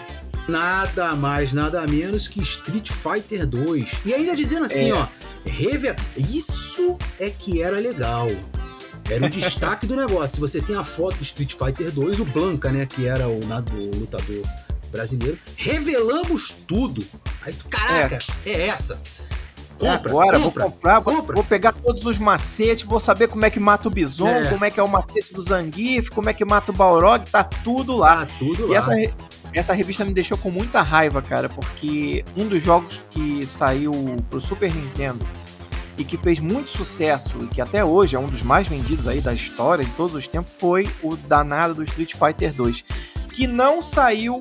Nada 0.48 1.14
mais, 1.14 1.52
nada 1.52 1.86
menos 1.86 2.28
que 2.28 2.42
Street 2.42 2.90
Fighter 2.90 3.46
2. 3.46 3.88
E 4.04 4.14
ainda 4.14 4.34
dizendo 4.34 4.66
assim, 4.66 4.90
é. 4.90 4.94
ó, 4.94 5.06
Rever... 5.44 5.96
isso 6.16 6.96
é 7.18 7.30
que 7.30 7.62
era 7.62 7.76
legal. 7.76 8.28
Era 9.08 9.26
o 9.26 9.28
destaque 9.28 9.86
do 9.86 9.96
negócio. 9.96 10.38
Você 10.40 10.60
tem 10.60 10.76
a 10.76 10.84
foto 10.84 11.16
do 11.16 11.22
Street 11.22 11.54
Fighter 11.54 11.90
2, 11.90 12.20
o 12.20 12.24
Blanca, 12.24 12.70
né, 12.70 12.86
que 12.86 13.06
era 13.06 13.26
o, 13.28 13.40
o 13.40 13.98
lutador 13.98 14.44
brasileiro, 14.90 15.38
revelamos 15.56 16.54
tudo. 16.66 17.04
Aí 17.42 17.52
tu, 17.52 17.66
caraca, 17.68 18.18
é, 18.44 18.50
é 18.50 18.66
essa. 18.68 19.00
Compra, 19.78 20.10
Agora 20.10 20.38
compra, 20.38 20.62
vou 20.62 20.70
comprar, 20.70 21.00
compra. 21.00 21.34
vou 21.34 21.44
pegar 21.44 21.72
todos 21.72 22.04
os 22.04 22.18
macetes, 22.18 22.84
vou 22.84 23.00
saber 23.00 23.28
como 23.28 23.46
é 23.46 23.50
que 23.50 23.58
mata 23.58 23.88
o 23.88 23.90
Bison, 23.90 24.28
é. 24.28 24.50
como 24.50 24.62
é 24.62 24.70
que 24.70 24.78
é 24.78 24.82
o 24.82 24.88
macete 24.88 25.32
do 25.32 25.40
Zangief, 25.40 26.10
como 26.10 26.28
é 26.28 26.34
que 26.34 26.44
mata 26.44 26.70
o 26.70 26.74
Balrog, 26.74 27.24
tá 27.30 27.42
tudo 27.42 27.96
lá. 27.96 28.26
Tá 28.26 28.32
tudo 28.38 28.66
e 28.66 28.72
lá. 28.72 28.76
Essa, 28.76 28.92
essa 29.52 29.72
revista 29.72 30.04
me 30.04 30.12
deixou 30.12 30.38
com 30.38 30.50
muita 30.50 30.80
raiva, 30.82 31.20
cara, 31.20 31.48
porque 31.48 32.24
um 32.36 32.46
dos 32.46 32.62
jogos 32.62 33.00
que 33.10 33.46
saiu 33.46 33.92
pro 34.28 34.40
Super 34.40 34.72
Nintendo 34.74 35.26
e 35.98 36.04
que 36.04 36.16
fez 36.16 36.38
muito 36.38 36.70
sucesso 36.70 37.36
e 37.42 37.46
que 37.46 37.60
até 37.60 37.84
hoje 37.84 38.16
é 38.16 38.18
um 38.18 38.26
dos 38.26 38.42
mais 38.42 38.68
vendidos 38.68 39.06
aí 39.06 39.20
da 39.20 39.34
história 39.34 39.84
de 39.84 39.90
todos 39.92 40.14
os 40.14 40.26
tempos 40.26 40.52
foi 40.58 40.88
o 41.02 41.16
danado 41.16 41.74
do 41.74 41.84
Street 41.84 42.14
Fighter 42.14 42.52
2, 42.54 42.84
que 43.32 43.46
não 43.46 43.82
saiu 43.82 44.40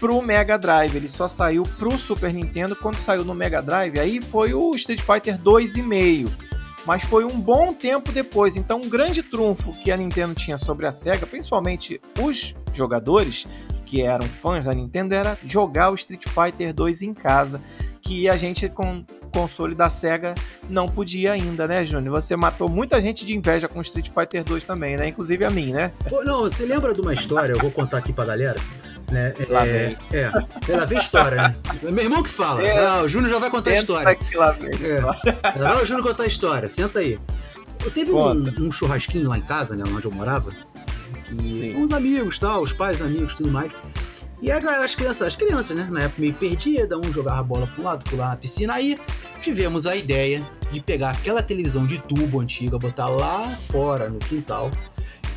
pro 0.00 0.22
Mega 0.22 0.58
Drive, 0.58 0.96
ele 0.96 1.08
só 1.08 1.28
saiu 1.28 1.62
pro 1.78 1.98
Super 1.98 2.32
Nintendo 2.32 2.74
quando 2.74 2.96
saiu 2.96 3.24
no 3.24 3.34
Mega 3.34 3.60
Drive, 3.60 3.98
aí 3.98 4.20
foi 4.20 4.54
o 4.54 4.74
Street 4.74 5.00
Fighter 5.00 5.38
2,5 5.38 6.30
mas 6.86 7.02
foi 7.02 7.24
um 7.24 7.40
bom 7.40 7.72
tempo 7.72 8.12
depois. 8.12 8.56
Então, 8.56 8.80
um 8.80 8.88
grande 8.88 9.22
trunfo 9.22 9.72
que 9.74 9.90
a 9.90 9.96
Nintendo 9.96 10.34
tinha 10.34 10.58
sobre 10.58 10.86
a 10.86 10.92
Sega, 10.92 11.26
principalmente 11.26 12.00
os 12.20 12.54
jogadores 12.72 13.46
que 13.84 14.02
eram 14.02 14.26
fãs 14.26 14.66
da 14.66 14.72
Nintendo, 14.72 15.14
era 15.14 15.36
jogar 15.44 15.90
o 15.90 15.94
Street 15.94 16.24
Fighter 16.26 16.72
2 16.72 17.02
em 17.02 17.12
casa, 17.12 17.60
que 18.00 18.28
a 18.28 18.36
gente 18.36 18.68
com 18.68 19.04
console 19.30 19.74
da 19.74 19.88
Sega 19.88 20.34
não 20.68 20.86
podia 20.86 21.32
ainda, 21.32 21.66
né, 21.66 21.84
Júnior? 21.84 22.20
Você 22.20 22.36
matou 22.36 22.68
muita 22.68 23.00
gente 23.00 23.24
de 23.24 23.34
inveja 23.34 23.68
com 23.68 23.78
o 23.78 23.82
Street 23.82 24.08
Fighter 24.08 24.44
2 24.44 24.64
também, 24.64 24.96
né? 24.96 25.08
Inclusive 25.08 25.44
a 25.44 25.50
mim, 25.50 25.72
né? 25.72 25.92
Pô, 26.08 26.22
não, 26.24 26.40
você 26.40 26.64
lembra 26.64 26.92
de 26.92 27.00
uma 27.00 27.14
história, 27.14 27.52
eu 27.52 27.58
vou 27.58 27.70
contar 27.70 27.98
aqui 27.98 28.12
pra 28.12 28.24
galera, 28.24 28.58
né? 29.10 29.34
Lá 29.48 29.66
é, 29.66 29.88
vem. 29.88 29.96
é, 30.12 30.32
ela 30.68 30.86
vem 30.86 30.98
história, 30.98 31.42
né? 31.42 31.56
Meu 31.82 32.04
irmão 32.04 32.22
que 32.22 32.30
fala. 32.30 32.62
É, 32.62 32.86
ah, 32.86 33.02
o 33.02 33.08
Júnior 33.08 33.32
já 33.32 33.38
vai 33.38 33.50
contar 33.50 33.70
a 33.70 33.78
história. 33.78 34.08
Aqui, 34.10 34.36
lá 34.36 34.52
vem. 34.52 34.70
É. 34.84 35.00
Vai 35.58 35.82
o 35.82 35.86
Júnior 35.86 36.06
contar 36.06 36.24
a 36.24 36.26
história, 36.26 36.68
senta 36.68 37.00
aí. 37.00 37.18
Eu 37.84 37.90
teve 37.90 38.12
um, 38.12 38.66
um, 38.66 38.70
churrasquinho 38.70 39.28
lá 39.28 39.38
em 39.38 39.42
casa, 39.42 39.74
né? 39.74 39.84
Onde 39.86 40.04
eu 40.04 40.12
morava. 40.12 40.50
E 41.32 41.74
uns 41.76 41.92
amigos, 41.92 42.38
tal, 42.38 42.62
os 42.62 42.72
pais, 42.72 43.00
amigos, 43.00 43.34
tudo 43.34 43.50
mais. 43.50 43.72
E 44.42 44.50
as 44.50 44.94
crianças, 44.94 45.28
as 45.28 45.36
crianças, 45.36 45.76
né? 45.76 45.86
Na 45.90 46.00
época 46.00 46.20
meio 46.20 46.34
perdida, 46.34 46.98
um 46.98 47.12
jogava 47.12 47.40
a 47.40 47.42
bola 47.42 47.66
para 47.66 47.80
um 47.80 47.84
lado, 47.84 48.04
pular 48.08 48.28
na 48.30 48.36
piscina. 48.36 48.74
Aí 48.74 48.98
tivemos 49.42 49.86
a 49.86 49.94
ideia 49.94 50.42
de 50.72 50.80
pegar 50.80 51.10
aquela 51.10 51.42
televisão 51.42 51.86
de 51.86 51.98
tubo 51.98 52.40
antiga, 52.40 52.78
botar 52.78 53.08
lá 53.08 53.56
fora 53.70 54.08
no 54.08 54.18
quintal. 54.18 54.70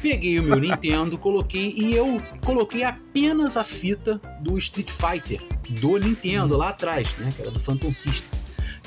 Peguei 0.03 0.37
o 0.37 0.43
meu 0.43 0.59
Nintendo, 0.59 1.17
coloquei 1.17 1.73
e 1.77 1.95
eu 1.95 2.21
coloquei 2.43 2.83
apenas 2.83 3.55
a 3.55 3.63
fita 3.63 4.19
do 4.41 4.57
Street 4.57 4.89
Fighter 4.91 5.41
do 5.79 5.97
Nintendo 5.97 6.57
lá 6.57 6.69
atrás, 6.69 7.07
né? 7.17 7.31
Que 7.33 7.41
era 7.41 7.49
do 7.49 7.59
Phantom 7.61 7.93
System. 7.93 8.21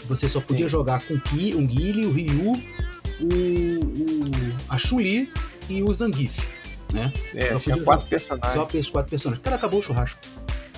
Você 0.04 0.28
só 0.28 0.42
podia 0.42 0.66
Sim. 0.66 0.72
jogar 0.72 1.00
com 1.00 1.18
Ki, 1.18 1.54
um 1.54 1.66
Guile, 1.66 2.04
o 2.04 2.12
Ryu, 2.12 2.52
o, 2.52 3.24
o 3.24 4.24
a 4.68 4.76
Chun-Li 4.76 5.32
e 5.70 5.82
o 5.82 5.90
Zangief, 5.90 6.38
né? 6.92 7.10
É, 7.34 7.54
só 7.54 7.60
tinha 7.60 7.82
quatro 7.82 8.06
personagens. 8.06 8.52
Só 8.52 8.92
quatro 8.92 9.10
personagens. 9.10 9.42
Cara, 9.42 9.56
acabou 9.56 9.80
o 9.80 9.82
churrasco. 9.82 10.18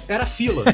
Era 0.08 0.24
fila. 0.24 0.64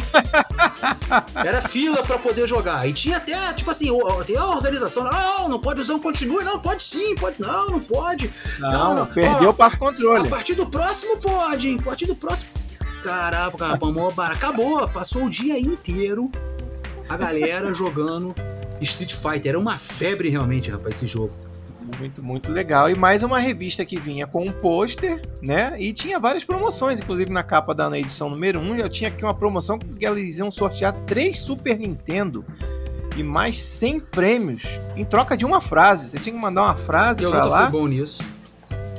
Era 1.35 1.63
fila 1.63 2.03
para 2.05 2.19
poder 2.19 2.47
jogar. 2.47 2.89
E 2.89 2.93
tinha 2.93 3.17
até, 3.17 3.53
tipo 3.53 3.71
assim, 3.71 3.89
tem 4.25 4.37
a 4.37 4.47
organização. 4.47 5.03
Não, 5.03 5.49
não 5.49 5.59
pode 5.59 5.81
usar 5.81 5.95
um 5.95 6.01
continue. 6.01 6.45
Não, 6.45 6.61
pode 6.61 6.85
sim, 6.85 7.17
pode. 7.17 7.41
Não, 7.41 7.67
não 7.69 7.81
pode. 7.81 8.31
Não, 8.61 8.71
não, 8.71 8.95
não. 8.95 9.07
perdeu 9.07 9.51
o 9.51 9.55
passo 9.55 9.77
controle. 9.77 10.27
A 10.27 10.31
partir 10.31 10.55
do 10.55 10.67
próximo 10.67 11.17
pode, 11.19 11.69
hein? 11.69 11.79
A 11.81 11.83
partir 11.83 12.07
do 12.07 12.15
próximo. 12.15 12.51
Caraca, 13.03 13.59
cara, 13.59 14.33
acabou. 14.33 14.89
Passou 14.89 15.25
o 15.25 15.31
dia 15.31 15.59
inteiro 15.59 16.31
a 17.09 17.17
galera 17.17 17.75
jogando 17.75 18.35
Street 18.81 19.15
Fighter. 19.15 19.51
Era 19.51 19.59
uma 19.59 19.77
febre 19.77 20.29
realmente, 20.29 20.71
rapaz, 20.71 20.97
esse 20.97 21.07
jogo. 21.07 21.35
Muito, 21.99 22.25
muito 22.25 22.51
legal. 22.51 22.91
E 22.91 22.95
mais 22.95 23.23
uma 23.23 23.39
revista 23.39 23.85
que 23.85 23.99
vinha 23.99 24.27
com 24.27 24.43
um 24.43 24.53
pôster, 24.53 25.21
né? 25.43 25.75
E 25.79 25.93
tinha 25.93 26.19
várias 26.19 26.45
promoções, 26.45 27.01
inclusive 27.01 27.31
na 27.31 27.43
capa 27.43 27.75
da 27.75 27.91
na 27.91 27.99
edição 27.99 28.31
número 28.31 28.59
1, 28.59 28.77
eu 28.77 28.89
tinha 28.89 29.09
aqui 29.09 29.23
uma 29.23 29.35
promoção 29.35 29.79
que 29.79 30.05
eles 30.05 30.39
iam 30.39 30.51
sortear 30.51 30.93
três 31.05 31.39
Super 31.39 31.79
Nintendo 31.79 32.45
e 33.17 33.23
mais 33.23 33.59
100 33.59 34.01
prêmios 34.01 34.63
em 34.97 35.05
troca 35.05 35.37
de 35.37 35.45
uma 35.45 35.61
frase. 35.61 36.09
Você 36.09 36.19
tinha 36.19 36.35
que 36.35 36.41
mandar 36.41 36.63
uma 36.63 36.77
frase 36.77 37.23
eu 37.23 37.31
pra 37.31 37.45
lá. 37.45 37.71
Fui 37.71 37.81
bom 37.81 37.87
nisso. 37.87 38.23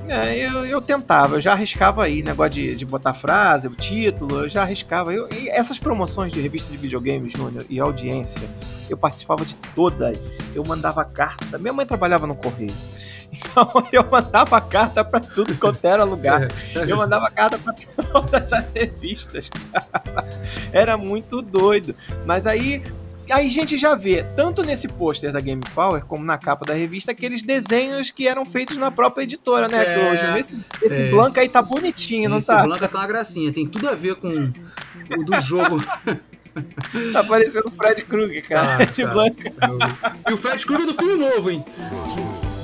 É, 0.08 0.38
eu, 0.38 0.66
eu 0.66 0.82
tentava, 0.82 1.36
eu 1.36 1.42
já 1.42 1.54
arriscava 1.54 2.04
aí, 2.04 2.22
negócio 2.22 2.52
de, 2.52 2.76
de 2.76 2.86
botar 2.86 3.14
frase, 3.14 3.68
o 3.68 3.72
título, 3.72 4.42
eu 4.42 4.50
já 4.50 4.62
arriscava. 4.62 5.14
Eu, 5.14 5.28
e 5.32 5.50
essas 5.50 5.80
promoções 5.80 6.32
de 6.32 6.40
revista 6.40 6.72
de 6.72 6.78
videogames, 6.78 7.34
Júnior, 7.34 7.66
e 7.70 7.80
audiência, 7.80 8.48
eu 8.90 8.98
participava 8.98 9.46
de 9.46 9.56
todas. 9.74 10.38
Eu 10.54 10.64
mandava 10.66 11.04
carta. 11.04 11.58
Minha 11.58 11.74
mãe 11.74 11.86
trabalhava 11.86 12.28
no 12.28 12.36
correio. 12.36 12.74
Então 13.36 13.68
eu 13.92 14.06
mandava 14.10 14.62
carta 14.62 15.04
para 15.04 15.20
tudo 15.20 15.54
quanto 15.56 15.84
era 15.84 16.06
lugar. 16.06 16.48
Eu 16.74 16.96
mandava 16.96 17.30
carta 17.30 17.58
para 17.58 17.74
todas 17.74 18.54
as 18.54 18.66
revistas. 18.74 19.52
Era 20.72 20.96
muito 20.96 21.42
doido. 21.42 21.94
Mas 22.26 22.48
aí 22.48 22.82
aí 23.32 23.48
a 23.48 23.50
gente 23.50 23.78
já 23.78 23.96
vê, 23.96 24.24
tanto 24.36 24.64
nesse 24.64 24.88
pôster 24.88 25.32
da 25.32 25.40
Game 25.40 25.62
Power, 25.74 26.06
como 26.06 26.24
na 26.24 26.38
capa 26.38 26.66
da 26.66 26.74
revista, 26.74 27.12
aqueles 27.12 27.42
desenhos 27.42 28.12
que 28.12 28.28
eram 28.28 28.46
feitos 28.46 28.78
na 28.78 28.92
própria 28.92 29.24
editora, 29.24 29.68
né, 29.68 29.84
é, 29.84 30.12
hoje 30.12 30.40
Esse, 30.40 30.66
esse 30.82 31.02
é, 31.04 31.10
Blanca 31.10 31.42
aí 31.42 31.50
tá 31.50 31.62
bonitinho, 31.62 32.30
não 32.30 32.42
tá? 32.42 32.60
Esse 32.60 32.68
Blanca 32.68 32.88
tá 32.88 33.00
uma 33.00 33.08
gracinha, 33.08 33.52
tem 33.54 33.68
tudo 33.68 33.90
a 33.90 33.96
ver 33.96 34.16
com 34.16 34.28
o 34.28 35.24
do 35.24 35.42
jogo. 35.42 35.82
tá 37.12 37.24
parecendo 37.24 37.68
o 37.68 37.72
Fred 37.72 38.04
Krueger, 38.04 38.48
cara. 38.48 38.78
Ah, 38.78 38.84
esse 38.84 39.02
cara. 39.02 39.14
Blanca. 39.14 39.52
E 40.30 40.34
o 40.34 40.38
Fred 40.38 40.66
Krueger 40.66 40.88
do 40.88 40.94
filme 40.94 41.16
novo, 41.16 41.52
hein? 41.52 41.64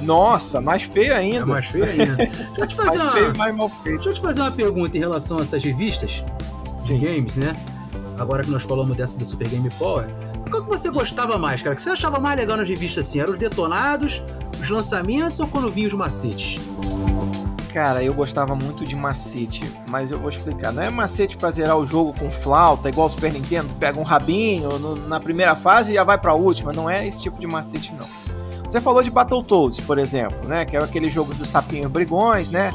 Nossa, 0.06 0.60
mais 0.60 0.84
feio 0.84 1.16
ainda. 1.16 1.42
É 1.42 1.46
mais 1.46 1.68
feio 1.68 1.86
ainda. 1.86 2.16
Deixa 2.16 2.32
eu 2.58 2.68
te 2.68 2.76
fazer 2.76 2.98
mais 2.98 3.02
uma... 3.02 3.12
feio, 3.12 3.38
mais 3.38 3.56
mal 3.56 3.70
feio. 3.70 3.96
Deixa 3.96 4.10
eu 4.10 4.14
te 4.14 4.22
fazer 4.22 4.42
uma 4.42 4.52
pergunta 4.52 4.98
em 4.98 5.00
relação 5.00 5.40
a 5.40 5.42
essas 5.42 5.64
revistas 5.64 6.24
de 6.84 6.94
Sim. 6.94 7.00
games, 7.00 7.36
né? 7.36 7.56
Agora 8.20 8.44
que 8.44 8.50
nós 8.50 8.64
falamos 8.64 8.98
dessa 8.98 9.18
do 9.18 9.26
Super 9.26 9.50
Game 9.50 9.70
Power, 9.78 10.08
qual 10.52 10.64
que 10.64 10.70
você 10.70 10.90
gostava 10.92 11.38
mais, 11.38 11.62
cara? 11.62 11.74
O 11.74 11.76
que 11.76 11.82
você 11.82 11.90
achava 11.90 12.20
mais 12.20 12.38
legal 12.38 12.58
nas 12.58 12.68
revistas 12.68 13.08
assim? 13.08 13.20
Eram 13.20 13.34
os 13.34 13.40
detonados, 13.40 14.22
os 14.62 14.70
lançamentos 14.70 15.40
ou 15.40 15.48
quando 15.48 15.72
vinham 15.72 15.88
os 15.88 15.94
macetes? 15.94 16.60
Cara, 17.74 18.04
eu 18.04 18.14
gostava 18.14 18.54
muito 18.54 18.84
de 18.84 18.98
macete, 18.98 19.64
mas 19.90 20.12
eu 20.12 20.20
vou 20.20 20.30
explicar. 20.30 20.74
Não 20.74 20.84
é 20.84 20.90
macete 20.90 21.38
pra 21.38 21.50
zerar 21.52 21.78
o 21.78 21.88
jogo 21.88 22.14
com 22.20 22.30
flauta, 22.30 22.90
igual 22.90 23.08
o 23.08 23.10
Super 23.10 23.32
Nintendo, 23.32 23.74
pega 23.80 23.98
um 23.98 24.04
rabinho 24.04 24.78
no, 24.78 24.96
na 25.08 25.22
primeira 25.22 25.56
fase 25.56 25.92
e 25.92 25.96
já 25.96 26.04
vai 26.04 26.18
pra 26.18 26.34
última. 26.34 26.74
Não 26.74 26.90
é 26.90 27.08
esse 27.08 27.22
tipo 27.22 27.40
de 27.40 27.48
macete, 27.48 27.94
não. 27.94 28.06
Você 28.66 28.82
falou 28.82 29.02
de 29.02 29.10
Battletoads, 29.10 29.80
por 29.80 29.98
exemplo, 29.98 30.48
né? 30.48 30.66
Que 30.66 30.76
é 30.76 30.84
aquele 30.84 31.08
jogo 31.08 31.34
dos 31.34 31.50
sapinhos 31.50 31.90
brigões, 31.90 32.50
né? 32.50 32.72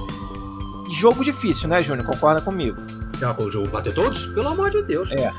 Jogo 0.91 1.23
difícil, 1.23 1.69
né, 1.69 1.83
Júnior? 1.83 2.07
Concorda 2.07 2.41
comigo? 2.41 2.81
É 3.21 3.43
o 3.43 3.51
jogo 3.51 3.69
Battletoads? 3.69 4.27
Pelo 4.35 4.49
amor 4.49 4.71
de 4.71 4.83
Deus. 4.83 5.11
É. 5.13 5.31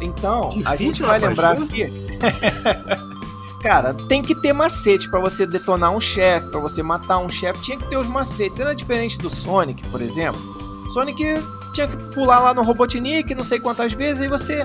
Então, 0.00 0.50
difícil, 0.50 0.70
a 0.70 0.76
gente 0.76 1.02
vai 1.02 1.18
lembrar 1.18 1.52
aqui. 1.52 1.92
cara, 3.62 3.94
tem 3.94 4.22
que 4.22 4.34
ter 4.34 4.52
macete 4.52 5.08
para 5.08 5.20
você 5.20 5.46
detonar 5.46 5.90
um 5.90 6.00
chefe, 6.00 6.48
para 6.48 6.60
você 6.60 6.82
matar 6.82 7.18
um 7.18 7.28
chefe, 7.28 7.60
tinha 7.62 7.78
que 7.78 7.86
ter 7.88 7.96
os 7.96 8.08
macetes. 8.08 8.60
Era 8.60 8.74
diferente 8.74 9.18
do 9.18 9.30
Sonic, 9.30 9.88
por 9.88 10.00
exemplo. 10.02 10.40
Sonic 10.92 11.42
tinha 11.72 11.88
que 11.88 11.96
pular 12.14 12.40
lá 12.40 12.54
no 12.54 12.62
Robotnik, 12.62 13.34
não 13.34 13.44
sei 13.44 13.58
quantas 13.58 13.92
vezes, 13.92 14.24
e 14.24 14.28
você 14.28 14.64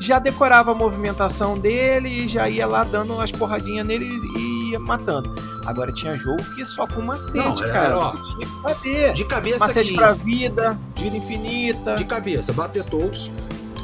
já 0.00 0.18
decorava 0.18 0.72
a 0.72 0.74
movimentação 0.74 1.58
dele 1.58 2.08
e 2.08 2.28
já 2.28 2.48
ia 2.48 2.66
lá 2.66 2.84
dando 2.84 3.20
as 3.20 3.30
porradinhas 3.30 3.86
nele 3.86 4.06
e 4.36 4.70
ia 4.70 4.80
matando. 4.80 5.34
Agora 5.66 5.92
tinha 5.92 6.16
jogo 6.16 6.42
que 6.54 6.64
só 6.64 6.86
com 6.86 7.02
macete, 7.02 7.36
não, 7.36 7.62
era, 7.62 7.72
cara. 7.72 7.98
Ó, 7.98 8.10
você 8.10 8.34
tinha 8.34 8.46
que 8.48 8.56
saber. 8.56 9.12
De 9.12 9.24
cabeça 9.24 9.58
Macete 9.58 9.90
aqui. 9.90 9.94
pra 9.94 10.12
vida, 10.12 10.78
vida 10.96 11.16
infinita. 11.16 11.94
De 11.96 12.04
cabeça, 12.04 12.52
bater 12.52 12.82
todos. 12.84 13.30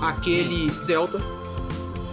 Aquele 0.01 0.71
Zelda 0.81 1.19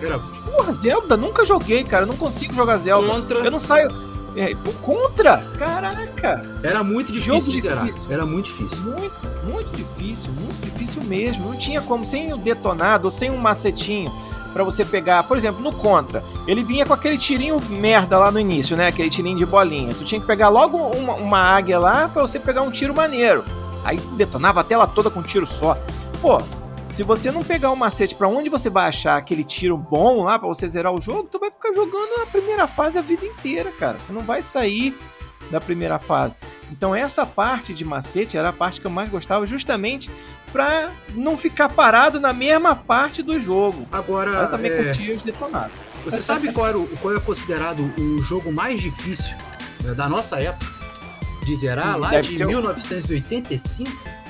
era... 0.02 0.18
Porra, 0.20 0.74
Zelda, 0.74 1.16
nunca 1.16 1.46
joguei, 1.46 1.84
cara. 1.84 2.04
Eu 2.04 2.08
não 2.08 2.18
consigo 2.18 2.54
jogar 2.54 2.78
Zelda. 2.78 3.08
Contra. 3.08 3.40
Eu 3.40 3.52
não 3.52 3.60
saio. 3.60 3.90
É, 4.36 4.56
contra? 4.82 5.38
Caraca! 5.60 6.42
Era 6.64 6.84
muito 6.84 7.12
difícil 7.12 7.36
Jogo 7.36 7.52
de 7.52 7.62
zerar. 7.62 7.86
Difícil. 7.86 8.12
Era 8.12 8.26
muito 8.26 8.46
difícil. 8.46 8.84
Muito, 8.84 9.16
muito 9.50 9.72
difícil, 9.72 10.32
muito 10.34 10.62
difícil 10.62 11.04
mesmo. 11.04 11.46
Não 11.46 11.58
tinha 11.58 11.82
como, 11.82 12.04
sem 12.04 12.34
o 12.34 12.38
detonado, 12.38 13.12
sem 13.12 13.30
um 13.30 13.38
macetinho 13.38 14.12
para 14.52 14.64
você 14.64 14.84
pegar. 14.84 15.24
Por 15.24 15.38
exemplo, 15.38 15.62
no 15.62 15.72
Contra, 15.72 16.24
ele 16.48 16.64
vinha 16.64 16.86
com 16.86 16.94
aquele 16.94 17.18
tirinho 17.18 17.62
merda 17.70 18.18
lá 18.18 18.32
no 18.32 18.40
início, 18.40 18.76
né? 18.76 18.88
Aquele 18.88 19.10
tirinho 19.10 19.38
de 19.38 19.46
bolinha. 19.46 19.94
Tu 19.94 20.04
tinha 20.04 20.20
que 20.20 20.28
pegar 20.28 20.50
logo 20.50 20.78
uma, 20.78 21.14
uma 21.14 21.40
águia 21.40 21.78
lá 21.78 22.10
para 22.10 22.22
você 22.24 22.40
pegar 22.40 22.64
um 22.64 22.72
tiro 22.72 22.94
maneiro. 22.94 23.44
Aí 23.86 23.98
detonava 24.14 24.62
a 24.62 24.64
tela 24.64 24.88
toda 24.88 25.12
com 25.12 25.20
um 25.20 25.24
tiro 25.24 25.46
só. 25.46 25.78
Pô, 26.22 26.42
se 26.94 27.02
você 27.02 27.32
não 27.32 27.44
pegar 27.44 27.72
o 27.72 27.74
um 27.74 27.76
macete 27.76 28.14
para 28.14 28.28
onde 28.28 28.50
você 28.50 28.70
vai 28.70 28.88
achar 28.88 29.18
aquele 29.18 29.44
tiro 29.44 29.76
bom 29.76 30.24
lá 30.24 30.38
para 30.38 30.48
você 30.48 30.68
zerar 30.68 30.94
o 30.94 31.02
jogo, 31.02 31.24
tu 31.24 31.40
vai 31.40 31.50
ficar 31.50 31.74
jogando 31.74 32.22
a 32.22 32.28
primeira 32.28 32.68
fase 32.68 33.00
a 33.00 33.02
vida 33.02 33.26
inteira, 33.26 33.72
cara. 33.72 34.00
Você 34.00 34.14
não 34.14 34.22
vai 34.22 34.44
sair 34.44 34.96
da 35.50 35.60
primeira 35.60 35.98
fase. 35.98 36.38
Então 36.72 36.94
essa 36.94 37.26
parte 37.26 37.74
de 37.74 37.84
macete 37.84 38.38
era 38.38 38.50
a 38.50 38.54
parte 38.54 38.80
que 38.80 38.86
eu 38.86 38.92
mais 38.92 39.10
gostava, 39.10 39.46
justamente 39.48 40.12
para 40.52 40.92
não 41.16 41.36
ficar 41.36 41.68
parado 41.68 42.20
na 42.20 42.32
mesma 42.32 42.76
parte 42.76 43.24
do 43.24 43.40
jogo. 43.40 43.88
Agora 43.92 44.30
eu 44.30 44.52
também 44.52 44.72
é... 44.72 44.84
curtia 44.84 45.16
os 45.16 45.24
detonados. 45.24 45.76
Você 46.06 46.22
sabe 46.22 46.52
qual 46.54 46.68
era, 46.68 46.78
o, 46.78 46.88
qual 46.98 47.16
é 47.16 47.20
considerado 47.20 47.82
o 47.98 48.22
jogo 48.22 48.52
mais 48.52 48.80
difícil 48.80 49.36
né, 49.82 49.94
da 49.96 50.08
nossa 50.08 50.40
época 50.40 50.72
de 51.44 51.56
zerar 51.56 51.98
hum, 51.98 52.02
lá 52.02 52.22
de 52.22 52.46
1985? 52.46 54.23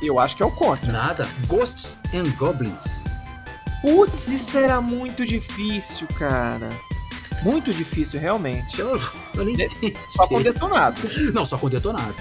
Eu 0.00 0.18
acho 0.18 0.36
que 0.36 0.42
é 0.42 0.46
o 0.46 0.50
contra. 0.50 0.92
Nada. 0.92 1.26
Ghosts 1.46 1.96
and 2.14 2.30
Goblins. 2.36 3.04
Putz, 3.82 4.28
isso 4.28 4.58
era 4.58 4.80
muito 4.80 5.24
difícil, 5.24 6.06
cara. 6.18 6.70
Muito 7.42 7.72
difícil, 7.72 8.20
realmente. 8.20 8.80
Eu, 8.80 9.00
eu 9.34 9.44
nem 9.44 9.56
Só 10.08 10.26
com 10.26 10.42
detonado. 10.42 11.00
Não, 11.32 11.46
só 11.46 11.56
com 11.56 11.68
detonado. 11.68 12.14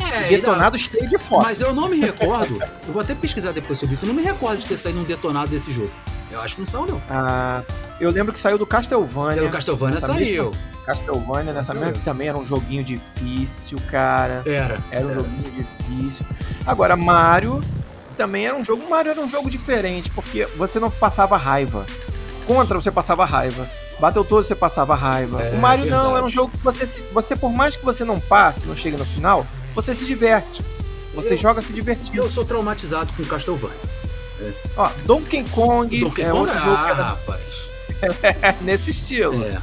É, 0.00 0.28
detonado 0.28 0.76
ainda... 0.76 0.78
cheio 0.78 1.08
de 1.08 1.18
foto. 1.18 1.44
Mas 1.44 1.60
eu 1.60 1.74
não 1.74 1.88
me 1.88 2.00
recordo. 2.00 2.60
eu 2.86 2.92
vou 2.92 3.02
até 3.02 3.14
pesquisar 3.14 3.52
depois 3.52 3.78
sobre 3.78 3.94
isso. 3.94 4.04
Eu 4.04 4.08
não 4.08 4.14
me 4.14 4.22
recordo 4.22 4.60
de 4.60 4.66
ter 4.66 4.76
saído 4.76 5.00
um 5.00 5.04
detonado 5.04 5.48
desse 5.48 5.72
jogo. 5.72 5.90
Eu 6.30 6.40
acho 6.40 6.54
que 6.54 6.60
não 6.60 6.66
saiu, 6.66 6.86
não. 6.86 7.02
Ah, 7.08 7.62
eu 8.00 8.10
lembro 8.10 8.32
que 8.32 8.38
saiu 8.38 8.58
do 8.58 8.66
Castlevania. 8.66 9.42
Do 9.42 9.50
Castlevania 9.50 10.00
saiu. 10.00 10.50
Mesma... 10.50 10.77
Castlevania 10.88 11.52
nessa 11.52 11.74
mesma 11.74 11.92
que 11.92 12.00
também 12.00 12.28
era 12.28 12.38
um 12.38 12.46
joguinho 12.46 12.82
difícil, 12.82 13.78
cara. 13.90 14.42
Era. 14.46 14.82
Era 14.90 15.06
um 15.06 15.10
era. 15.10 15.14
joguinho 15.14 15.66
difícil. 15.78 16.24
Agora, 16.66 16.96
Mario 16.96 17.62
também 18.16 18.46
era 18.46 18.56
um 18.56 18.64
jogo. 18.64 18.88
Mario 18.88 19.10
era 19.10 19.20
um 19.20 19.28
jogo 19.28 19.50
diferente, 19.50 20.08
porque 20.10 20.46
você 20.56 20.80
não 20.80 20.90
passava 20.90 21.36
raiva. 21.36 21.84
Contra 22.46 22.80
você 22.80 22.90
passava 22.90 23.26
raiva. 23.26 23.68
Battletoads 24.00 24.46
você 24.46 24.54
passava 24.54 24.94
raiva. 24.94 25.42
É, 25.42 25.50
o 25.50 25.58
Mario 25.58 25.84
verdade. 25.84 26.04
não, 26.04 26.16
era 26.16 26.24
um 26.24 26.30
jogo 26.30 26.52
que 26.52 26.64
você, 26.64 26.86
você, 27.12 27.36
por 27.36 27.52
mais 27.52 27.76
que 27.76 27.84
você 27.84 28.02
não 28.02 28.18
passe, 28.18 28.66
não 28.66 28.74
chegue 28.74 28.96
no 28.96 29.04
final, 29.04 29.46
você 29.74 29.94
se 29.94 30.06
diverte. 30.06 30.64
Você 31.14 31.34
eu, 31.34 31.36
joga 31.36 31.60
se 31.60 31.70
divertindo. 31.70 32.16
Eu 32.16 32.30
sou 32.30 32.46
traumatizado 32.46 33.12
com 33.12 33.22
Castlevania. 33.24 33.76
É. 34.40 34.52
Ó, 34.74 34.88
Donkey 35.04 35.44
Kong 35.50 36.00
Donkey 36.00 36.22
é 36.22 36.30
Kong, 36.30 36.38
outro 36.38 36.56
ah, 36.56 36.64
jogo 36.64 36.84
que 36.84 36.90
era... 36.90 37.02
rapaz. 37.02 37.42
nesse 38.62 38.90
estilo. 38.90 39.44
É. 39.44 39.60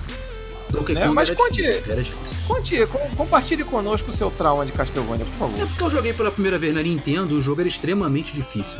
Né? 0.93 1.07
Mas 1.07 1.29
era 1.29 1.37
conte, 1.37 1.61
difícil, 1.61 1.91
era 1.91 2.03
difícil. 2.03 2.37
conte, 2.47 2.87
compartilhe 3.15 3.63
conosco 3.63 4.11
o 4.11 4.13
seu 4.13 4.29
trauma 4.31 4.65
de 4.65 4.71
Castlevania, 4.71 5.25
por 5.25 5.33
favor. 5.33 5.61
É 5.61 5.65
porque 5.65 5.83
eu 5.83 5.89
joguei 5.89 6.13
pela 6.13 6.31
primeira 6.31 6.57
vez 6.57 6.73
na 6.73 6.81
Nintendo, 6.81 7.35
o 7.35 7.41
jogo 7.41 7.61
era 7.61 7.69
extremamente 7.69 8.33
difícil. 8.33 8.79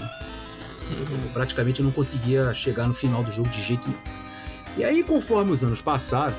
Eu 0.92 1.30
praticamente 1.34 1.82
não 1.82 1.92
conseguia 1.92 2.54
chegar 2.54 2.88
no 2.88 2.94
final 2.94 3.24
do 3.24 3.32
jogo 3.32 3.50
de 3.50 3.62
jeito 3.62 3.88
nenhum. 3.88 4.00
E 4.78 4.84
aí, 4.84 5.04
conforme 5.04 5.52
os 5.52 5.64
anos 5.64 5.82
passaram, 5.82 6.36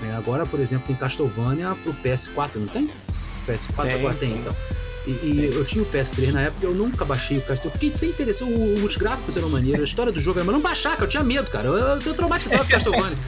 né, 0.00 0.14
agora, 0.16 0.46
por 0.46 0.60
exemplo, 0.60 0.86
tem 0.86 0.96
Castlevania 0.96 1.76
pro 1.82 1.92
PS4, 1.94 2.56
não 2.56 2.68
tem? 2.68 2.88
PS4 3.46 3.82
tem, 3.82 3.94
agora 3.94 4.14
tem, 4.14 4.30
então. 4.30 4.54
E, 5.06 5.10
e, 5.10 5.50
eu 5.52 5.64
tinha 5.64 5.82
o 5.82 5.86
PS3 5.86 6.30
na 6.30 6.42
época 6.42 6.66
eu 6.66 6.74
nunca 6.74 7.04
baixei 7.04 7.38
o 7.38 7.42
Castlevania. 7.42 7.72
Fiquei 7.72 7.98
sem 7.98 8.10
interesse. 8.10 8.44
Os 8.44 8.96
gráficos 8.96 9.36
eram 9.36 9.48
maneiros, 9.48 9.80
a 9.80 9.84
história 9.84 10.12
do 10.12 10.20
jogo 10.20 10.38
era. 10.38 10.46
Mas 10.46 10.54
não 10.54 10.62
baixar, 10.62 10.90
cara, 10.90 11.04
eu 11.04 11.08
tinha 11.08 11.24
medo, 11.24 11.50
cara. 11.50 11.66
Eu, 11.66 11.74
eu, 11.74 12.00
eu 12.00 12.14
traumatizado 12.14 12.64
com 12.64 12.70
Castlevania. 12.70 13.18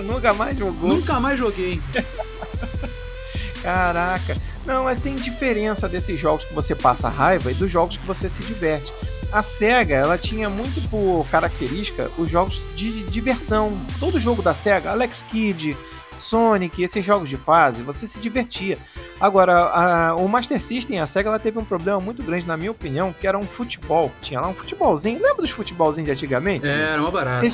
Nunca 0.00 0.32
mais 0.34 0.58
jogou? 0.58 0.88
Nunca 0.88 1.20
mais 1.20 1.38
joguei. 1.38 1.80
Caraca. 3.62 4.36
Não, 4.64 4.84
mas 4.84 5.00
tem 5.00 5.14
diferença 5.16 5.88
desses 5.88 6.18
jogos 6.18 6.44
que 6.44 6.54
você 6.54 6.74
passa 6.74 7.08
raiva 7.08 7.50
e 7.50 7.54
dos 7.54 7.70
jogos 7.70 7.96
que 7.96 8.06
você 8.06 8.28
se 8.28 8.42
diverte. 8.42 8.92
A 9.32 9.42
SEGA, 9.42 9.94
ela 9.94 10.16
tinha 10.16 10.48
muito 10.48 10.80
por 10.88 11.26
característica 11.30 12.10
os 12.18 12.30
jogos 12.30 12.60
de 12.76 13.02
diversão. 13.04 13.76
Todo 13.98 14.20
jogo 14.20 14.42
da 14.42 14.54
SEGA, 14.54 14.90
Alex 14.90 15.22
Kidd, 15.22 15.76
Sonic, 16.18 16.82
esses 16.82 17.04
jogos 17.04 17.28
de 17.28 17.36
fase, 17.36 17.82
você 17.82 18.06
se 18.06 18.18
divertia. 18.20 18.78
Agora, 19.20 19.54
a, 19.54 20.14
o 20.16 20.28
Master 20.28 20.60
System, 20.60 21.00
a 21.00 21.06
SEGA, 21.06 21.28
ela 21.28 21.38
teve 21.38 21.58
um 21.58 21.64
problema 21.64 22.00
muito 22.00 22.22
grande, 22.22 22.46
na 22.46 22.56
minha 22.56 22.70
opinião, 22.70 23.14
que 23.18 23.26
era 23.26 23.36
um 23.36 23.46
futebol. 23.46 24.12
Tinha 24.20 24.40
lá 24.40 24.48
um 24.48 24.54
futebolzinho. 24.54 25.20
Lembra 25.20 25.42
dos 25.42 25.50
futebolzinhos 25.50 26.06
de 26.06 26.12
antigamente? 26.12 26.68
É, 26.68 26.90
era 26.92 27.00
uma 27.00 27.10
barata. 27.10 27.50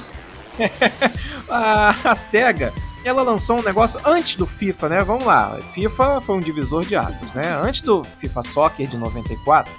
a, 1.48 1.94
a 2.05 2.14
SEGA, 2.14 2.72
ela 3.05 3.22
lançou 3.22 3.59
um 3.59 3.62
negócio 3.62 4.00
antes 4.05 4.36
do 4.36 4.46
FIFA, 4.46 4.88
né? 4.88 5.05
Vamos 5.05 5.24
lá. 5.24 5.59
FIFA 5.74 6.20
foi 6.20 6.36
um 6.36 6.40
divisor 6.40 6.84
de 6.84 6.96
águas, 6.96 7.32
né? 7.32 7.42
Antes 7.62 7.80
do 7.80 8.05
FIFA 8.05 8.42
Soccer 8.42 8.86
de 8.86 8.96
94, 8.96 9.72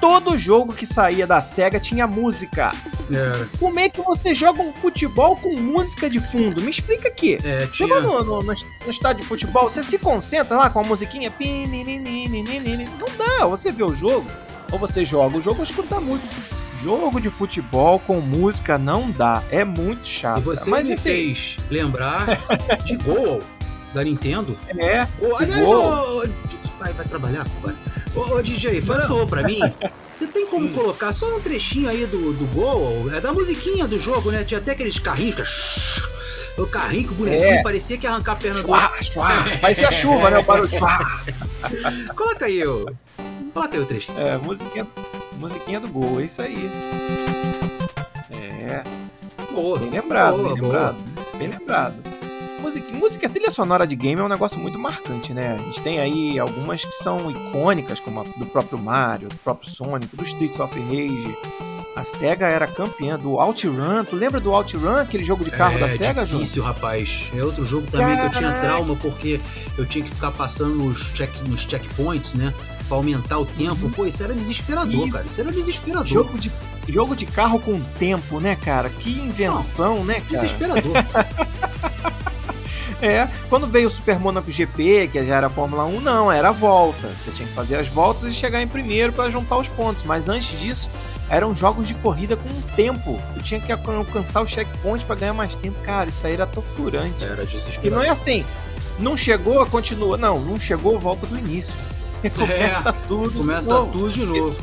todo 0.00 0.36
jogo 0.36 0.74
que 0.74 0.84
saía 0.84 1.26
da 1.26 1.40
SEGA 1.40 1.80
tinha 1.80 2.06
música. 2.06 2.72
É. 3.10 3.46
Como 3.58 3.80
é 3.80 3.88
que 3.88 4.02
você 4.02 4.34
joga 4.34 4.62
um 4.62 4.72
futebol 4.72 5.36
com 5.36 5.58
música 5.58 6.10
de 6.10 6.20
fundo? 6.20 6.60
Me 6.60 6.70
explica 6.70 7.08
aqui. 7.08 7.38
É, 7.42 7.66
no, 7.80 8.00
no, 8.00 8.24
no, 8.24 8.42
no, 8.42 8.52
estádio 8.90 9.22
de 9.22 9.26
futebol, 9.26 9.68
você 9.68 9.82
se 9.82 9.98
concentra 9.98 10.56
lá 10.56 10.68
com 10.68 10.80
a 10.80 10.84
musiquinha. 10.84 11.32
Não 12.98 13.16
dá, 13.16 13.46
você 13.46 13.72
vê 13.72 13.82
o 13.82 13.94
jogo, 13.94 14.30
ou 14.70 14.78
você 14.78 15.04
joga 15.06 15.38
o 15.38 15.42
jogo 15.42 15.58
ou 15.58 15.64
escuta 15.64 15.96
a 15.96 16.00
música. 16.00 16.63
Jogo 16.84 17.18
de 17.18 17.30
futebol 17.30 17.98
com 17.98 18.20
música 18.20 18.76
não 18.76 19.10
dá. 19.10 19.42
É 19.50 19.64
muito 19.64 20.06
chato. 20.06 20.40
E 20.40 20.42
você 20.42 20.68
Mas, 20.68 20.86
me 20.86 20.92
assim... 20.92 21.02
fez 21.02 21.56
lembrar 21.70 22.26
de 22.84 22.94
Gol 22.98 23.42
da 23.94 24.04
Nintendo. 24.04 24.54
É. 24.76 25.08
Oh, 25.18 25.34
aliás, 25.34 25.66
vai, 26.78 26.92
vai 26.92 27.06
trabalhar, 27.06 27.46
agora. 27.58 27.74
Ô, 28.14 28.34
ô 28.34 28.42
DJ, 28.42 28.82
fala 28.82 29.26
pra 29.26 29.42
mim. 29.44 29.60
Você 30.12 30.26
tem 30.26 30.46
como 30.46 30.66
hum. 30.66 30.72
colocar 30.74 31.14
só 31.14 31.34
um 31.34 31.40
trechinho 31.40 31.88
aí 31.88 32.04
do, 32.04 32.34
do 32.34 32.44
Gol? 32.52 33.10
É 33.14 33.18
da 33.18 33.32
musiquinha 33.32 33.88
do 33.88 33.98
jogo, 33.98 34.30
né? 34.30 34.44
Tinha 34.44 34.60
até 34.60 34.72
aqueles 34.72 34.98
carrinhos. 34.98 36.02
O 36.58 36.66
carrinho 36.66 37.08
que 37.08 37.14
o 37.14 37.16
bonequinho 37.16 37.54
é. 37.54 37.62
parecia 37.62 37.96
que 37.96 38.04
ia 38.04 38.10
arrancar 38.10 38.32
a 38.32 38.36
perna 38.36 38.62
do 38.62 38.70
outro. 38.70 39.20
Parecia 39.62 39.90
chuva, 39.90 40.28
né? 40.28 40.36
O 40.36 40.42
barulho. 40.42 40.68
Coloca 42.14 42.44
aí, 42.44 42.62
ô. 42.66 42.84
Coloca 43.54 43.76
aí 43.76 43.82
o 43.82 43.86
trechinho. 43.86 44.18
É, 44.18 44.36
musiquinha, 44.36 44.86
musiquinha 45.38 45.80
do 45.80 45.88
gol, 45.88 46.20
é 46.20 46.24
isso 46.24 46.42
aí. 46.42 46.68
É. 48.30 48.82
Boa. 49.52 49.78
Bem 49.78 49.90
lembrado, 49.90 50.36
boa, 50.36 50.52
bem 50.52 50.62
boa. 50.62 50.72
lembrado. 50.72 50.96
Bem 51.38 51.48
lembrado. 51.48 51.94
música, 52.60 52.92
música, 52.92 53.28
trilha 53.28 53.50
sonora 53.50 53.86
de 53.86 53.94
game 53.94 54.20
é 54.20 54.24
um 54.24 54.28
negócio 54.28 54.58
muito 54.58 54.78
marcante, 54.78 55.32
né? 55.32 55.54
A 55.54 55.62
gente 55.62 55.80
tem 55.82 56.00
aí 56.00 56.38
algumas 56.38 56.84
que 56.84 56.94
são 56.94 57.30
icônicas, 57.30 58.00
como 58.00 58.20
a 58.20 58.24
do 58.24 58.46
próprio 58.46 58.78
Mario, 58.78 59.28
do 59.28 59.36
próprio 59.36 59.70
Sonic, 59.70 60.16
do 60.16 60.24
Streets 60.24 60.58
of 60.58 60.76
Rage. 60.76 61.36
A 61.94 62.02
SEGA 62.02 62.46
era 62.46 62.66
campeã 62.66 63.16
do 63.16 63.34
OutRun. 63.34 64.04
Tu 64.04 64.16
lembra 64.16 64.40
do 64.40 64.52
OutRun, 64.52 64.96
aquele 64.96 65.22
jogo 65.22 65.44
de 65.44 65.52
carro 65.52 65.76
é, 65.76 65.80
da 65.80 65.88
SEGA, 65.88 66.26
Júnior? 66.26 66.42
Difícil, 66.42 66.62
rapaz. 66.64 67.30
É 67.36 67.44
outro 67.44 67.64
jogo 67.64 67.86
também 67.88 68.16
Caraca. 68.16 68.30
que 68.30 68.34
eu 68.34 68.38
tinha 68.40 68.60
trauma, 68.60 68.96
porque 68.96 69.40
eu 69.78 69.86
tinha 69.86 70.04
que 70.04 70.10
ficar 70.10 70.32
passando 70.32 70.74
nos, 70.74 71.12
check, 71.14 71.30
nos 71.46 71.60
checkpoints, 71.60 72.34
né? 72.34 72.52
Pra 72.88 72.96
aumentar 72.96 73.38
o 73.38 73.46
tempo. 73.46 73.88
Pô, 73.90 74.06
isso 74.06 74.22
era 74.22 74.34
desesperador, 74.34 75.04
isso. 75.04 75.12
cara. 75.12 75.26
Isso 75.26 75.40
era 75.40 75.52
desesperador. 75.52 76.06
Jogo 76.06 76.38
de, 76.38 76.52
jogo 76.88 77.16
de 77.16 77.26
carro 77.26 77.58
com 77.58 77.80
tempo, 77.98 78.40
né, 78.40 78.56
cara? 78.56 78.90
Que 78.90 79.10
invenção, 79.10 79.96
Não, 79.96 80.04
né, 80.04 80.20
cara? 80.20 80.42
Desesperador. 80.42 80.92
É, 83.00 83.28
quando 83.50 83.66
veio 83.66 83.88
o 83.88 83.90
Super 83.90 84.18
Monaco 84.18 84.50
GP, 84.50 85.08
que 85.08 85.24
já 85.26 85.36
era 85.36 85.50
Fórmula 85.50 85.84
1, 85.84 86.00
não, 86.00 86.32
era 86.32 86.48
a 86.48 86.52
volta. 86.52 87.08
Você 87.08 87.30
tinha 87.32 87.46
que 87.46 87.54
fazer 87.54 87.76
as 87.76 87.86
voltas 87.86 88.30
e 88.30 88.32
chegar 88.32 88.62
em 88.62 88.68
primeiro 88.68 89.12
para 89.12 89.28
juntar 89.28 89.58
os 89.58 89.68
pontos. 89.68 90.02
Mas 90.04 90.28
antes 90.28 90.58
disso, 90.58 90.88
eram 91.28 91.54
jogos 91.54 91.86
de 91.86 91.94
corrida 91.94 92.36
com 92.36 92.48
tempo. 92.74 93.20
Tu 93.34 93.42
tinha 93.42 93.60
que 93.60 93.70
alcançar 93.70 94.42
o 94.42 94.46
checkpoint 94.46 95.04
para 95.04 95.16
ganhar 95.16 95.34
mais 95.34 95.54
tempo. 95.54 95.78
Cara, 95.82 96.08
isso 96.08 96.26
aí 96.26 96.32
era 96.32 96.46
torturante. 96.46 97.24
Era 97.24 97.46
E 97.82 97.90
não 97.90 98.02
é 98.02 98.08
assim, 98.08 98.44
não 98.98 99.16
chegou, 99.16 99.64
continua. 99.66 100.16
Não, 100.16 100.40
não 100.40 100.58
chegou, 100.58 100.98
volta 100.98 101.26
do 101.26 101.38
início. 101.38 101.74
Começa 102.34 102.88
é, 102.88 102.92
tudo 103.06 103.38
começa 103.40 103.62
de 103.62 103.68
novo. 103.68 103.92
tudo 103.92 104.10
de 104.10 104.24
novo. 104.24 104.56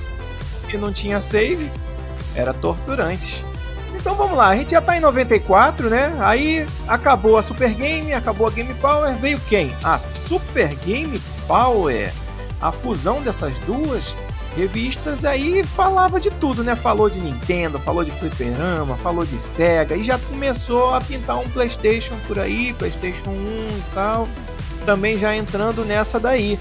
E 0.74 0.78
não 0.78 0.92
tinha 0.92 1.20
save, 1.20 1.72
era 2.36 2.54
torturante. 2.54 3.46
Então 3.94 4.16
vamos 4.16 4.36
lá, 4.36 4.50
a 4.50 4.56
gente 4.56 4.72
já 4.72 4.82
tá 4.82 4.98
em 4.98 5.00
94, 5.00 5.90
né? 5.90 6.16
Aí 6.20 6.66
acabou 6.88 7.38
a 7.38 7.44
Super 7.44 7.72
Game, 7.74 8.12
acabou 8.14 8.48
a 8.48 8.52
Game 8.52 8.74
Power, 8.76 9.16
veio 9.18 9.40
quem? 9.48 9.72
A 9.84 9.98
Super 9.98 10.74
Game 10.76 11.22
Power. 11.48 12.12
A 12.60 12.72
fusão 12.72 13.22
dessas 13.22 13.54
duas 13.66 14.16
revistas 14.56 15.24
aí 15.24 15.64
falava 15.64 16.20
de 16.20 16.30
tudo, 16.32 16.64
né? 16.64 16.76
Falou 16.76 17.10
de 17.10 17.20
Nintendo, 17.20 17.80
falou 17.80 18.04
de 18.04 18.12
fliperama, 18.12 18.98
falou 18.98 19.26
de 19.26 19.38
Sega 19.38 19.96
e 19.96 20.04
já 20.04 20.18
começou 20.18 20.94
a 20.94 21.02
pintar 21.02 21.38
um 21.38 21.48
PlayStation 21.50 22.16
por 22.28 22.40
aí, 22.40 22.74
PlayStation 22.74 23.30
1 23.30 23.34
e 23.36 23.84
tal, 23.94 24.28
também 24.86 25.18
já 25.18 25.36
entrando 25.36 25.86
nessa 25.86 26.20
daí. 26.20 26.58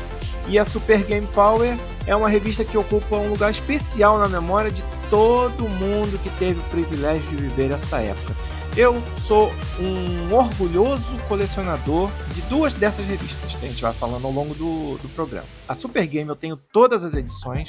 E 0.50 0.58
a 0.58 0.64
Super 0.64 1.04
Game 1.04 1.28
Power 1.28 1.78
é 2.08 2.16
uma 2.16 2.28
revista 2.28 2.64
que 2.64 2.76
ocupa 2.76 3.14
um 3.14 3.28
lugar 3.28 3.52
especial 3.52 4.18
na 4.18 4.28
memória 4.28 4.68
de 4.68 4.82
todo 5.08 5.68
mundo 5.68 6.20
que 6.20 6.28
teve 6.30 6.58
o 6.58 6.62
privilégio 6.64 7.22
de 7.30 7.36
viver 7.36 7.70
essa 7.70 8.00
época. 8.00 8.34
Eu 8.76 9.00
sou 9.16 9.52
um 9.78 10.34
orgulhoso 10.34 11.16
colecionador 11.28 12.10
de 12.34 12.42
duas 12.42 12.72
dessas 12.72 13.06
revistas 13.06 13.54
que 13.54 13.64
a 13.64 13.68
gente 13.68 13.80
vai 13.80 13.92
falando 13.92 14.24
ao 14.24 14.32
longo 14.32 14.52
do, 14.54 14.98
do 14.98 15.08
programa. 15.10 15.46
A 15.68 15.74
Super 15.76 16.04
Game 16.04 16.28
eu 16.28 16.34
tenho 16.34 16.56
todas 16.56 17.04
as 17.04 17.14
edições 17.14 17.68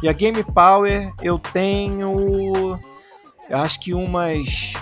e 0.00 0.08
a 0.08 0.12
Game 0.12 0.44
Power 0.44 1.12
eu 1.20 1.40
tenho, 1.40 2.78
acho 3.50 3.80
que 3.80 3.92
umas 3.92 4.74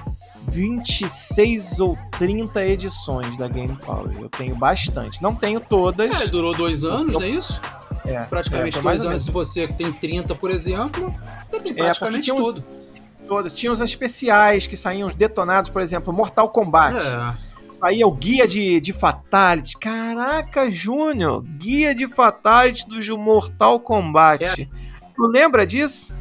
26 0.54 1.80
ou 1.80 1.98
30 2.16 2.64
edições 2.64 3.36
da 3.36 3.48
Game 3.48 3.76
Power. 3.84 4.16
Eu 4.20 4.28
tenho 4.28 4.54
bastante. 4.54 5.20
Não 5.20 5.34
tenho 5.34 5.58
todas. 5.58 6.22
É, 6.22 6.28
durou 6.28 6.54
dois 6.54 6.84
anos, 6.84 7.14
não 7.14 7.22
é 7.22 7.28
isso? 7.28 7.60
É, 8.06 8.20
praticamente 8.20 8.78
é, 8.78 8.82
dois 8.82 9.04
anos. 9.04 9.22
Se 9.22 9.32
você 9.32 9.66
tem 9.66 9.92
30, 9.92 10.32
por 10.36 10.52
exemplo, 10.52 11.12
você 11.48 11.58
tem 11.58 11.72
é, 11.72 11.74
praticamente 11.74 12.30
é, 12.30 12.34
tudo. 12.34 12.64
Todas. 13.26 13.52
Tinha 13.52 13.72
os 13.72 13.80
especiais 13.80 14.68
que 14.68 14.76
saíam 14.76 15.08
detonados, 15.08 15.70
por 15.70 15.82
exemplo, 15.82 16.12
Mortal 16.12 16.48
Kombat. 16.48 16.96
É. 16.96 17.54
Saía 17.70 18.06
o 18.06 18.12
guia 18.12 18.46
de, 18.46 18.80
de 18.80 18.92
Fatality. 18.92 19.76
Caraca, 19.76 20.70
Júnior! 20.70 21.42
Guia 21.42 21.92
de 21.92 22.06
Fatality 22.06 22.86
do 22.86 23.18
Mortal 23.18 23.80
Kombat. 23.80 24.62
É. 24.62 24.68
Tu 25.16 25.22
lembra 25.26 25.66
disso? 25.66 26.14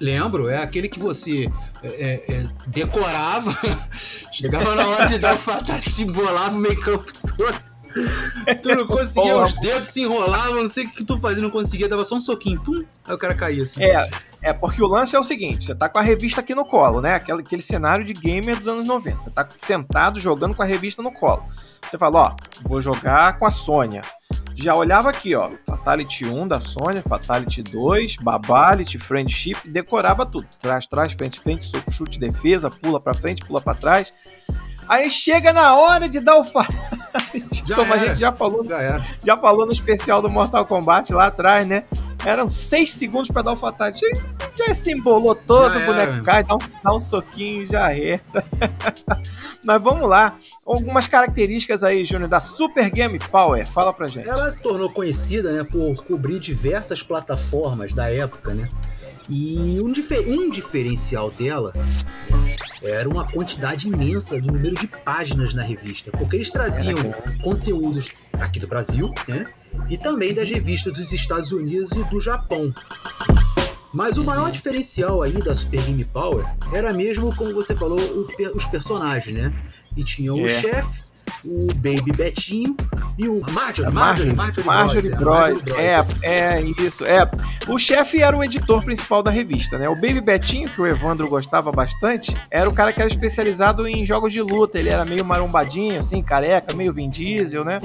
Lembro, 0.00 0.48
é 0.48 0.62
aquele 0.62 0.88
que 0.88 0.98
você 0.98 1.50
é, 1.82 1.88
é, 1.88 2.34
é 2.34 2.48
decorava, 2.66 3.54
chegava 4.32 4.74
na 4.74 4.86
hora 4.86 5.06
de 5.06 5.18
dar 5.18 5.34
o 5.34 5.38
fatality, 5.38 6.02
embolava 6.02 6.56
o 6.56 6.58
meio 6.58 6.80
campo 6.80 7.04
todo. 7.36 8.60
tu 8.62 8.68
não 8.74 8.86
conseguia, 8.88 9.34
Porra. 9.34 9.46
os 9.46 9.54
dedos 9.60 9.88
se 9.88 10.00
enrolavam, 10.00 10.62
não 10.62 10.68
sei 10.68 10.86
o 10.86 10.90
que 10.90 11.04
tu 11.04 11.18
fazia, 11.18 11.42
não 11.42 11.50
conseguia, 11.50 11.86
dava 11.86 12.04
só 12.06 12.16
um 12.16 12.20
soquinho, 12.20 12.58
pum, 12.60 12.82
aí 13.04 13.14
o 13.14 13.18
cara 13.18 13.34
caía 13.34 13.62
assim. 13.62 13.82
É, 13.82 14.08
é 14.40 14.52
porque 14.54 14.82
o 14.82 14.86
lance 14.86 15.14
é 15.14 15.18
o 15.18 15.24
seguinte: 15.24 15.64
você 15.64 15.74
tá 15.74 15.86
com 15.86 15.98
a 15.98 16.02
revista 16.02 16.40
aqui 16.40 16.54
no 16.54 16.64
colo, 16.64 17.02
né? 17.02 17.14
Aquele, 17.14 17.40
aquele 17.40 17.62
cenário 17.62 18.04
de 18.04 18.14
gamer 18.14 18.56
dos 18.56 18.68
anos 18.68 18.86
90. 18.86 19.18
Você 19.18 19.30
tá 19.30 19.48
sentado 19.58 20.18
jogando 20.18 20.54
com 20.54 20.62
a 20.62 20.66
revista 20.66 21.02
no 21.02 21.12
colo. 21.12 21.44
Você 21.82 21.98
fala, 21.98 22.18
ó, 22.18 22.36
vou 22.62 22.80
jogar 22.80 23.38
com 23.38 23.44
a 23.44 23.50
Sônia. 23.50 24.02
Já 24.62 24.74
olhava 24.74 25.08
aqui, 25.08 25.34
ó, 25.34 25.52
Fatality 25.64 26.26
1 26.26 26.46
da 26.46 26.60
Sônia, 26.60 27.02
Fatality 27.08 27.62
2, 27.62 28.16
Babality, 28.16 28.98
Friendship, 28.98 29.56
decorava 29.64 30.26
tudo. 30.26 30.46
Trás, 30.60 30.86
trás, 30.86 31.14
frente, 31.14 31.40
frente, 31.40 31.64
soco, 31.64 31.90
chute, 31.90 32.20
defesa, 32.20 32.68
pula 32.68 33.00
pra 33.00 33.14
frente, 33.14 33.42
pula 33.42 33.62
pra 33.62 33.72
trás. 33.72 34.12
Aí 34.86 35.10
chega 35.10 35.50
na 35.54 35.76
hora 35.76 36.06
de 36.10 36.20
dar 36.20 36.36
o. 36.36 36.44
Já 37.66 37.76
Como 37.76 37.92
era. 37.92 38.02
a 38.02 38.06
gente 38.06 38.18
já 38.18 38.32
falou, 38.32 38.64
já, 38.64 39.00
já, 39.24 39.36
falou 39.36 39.66
no 39.66 39.72
especial 39.72 40.22
do 40.22 40.28
Mortal 40.28 40.64
Kombat 40.66 41.12
lá 41.12 41.26
atrás, 41.26 41.66
né? 41.66 41.84
Eram 42.24 42.48
seis 42.48 42.92
segundos 42.92 43.30
para 43.30 43.42
dar 43.42 43.52
o 43.52 43.56
fatality. 43.56 44.04
Já 44.54 44.74
se 44.74 44.92
embolou 44.92 45.34
todo, 45.34 45.72
já 45.72 45.80
o 45.80 45.86
boneco 45.86 46.12
era. 46.12 46.22
cai, 46.22 46.44
dá 46.44 46.54
um, 46.54 46.58
dá 46.84 46.94
um 46.94 47.00
soquinho 47.00 47.66
já 47.66 47.94
era. 47.94 48.20
Mas 49.64 49.82
vamos 49.82 50.08
lá. 50.08 50.34
Algumas 50.66 51.08
características 51.08 51.82
aí, 51.82 52.04
Júnior, 52.04 52.28
da 52.28 52.38
Super 52.38 52.90
Game 52.90 53.18
Power. 53.18 53.66
Fala 53.66 53.92
pra 53.92 54.06
gente. 54.06 54.28
Ela 54.28 54.50
se 54.50 54.60
tornou 54.60 54.90
conhecida 54.90 55.52
né, 55.52 55.64
por 55.64 56.04
cobrir 56.04 56.38
diversas 56.38 57.02
plataformas 57.02 57.92
da 57.92 58.10
época, 58.10 58.54
né? 58.54 58.68
E 59.30 59.80
um, 59.80 59.92
difer 59.92 60.28
um 60.28 60.50
diferencial 60.50 61.30
dela 61.30 61.72
era 62.82 63.08
uma 63.08 63.30
quantidade 63.30 63.86
imensa 63.86 64.40
do 64.40 64.50
número 64.50 64.74
de 64.74 64.88
páginas 64.88 65.54
na 65.54 65.62
revista, 65.62 66.10
porque 66.10 66.36
eles 66.36 66.50
traziam 66.50 66.96
conteúdos 67.40 68.12
aqui 68.32 68.58
do 68.58 68.66
Brasil, 68.66 69.12
né? 69.28 69.46
E 69.88 69.96
também 69.96 70.34
das 70.34 70.50
revistas 70.50 70.92
dos 70.92 71.12
Estados 71.12 71.52
Unidos 71.52 71.92
e 71.92 72.02
do 72.04 72.18
Japão. 72.18 72.74
Mas 73.92 74.18
o 74.18 74.24
maior 74.24 74.50
diferencial 74.50 75.22
aí 75.22 75.32
da 75.42 75.54
Super 75.54 75.82
Game 75.82 76.04
Power 76.04 76.44
era 76.72 76.92
mesmo, 76.92 77.34
como 77.36 77.54
você 77.54 77.74
falou, 77.76 77.98
os 78.54 78.64
personagens, 78.66 79.36
né? 79.36 79.52
E 79.96 80.02
tinha 80.02 80.34
o 80.34 80.46
é. 80.46 80.60
chefe, 80.60 81.02
o 81.44 81.66
Baby 81.74 82.12
Betinho 82.16 82.76
e 83.18 83.28
o 83.28 83.40
Marjorie, 83.52 83.92
Marjorie, 83.92 84.34
Marjorie, 84.34 84.66
Marjorie 84.66 85.10
Bros. 85.10 85.62
É, 85.76 86.04
é, 86.22 86.62
isso. 86.78 87.04
É. 87.04 87.18
O 87.68 87.78
chefe 87.78 88.22
era 88.22 88.36
o 88.36 88.42
editor 88.42 88.82
principal 88.82 89.22
da 89.22 89.30
revista, 89.30 89.78
né? 89.78 89.88
O 89.88 89.94
Baby 89.94 90.20
Betinho, 90.20 90.68
que 90.68 90.80
o 90.80 90.86
Evandro 90.86 91.28
gostava 91.28 91.70
bastante, 91.70 92.34
era 92.50 92.68
o 92.68 92.72
cara 92.72 92.92
que 92.92 93.00
era 93.00 93.08
especializado 93.08 93.86
em 93.86 94.06
jogos 94.06 94.32
de 94.32 94.40
luta. 94.40 94.78
Ele 94.78 94.88
era 94.88 95.04
meio 95.04 95.24
marombadinho, 95.24 95.98
assim, 95.98 96.22
careca, 96.22 96.74
meio 96.74 96.92
Vin 96.92 97.10
Diesel, 97.10 97.64
né? 97.64 97.80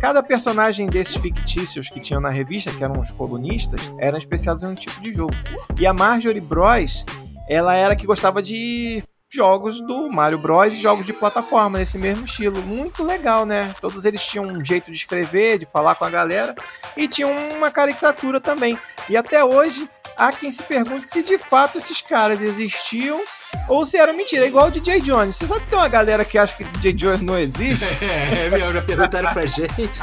Cada 0.00 0.22
personagem 0.22 0.86
desses 0.86 1.16
fictícios 1.16 1.88
que 1.88 1.98
tinham 1.98 2.20
na 2.20 2.30
revista, 2.30 2.70
que 2.70 2.84
eram 2.84 3.00
os 3.00 3.10
colunistas, 3.10 3.92
eram 3.98 4.16
especializados 4.16 4.62
em 4.62 4.66
um 4.68 4.74
tipo 4.74 5.02
de 5.02 5.12
jogo. 5.12 5.34
E 5.78 5.86
a 5.86 5.92
Marjorie 5.92 6.40
Bros, 6.40 7.04
ela 7.48 7.74
era 7.74 7.96
que 7.96 8.06
gostava 8.06 8.40
de 8.40 9.02
jogos 9.30 9.80
do 9.80 10.10
Mario 10.10 10.38
Bros 10.38 10.72
e 10.72 10.80
jogos 10.80 11.04
de 11.04 11.12
plataforma 11.12 11.78
nesse 11.78 11.98
mesmo 11.98 12.24
estilo. 12.24 12.62
Muito 12.62 13.04
legal, 13.04 13.44
né? 13.44 13.72
Todos 13.80 14.04
eles 14.04 14.24
tinham 14.24 14.46
um 14.46 14.64
jeito 14.64 14.90
de 14.90 14.96
escrever, 14.96 15.58
de 15.58 15.66
falar 15.66 15.94
com 15.94 16.04
a 16.04 16.10
galera 16.10 16.54
e 16.96 17.06
tinham 17.06 17.30
uma 17.54 17.70
caricatura 17.70 18.40
também. 18.40 18.78
E 19.08 19.16
até 19.16 19.44
hoje 19.44 19.88
há 20.16 20.32
quem 20.32 20.50
se 20.50 20.62
pergunte 20.62 21.08
se 21.08 21.22
de 21.22 21.38
fato 21.38 21.78
esses 21.78 22.00
caras 22.00 22.42
existiam 22.42 23.20
ou 23.68 23.84
se 23.86 23.96
era 23.96 24.12
mentira, 24.12 24.46
igual 24.46 24.68
o 24.68 24.70
DJ 24.70 25.00
Jones. 25.00 25.36
Você 25.36 25.46
sabe 25.46 25.60
que 25.60 25.68
tem 25.68 25.78
uma 25.78 25.88
galera 25.88 26.24
que 26.24 26.38
acha 26.38 26.54
que 26.56 26.64
DJ 26.64 26.92
Jones 26.94 27.20
não 27.20 27.38
existe? 27.38 27.98
É, 28.28 28.50
meu, 28.50 28.72
já 28.72 28.82
perguntaram 28.82 29.32
pra 29.32 29.46
gente. 29.46 30.00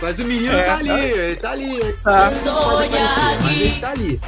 Mas 0.00 0.18
o 0.18 0.24
menino 0.24 0.52
é, 0.52 0.64
tá 0.64 0.76
ali, 0.76 0.90
ele 0.90 1.36
tá 1.36 1.50
ali. 1.50 1.92
Tá. 2.02 2.26
Aparecer, 2.26 3.42
mas 3.42 3.60
ele 3.60 3.80
tá 3.80 3.90
ali. 3.90 4.20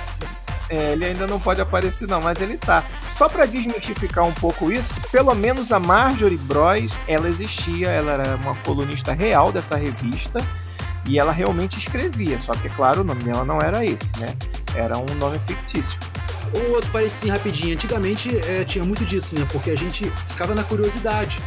É, 0.69 0.93
ele 0.93 1.05
ainda 1.05 1.27
não 1.27 1.39
pode 1.39 1.61
aparecer 1.61 2.09
não, 2.09 2.21
mas 2.21 2.41
ele 2.41 2.57
tá. 2.57 2.83
Só 3.11 3.29
para 3.29 3.47
desmistificar 3.47 4.25
um 4.25 4.33
pouco 4.33 4.73
isso, 4.73 4.95
pelo 5.12 5.35
menos 5.35 5.71
a 5.71 5.79
Marjorie 5.79 6.39
Bros, 6.39 6.93
ela 7.07 7.29
existia, 7.29 7.89
ela 7.89 8.12
era 8.12 8.37
uma 8.37 8.55
colunista 8.57 9.12
real 9.12 9.53
dessa 9.53 9.77
revista 9.77 10.45
e 11.07 11.19
ela 11.19 11.33
realmente 11.33 11.79
escrevia, 11.79 12.41
só 12.41 12.55
que 12.55 12.69
é 12.69 12.71
claro, 12.71 13.03
o 13.03 13.05
nome 13.05 13.23
dela 13.23 13.45
não 13.45 13.59
era 13.59 13.85
esse, 13.85 14.19
né? 14.19 14.35
Era 14.75 14.97
um 14.97 15.15
nome 15.17 15.39
fictício. 15.47 15.99
O 16.55 16.73
outro 16.73 16.91
parecia 16.91 17.33
rapidinho, 17.33 17.75
antigamente 17.75 18.39
é, 18.47 18.65
tinha 18.65 18.85
muito 18.85 19.05
disso, 19.05 19.39
né? 19.39 19.47
Porque 19.53 19.71
a 19.71 19.77
gente 19.77 20.11
ficava 20.29 20.55
na 20.55 20.65
curiosidade. 20.65 21.39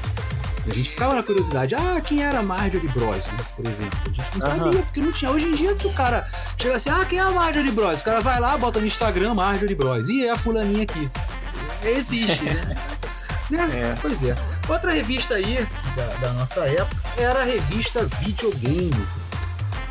A 0.70 0.74
gente 0.74 0.90
ficava 0.90 1.16
na 1.16 1.24
curiosidade, 1.24 1.76
ah, 1.76 2.02
quem 2.02 2.22
era 2.22 2.44
Marjorie 2.44 2.90
Bros, 2.90 3.28
né, 3.28 3.38
por 3.56 3.68
exemplo. 3.68 4.00
A 4.04 4.10
gente 4.10 4.38
não 4.38 4.50
uhum. 4.50 4.64
sabia, 4.66 4.82
porque 4.84 5.00
não 5.02 5.12
tinha. 5.12 5.32
Hoje 5.32 5.46
em 5.46 5.56
dia 5.56 5.74
o 5.74 5.94
cara 5.94 6.30
chega 6.60 6.76
assim, 6.76 6.90
ah, 6.90 7.06
quem 7.06 7.20
é 7.20 7.22
a 7.22 7.32
Marjorie 7.32 7.72
Bros? 7.72 8.02
O 8.02 8.04
cara 8.04 8.20
vai 8.20 8.40
lá, 8.40 8.58
bota 8.58 8.80
no 8.80 8.86
Instagram 8.86 9.34
Marjorie 9.34 9.76
Bros. 9.76 10.10
E 10.10 10.26
é 10.26 10.32
a 10.32 10.38
fulaninha 10.38 10.84
aqui. 10.84 11.10
Existe, 11.84 12.44
né? 12.44 12.76
né? 13.50 13.70
É. 13.74 13.96
Pois 14.02 14.22
é. 14.24 14.36
Outra 14.68 14.92
revista 14.92 15.36
aí 15.36 15.66
da, 15.96 16.06
da 16.28 16.34
nossa 16.34 16.62
época 16.62 17.02
era 17.18 17.42
a 17.42 17.46
revista 17.46 18.06
Videogames 18.20 19.16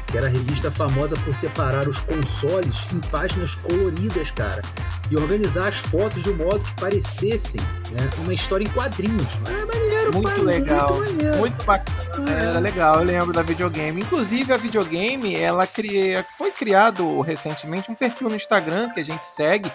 que 0.06 0.16
era 0.16 0.26
a 0.26 0.30
revista 0.30 0.70
famosa 0.70 1.16
por 1.24 1.34
separar 1.34 1.88
os 1.88 1.98
consoles 2.00 2.76
em 2.92 3.00
páginas 3.10 3.54
coloridas, 3.56 4.30
cara, 4.30 4.62
e 5.10 5.16
organizar 5.16 5.68
as 5.68 5.76
fotos 5.76 6.22
de 6.22 6.30
um 6.30 6.36
modo 6.36 6.60
que 6.60 6.80
parecessem 6.80 7.60
né, 7.90 8.08
uma 8.18 8.32
história 8.32 8.64
em 8.64 8.68
quadrinhos. 8.68 9.28
Era 9.46 9.66
maneiro, 9.66 10.12
muito 10.12 10.30
pai, 10.30 10.40
legal, 10.40 10.94
muito, 10.96 11.36
muito 11.36 11.64
bacana, 11.64 12.30
é. 12.30 12.46
era 12.50 12.58
legal. 12.58 13.00
Eu 13.00 13.04
lembro 13.04 13.32
da 13.32 13.42
videogame. 13.42 14.00
Inclusive 14.00 14.52
a 14.52 14.56
videogame, 14.56 15.36
ela 15.36 15.66
cria, 15.66 16.24
foi 16.38 16.50
criado 16.50 17.20
recentemente 17.20 17.90
um 17.90 17.94
perfil 17.94 18.28
no 18.28 18.36
Instagram 18.36 18.90
que 18.90 19.00
a 19.00 19.04
gente 19.04 19.24
segue. 19.24 19.70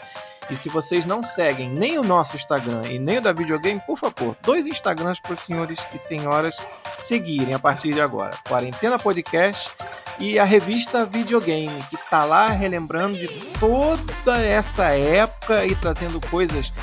E 0.50 0.56
se 0.56 0.70
vocês 0.70 1.06
não 1.06 1.24
seguem 1.24 1.70
nem 1.70 1.98
o 1.98 2.04
nosso 2.04 2.36
Instagram 2.36 2.82
e 2.88 3.00
nem 3.00 3.20
o 3.20 3.22
da 3.22 3.32
videogame, 3.32 3.82
por 3.86 3.98
favor, 3.98 4.36
dois 4.42 4.68
Instagrams 4.68 5.20
para 5.20 5.34
os 5.34 5.42
senhores 5.42 5.86
e 5.94 5.98
senhoras 5.98 6.58
seguirem 7.00 7.54
a 7.54 7.60
partir 7.60 7.94
de 7.94 8.02
agora. 8.02 8.38
Quarentena 8.48 8.98
Podcast 8.98 9.72
e 10.20 10.38
a 10.38 10.44
revista 10.44 11.06
Videogame, 11.06 11.84
que 11.90 11.98
tá 12.10 12.24
lá 12.24 12.50
relembrando 12.50 13.18
de 13.18 13.28
toda 13.60 14.38
essa 14.38 14.86
época 14.92 15.66
e 15.66 15.76
trazendo 15.76 16.20
coisas 16.30 16.74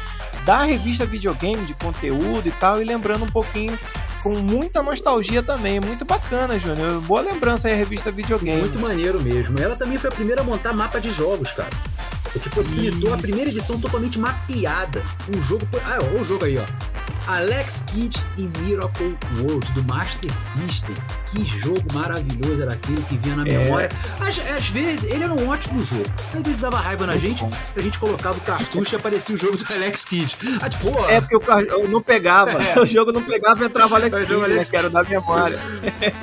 da 0.45 0.63
revista 0.63 1.05
Videogame, 1.05 1.67
de 1.67 1.75
conteúdo 1.75 2.47
e 2.47 2.51
tal, 2.53 2.81
e 2.81 2.85
lembrando 2.85 3.25
um 3.25 3.31
pouquinho 3.31 3.79
com 4.23 4.31
muita 4.31 4.83
nostalgia 4.83 5.43
também. 5.43 5.79
Muito 5.79 6.05
bacana, 6.05 6.59
Júnior. 6.59 7.01
Boa 7.03 7.21
lembrança 7.21 7.69
aí 7.69 7.75
a 7.75 7.77
revista 7.77 8.11
Videogame. 8.11 8.63
Muito 8.63 8.79
maneiro 8.79 9.21
mesmo. 9.21 9.59
Ela 9.61 9.77
também 9.77 9.99
foi 9.99 10.11
a 10.11 10.13
primeira 10.13 10.41
a 10.41 10.45
montar 10.45 10.73
mapa 10.73 11.01
de 11.01 11.11
jogos, 11.13 11.53
cara. 11.53 11.71
O 12.35 12.41
que 12.41 12.51
possibilitou 12.51 13.11
Isso. 13.11 13.15
a 13.15 13.19
primeira 13.19 13.51
edição 13.51 13.81
totalmente 13.81 14.19
mapeada. 14.19 15.03
Um 15.35 15.41
jogo. 15.41 15.67
Ah, 15.85 15.99
ó, 16.01 16.21
o 16.21 16.25
jogo 16.25 16.45
aí, 16.45 16.59
ó. 16.59 16.65
Alex 17.29 17.85
Kidd 17.89 18.19
e 18.39 18.49
Miracle 18.61 19.15
World 19.39 19.71
do 19.73 19.83
Master 19.85 20.33
System. 20.33 20.97
Que 21.27 21.45
jogo 21.45 21.83
maravilhoso 21.93 22.63
era 22.63 22.73
aquele 22.73 23.03
que 23.03 23.19
vinha 23.19 23.37
na 23.37 23.47
é. 23.47 23.59
memória. 23.59 23.91
Às, 24.19 24.39
às, 24.57 24.69
vezes, 24.69 25.11
ele 25.11 25.25
era 25.25 25.35
um 25.35 25.47
ótimo 25.47 25.85
jogo. 25.85 26.11
Às 26.35 26.41
vezes 26.41 26.59
dava 26.59 26.79
raiva 26.79 27.07
na 27.07 27.19
gente, 27.19 27.45
a 27.77 27.81
gente 27.83 27.99
colocava 27.99 28.39
o 28.39 28.41
cartucho 28.41 28.95
e 28.95 28.97
aparecia 28.97 29.35
o 29.35 29.39
jogo 29.39 29.59
do 29.59 29.73
Alex 29.73 30.07
Kidd. 30.07 30.35
Ah, 30.63 30.71
tipo, 30.71 30.89
é 31.07 31.21
porque 31.21 31.37
o 31.37 31.89
não 31.89 32.01
pegava. 32.01 32.63
É. 32.63 32.79
O 32.79 32.87
jogo 32.87 33.13
não 33.13 33.23
pegava 33.23 33.63
e 33.63 33.67
entrava 33.67 33.93
o 33.93 33.97
Alex 33.97 34.21
Kidd, 34.21 34.33
Alex... 34.35 34.55
né? 34.55 34.65
Que 34.65 34.77
era 34.77 34.89
da 34.89 35.03
memória. 35.03 35.59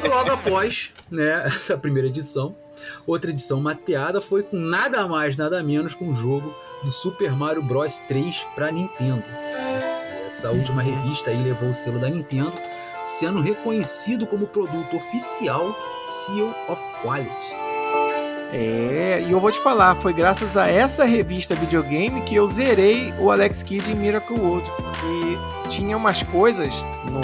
Logo 0.08 0.32
após, 0.32 0.91
né, 1.12 1.43
essa 1.53 1.78
primeira 1.78 2.08
edição, 2.08 2.56
outra 3.05 3.32
edição 3.32 3.61
mapeada 3.61 4.21
foi 4.21 4.43
com 4.43 4.57
nada 4.57 5.07
mais, 5.07 5.36
nada 5.36 5.61
menos 5.63 5.93
com 5.93 6.09
o 6.09 6.15
jogo 6.15 6.53
do 6.84 6.91
Super 6.91 7.32
Mario 7.32 7.61
Bros 7.61 7.99
3 8.07 8.45
para 8.53 8.71
Nintendo. 8.71 9.23
Essa 10.28 10.51
última 10.51 10.82
revista 10.82 11.30
aí 11.30 11.41
levou 11.41 11.69
o 11.69 11.73
selo 11.73 11.99
da 11.99 12.09
Nintendo, 12.09 12.53
sendo 13.03 13.41
reconhecido 13.41 14.28
como 14.28 14.47
produto 14.47 14.97
oficial 14.97 15.76
Seal 16.03 16.53
of 16.67 16.82
Quality. 17.01 17.55
É, 18.53 19.23
e 19.28 19.32
eu 19.32 19.39
vou 19.39 19.51
te 19.51 19.59
falar, 19.59 19.95
foi 19.95 20.13
graças 20.13 20.55
a 20.55 20.67
essa 20.69 21.03
revista 21.03 21.55
videogame 21.55 22.21
que 22.21 22.36
eu 22.36 22.47
zerei 22.47 23.13
o 23.19 23.32
Alex 23.32 23.63
Kidd 23.63 23.91
em 23.91 23.95
Miracle 23.95 24.39
World, 24.39 24.69
porque 24.71 25.69
tinha 25.69 25.97
umas 25.97 26.23
coisas 26.23 26.86
no. 27.05 27.21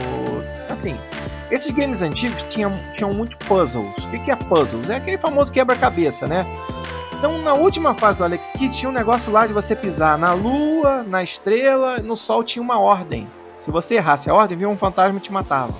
Assim, 0.69 0.97
esses 1.51 1.71
games 1.71 2.01
antigos 2.01 2.41
tinham, 2.43 2.79
tinham 2.93 3.13
muito 3.13 3.37
puzzles. 3.45 4.05
O 4.05 4.09
que, 4.09 4.19
que 4.19 4.31
é 4.31 4.35
puzzles? 4.35 4.89
É 4.89 4.95
aquele 4.95 5.17
famoso 5.17 5.51
quebra-cabeça, 5.51 6.25
né? 6.25 6.45
Então, 7.13 7.39
na 7.41 7.53
última 7.53 7.93
fase 7.93 8.17
do 8.17 8.23
Alex 8.23 8.51
Kidd, 8.51 8.75
tinha 8.75 8.89
um 8.89 8.93
negócio 8.93 9.31
lá 9.31 9.45
de 9.45 9.53
você 9.53 9.75
pisar 9.75 10.17
na 10.17 10.33
lua, 10.33 11.03
na 11.03 11.21
estrela, 11.21 11.99
no 11.99 12.15
sol 12.15 12.43
tinha 12.43 12.63
uma 12.63 12.79
ordem. 12.79 13.27
Se 13.59 13.69
você 13.69 13.95
errasse 13.95 14.29
a 14.29 14.33
ordem, 14.33 14.57
vinha 14.57 14.69
um 14.69 14.77
fantasma 14.77 15.17
e 15.17 15.21
te 15.21 15.31
matava. 15.31 15.75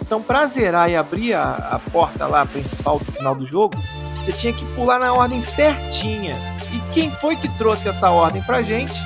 Então, 0.00 0.22
pra 0.22 0.46
zerar 0.46 0.88
e 0.88 0.96
abrir 0.96 1.34
a, 1.34 1.70
a 1.72 1.78
porta 1.90 2.26
lá 2.26 2.46
principal 2.46 2.98
do 2.98 3.12
final 3.12 3.34
do 3.34 3.44
jogo, 3.44 3.76
você 4.16 4.32
tinha 4.32 4.52
que 4.52 4.64
pular 4.74 4.98
na 4.98 5.12
ordem 5.12 5.40
certinha. 5.40 6.34
E 6.72 6.78
quem 6.92 7.10
foi 7.10 7.36
que 7.36 7.48
trouxe 7.58 7.88
essa 7.88 8.10
ordem 8.10 8.40
pra 8.42 8.62
gente? 8.62 8.98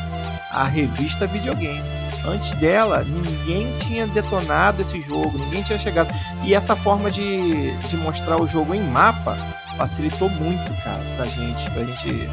A 0.52 0.64
revista 0.64 1.26
Videogame. 1.26 1.99
Antes 2.24 2.50
dela, 2.52 3.02
ninguém 3.02 3.72
tinha 3.78 4.06
detonado 4.06 4.82
esse 4.82 5.00
jogo, 5.00 5.38
ninguém 5.38 5.62
tinha 5.62 5.78
chegado. 5.78 6.12
E 6.44 6.54
essa 6.54 6.76
forma 6.76 7.10
de, 7.10 7.72
de 7.88 7.96
mostrar 7.96 8.40
o 8.40 8.46
jogo 8.46 8.74
em 8.74 8.82
mapa 8.82 9.36
facilitou 9.76 10.28
muito, 10.28 10.72
cara, 10.84 11.00
pra 11.16 11.26
gente, 11.26 11.70
pra 11.70 11.84
gente 11.84 12.28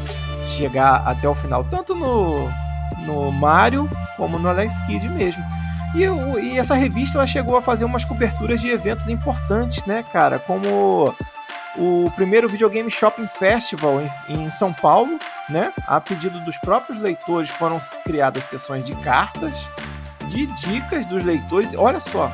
chegar 0.46 1.02
até 1.06 1.28
o 1.28 1.34
final, 1.34 1.64
tanto 1.64 1.94
no, 1.94 2.50
no 3.06 3.32
Mario 3.32 3.88
como 4.16 4.38
no 4.38 4.48
Alex 4.48 4.78
Kidd 4.86 5.08
mesmo. 5.08 5.42
E, 5.94 6.02
e 6.44 6.58
essa 6.58 6.74
revista 6.74 7.16
ela 7.16 7.26
chegou 7.26 7.56
a 7.56 7.62
fazer 7.62 7.84
umas 7.84 8.04
coberturas 8.04 8.60
de 8.60 8.68
eventos 8.68 9.08
importantes, 9.08 9.82
né, 9.86 10.04
cara? 10.12 10.38
Como 10.38 11.14
o 11.78 12.10
primeiro 12.14 12.48
Videogame 12.48 12.90
Shopping 12.90 13.28
Festival 13.38 14.00
em, 14.00 14.34
em, 14.34 14.50
São 14.50 14.72
Paulo, 14.72 15.18
né? 15.48 15.72
A 15.86 16.00
pedido 16.00 16.40
dos 16.40 16.58
próprios 16.58 17.00
leitores 17.00 17.48
foram 17.48 17.78
criadas 18.04 18.44
sessões 18.44 18.84
de 18.84 18.94
cartas, 18.96 19.70
de 20.28 20.46
dicas 20.46 21.06
dos 21.06 21.22
leitores. 21.22 21.74
Olha 21.76 22.00
só, 22.00 22.30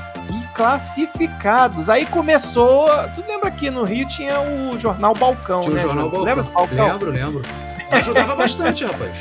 classificados. 0.55 1.91
Aí 1.91 2.07
começou. 2.07 2.89
Tu 3.15 3.23
lembra 3.27 3.51
que 3.51 3.71
no 3.71 3.85
Rio 3.85 4.07
tinha 4.09 4.41
o 4.41 4.79
jornal 4.79 5.15
Balcão, 5.15 5.63
tinha 5.65 5.75
né? 5.75 5.81
O 5.81 5.83
jornal 5.83 6.09
Balcão. 6.09 6.25
Lembra 6.25 6.43
do 6.45 6.51
Balcão? 6.51 6.93
Lembro, 6.93 7.11
lembro. 7.11 7.43
Ajudava 7.91 8.35
bastante, 8.37 8.85
rapaz. 8.85 9.13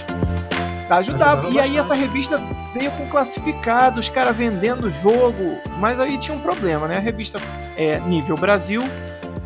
Ajudava. 0.89 1.47
Ajudava 1.47 1.49
e 1.49 1.59
aí 1.59 1.77
essa 1.77 1.95
revista 1.95 2.39
veio 2.73 2.91
com 2.91 3.07
classificados, 3.07 3.99
os 3.99 4.09
caras 4.09 4.37
vendendo 4.37 4.89
jogo. 4.89 5.59
Mas 5.79 5.99
aí 5.99 6.17
tinha 6.17 6.37
um 6.37 6.39
problema, 6.39 6.87
né? 6.87 6.97
A 6.97 7.01
revista 7.01 7.39
é 7.75 7.99
nível 7.99 8.37
Brasil. 8.37 8.83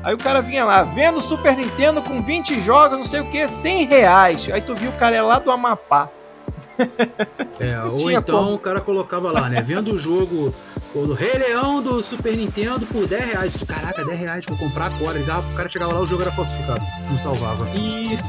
Aí 0.08 0.14
o 0.14 0.18
cara 0.18 0.42
vinha 0.42 0.64
lá, 0.64 0.84
vendo 0.84 1.20
Super 1.20 1.54
Nintendo 1.54 2.02
com 2.02 2.24
20 2.24 2.62
jogos, 2.62 2.98
não 2.98 3.04
sei 3.04 3.20
o 3.20 3.30
que, 3.30 3.46
100 3.46 3.88
reais. 3.88 4.50
Aí 4.50 4.62
tu 4.62 4.74
viu 4.74 4.90
o 4.90 4.94
cara 4.94 5.18
é 5.18 5.22
lá 5.22 5.38
do 5.38 5.52
Amapá. 5.52 6.10
É, 7.60 7.82
ou 7.82 8.12
então 8.12 8.44
como. 8.44 8.54
o 8.54 8.60
cara 8.60 8.80
colocava 8.80 9.32
lá, 9.32 9.50
né? 9.50 9.64
Vendo 9.64 9.92
o 9.92 9.98
jogo 9.98 10.54
do 10.94 11.14
Rei 11.14 11.34
Leão 11.34 11.82
do 11.82 12.04
Super 12.04 12.38
Nintendo 12.38 12.86
por 12.86 13.08
10 13.08 13.26
reais. 13.32 13.58
Caraca, 13.68 14.06
10 14.06 14.20
reais, 14.20 14.46
vou 14.48 14.58
comprar 14.60 14.86
agora. 14.86 15.20
O 15.20 15.56
cara 15.56 15.68
chegava 15.68 15.96
lá, 15.96 16.02
o 16.02 16.06
jogo 16.06 16.22
era 16.22 16.32
falsificado. 16.32 16.82
Não 17.10 17.18
salvava. 17.18 17.68
Isso. 17.72 18.24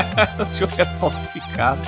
o 0.50 0.54
jogo 0.54 0.72
era 0.78 0.90
falsificado. 0.96 1.80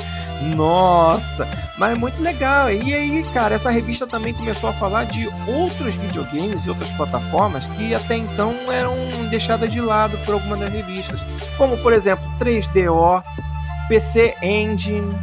Nossa, 0.54 1.48
mas 1.78 1.96
é 1.96 1.98
muito 1.98 2.20
legal. 2.22 2.70
E 2.70 2.94
aí, 2.94 3.24
cara, 3.32 3.54
essa 3.54 3.70
revista 3.70 4.06
também 4.06 4.34
começou 4.34 4.70
a 4.70 4.72
falar 4.72 5.04
de 5.04 5.28
outros 5.46 5.94
videogames 5.96 6.66
e 6.66 6.68
outras 6.68 6.90
plataformas 6.90 7.66
que 7.68 7.94
até 7.94 8.16
então 8.16 8.54
eram 8.70 8.94
deixadas 9.30 9.72
de 9.72 9.80
lado 9.80 10.16
por 10.24 10.34
alguma 10.34 10.56
das 10.56 10.68
revistas. 10.70 11.20
Como, 11.56 11.76
por 11.78 11.92
exemplo, 11.92 12.24
3DO, 12.38 13.22
PC 13.88 14.34
Engine, 14.42 15.14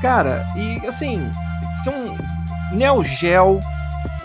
Cara, 0.00 0.46
e 0.56 0.86
assim, 0.86 1.30
são 1.84 2.16
Neo 2.72 3.04
Geo. 3.04 3.60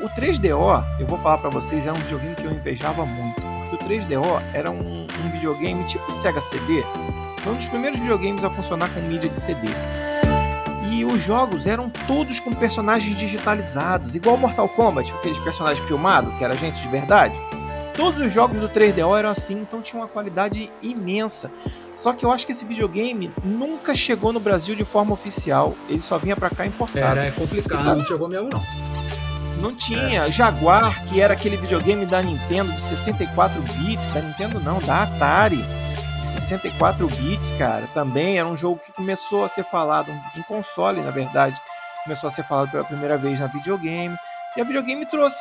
O 0.01 0.09
3DO, 0.09 0.85
eu 0.99 1.05
vou 1.05 1.17
falar 1.17 1.39
para 1.39 1.49
vocês, 1.49 1.85
era 1.85 1.93
um 1.93 1.99
videogame 1.99 2.35
que 2.35 2.45
eu 2.45 2.51
invejava 2.51 3.05
muito. 3.05 3.41
Porque 3.69 3.83
o 3.83 3.89
3DO 3.89 4.41
era 4.53 4.71
um, 4.71 5.03
um 5.03 5.29
videogame 5.31 5.83
tipo 5.83 6.09
Sega 6.11 6.39
CD. 6.39 6.83
Foi 7.39 7.51
um 7.51 7.57
dos 7.57 7.65
primeiros 7.65 7.99
videogames 7.99 8.43
a 8.45 8.49
funcionar 8.49 8.89
com 8.93 9.01
mídia 9.01 9.29
de 9.29 9.37
CD. 9.37 9.67
Os 11.05 11.21
jogos 11.21 11.67
eram 11.67 11.89
todos 12.07 12.39
com 12.39 12.53
personagens 12.53 13.17
digitalizados, 13.17 14.15
igual 14.15 14.37
Mortal 14.37 14.67
Kombat, 14.67 15.11
aqueles 15.13 15.37
personagens 15.39 15.85
filmados, 15.87 16.33
que 16.35 16.43
era 16.43 16.57
gente 16.57 16.81
de 16.81 16.89
verdade. 16.89 17.35
Todos 17.93 18.19
os 18.19 18.33
jogos 18.33 18.59
do 18.59 18.67
3DO 18.67 19.17
eram 19.17 19.29
assim, 19.29 19.61
então 19.61 19.81
tinha 19.81 20.01
uma 20.01 20.07
qualidade 20.07 20.69
imensa. 20.81 21.49
Só 21.93 22.11
que 22.11 22.25
eu 22.25 22.31
acho 22.31 22.45
que 22.45 22.51
esse 22.51 22.65
videogame 22.65 23.31
nunca 23.43 23.95
chegou 23.95 24.33
no 24.33 24.39
Brasil 24.39 24.75
de 24.75 24.83
forma 24.83 25.13
oficial. 25.13 25.73
Ele 25.87 26.01
só 26.01 26.17
vinha 26.17 26.35
para 26.35 26.49
cá 26.49 26.65
importado. 26.65 27.19
Era 27.19 27.25
é 27.25 27.31
complicado, 27.31 27.81
então, 27.81 27.95
não 27.95 28.05
chegou 28.05 28.27
mesmo 28.27 28.49
não. 28.49 28.61
Não 29.61 29.73
tinha. 29.73 30.25
É. 30.25 30.31
Jaguar, 30.31 31.05
que 31.05 31.21
era 31.21 31.33
aquele 31.33 31.55
videogame 31.55 32.05
da 32.05 32.21
Nintendo 32.21 32.73
de 32.73 32.81
64 32.81 33.61
bits, 33.61 34.07
da 34.07 34.21
Nintendo 34.21 34.59
não, 34.59 34.79
da 34.79 35.03
Atari. 35.03 35.63
De 36.45 36.49
64 36.49 37.07
bits, 37.07 37.51
cara. 37.53 37.87
Também 37.87 38.37
era 38.37 38.47
um 38.47 38.55
jogo 38.55 38.79
que 38.79 38.93
começou 38.93 39.43
a 39.43 39.47
ser 39.47 39.63
falado 39.63 40.11
em 40.37 40.43
console, 40.43 41.01
na 41.01 41.09
verdade. 41.09 41.59
Começou 42.03 42.27
a 42.27 42.29
ser 42.29 42.43
falado 42.43 42.69
pela 42.69 42.83
primeira 42.83 43.17
vez 43.17 43.39
na 43.39 43.47
videogame. 43.47 44.15
E 44.55 44.61
a 44.61 44.63
videogame 44.63 45.07
trouxe 45.07 45.39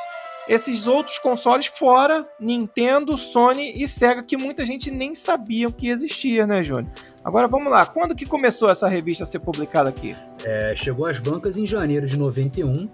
esses 0.48 0.86
outros 0.86 1.18
consoles 1.18 1.66
fora 1.66 2.26
Nintendo, 2.40 3.18
Sony 3.18 3.70
e 3.76 3.86
Sega 3.86 4.22
que 4.22 4.38
muita 4.38 4.64
gente 4.64 4.90
nem 4.90 5.14
sabia 5.14 5.70
que 5.70 5.90
existia, 5.90 6.46
né, 6.46 6.62
Júnior? 6.62 6.90
Agora 7.22 7.46
vamos 7.48 7.70
lá, 7.70 7.84
quando 7.84 8.16
que 8.16 8.24
começou 8.24 8.70
essa 8.70 8.88
revista 8.88 9.24
a 9.24 9.26
ser 9.26 9.40
publicada 9.40 9.90
aqui? 9.90 10.16
É, 10.42 10.72
chegou 10.74 11.04
às 11.04 11.18
bancas 11.18 11.58
em 11.58 11.66
janeiro 11.66 12.06
de 12.06 12.18
91 12.18 12.88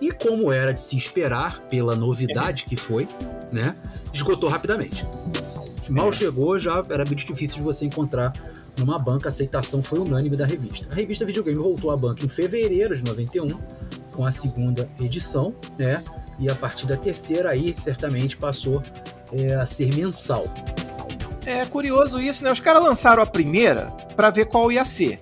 e 0.00 0.12
como 0.12 0.52
era 0.52 0.72
de 0.72 0.80
se 0.80 0.96
esperar 0.96 1.60
pela 1.62 1.96
novidade 1.96 2.66
que 2.66 2.76
foi, 2.76 3.08
né, 3.50 3.74
esgotou 4.12 4.48
rapidamente. 4.48 5.04
Mal 5.92 6.08
é. 6.08 6.12
chegou, 6.12 6.58
já 6.58 6.82
era 6.90 7.04
muito 7.04 7.24
difícil 7.26 7.56
de 7.56 7.62
você 7.62 7.84
encontrar 7.84 8.32
numa 8.78 8.98
banca, 8.98 9.28
a 9.28 9.30
aceitação 9.30 9.82
foi 9.82 9.98
unânime 9.98 10.36
da 10.36 10.46
revista. 10.46 10.88
A 10.90 10.94
revista 10.94 11.24
Videogame 11.24 11.58
voltou 11.58 11.90
à 11.90 11.96
banca 11.96 12.24
em 12.24 12.28
fevereiro 12.28 12.96
de 12.96 13.04
91 13.04 13.58
com 14.10 14.24
a 14.24 14.32
segunda 14.32 14.88
edição, 15.00 15.54
né? 15.78 16.02
E 16.38 16.50
a 16.50 16.54
partir 16.54 16.86
da 16.86 16.96
terceira 16.96 17.50
aí 17.50 17.74
certamente 17.74 18.36
passou 18.36 18.82
é, 19.32 19.54
a 19.54 19.66
ser 19.66 19.94
mensal. 19.94 20.46
É 21.44 21.64
curioso 21.66 22.20
isso, 22.20 22.42
né? 22.42 22.50
Os 22.50 22.60
caras 22.60 22.82
lançaram 22.82 23.22
a 23.22 23.26
primeira 23.26 23.90
para 24.16 24.30
ver 24.30 24.46
qual 24.46 24.70
ia 24.70 24.84
ser. 24.84 25.20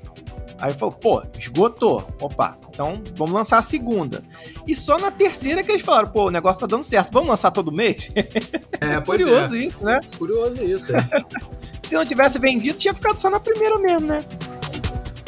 Aí 0.60 0.74
falou, 0.74 0.94
pô, 0.94 1.22
esgotou. 1.38 2.06
Opa, 2.20 2.58
então 2.68 3.02
vamos 3.16 3.32
lançar 3.32 3.58
a 3.58 3.62
segunda. 3.62 4.22
E 4.66 4.74
só 4.74 4.98
na 4.98 5.10
terceira 5.10 5.62
que 5.62 5.72
eles 5.72 5.82
falaram, 5.82 6.08
pô, 6.08 6.26
o 6.26 6.30
negócio 6.30 6.60
tá 6.60 6.66
dando 6.66 6.82
certo, 6.82 7.12
vamos 7.12 7.30
lançar 7.30 7.50
todo 7.50 7.72
mês? 7.72 8.10
É, 8.80 9.00
curioso 9.04 9.56
é. 9.56 9.58
isso, 9.58 9.84
né? 9.84 10.00
Curioso 10.18 10.62
isso, 10.62 10.94
é. 10.94 11.08
Se 11.82 11.94
não 11.94 12.04
tivesse 12.04 12.38
vendido, 12.38 12.78
tinha 12.78 12.94
ficado 12.94 13.18
só 13.18 13.30
na 13.30 13.40
primeira 13.40 13.78
mesmo, 13.78 14.06
né? 14.06 14.24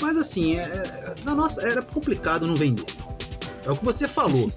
Mas 0.01 0.16
assim, 0.16 0.57
é, 0.57 0.62
é 0.62 1.14
na 1.24 1.35
nossa, 1.35 1.62
era 1.62 1.80
complicado 1.80 2.47
não 2.47 2.55
vender. 2.55 2.85
É 3.64 3.70
o 3.70 3.76
que 3.76 3.85
você 3.85 4.07
falou. 4.07 4.51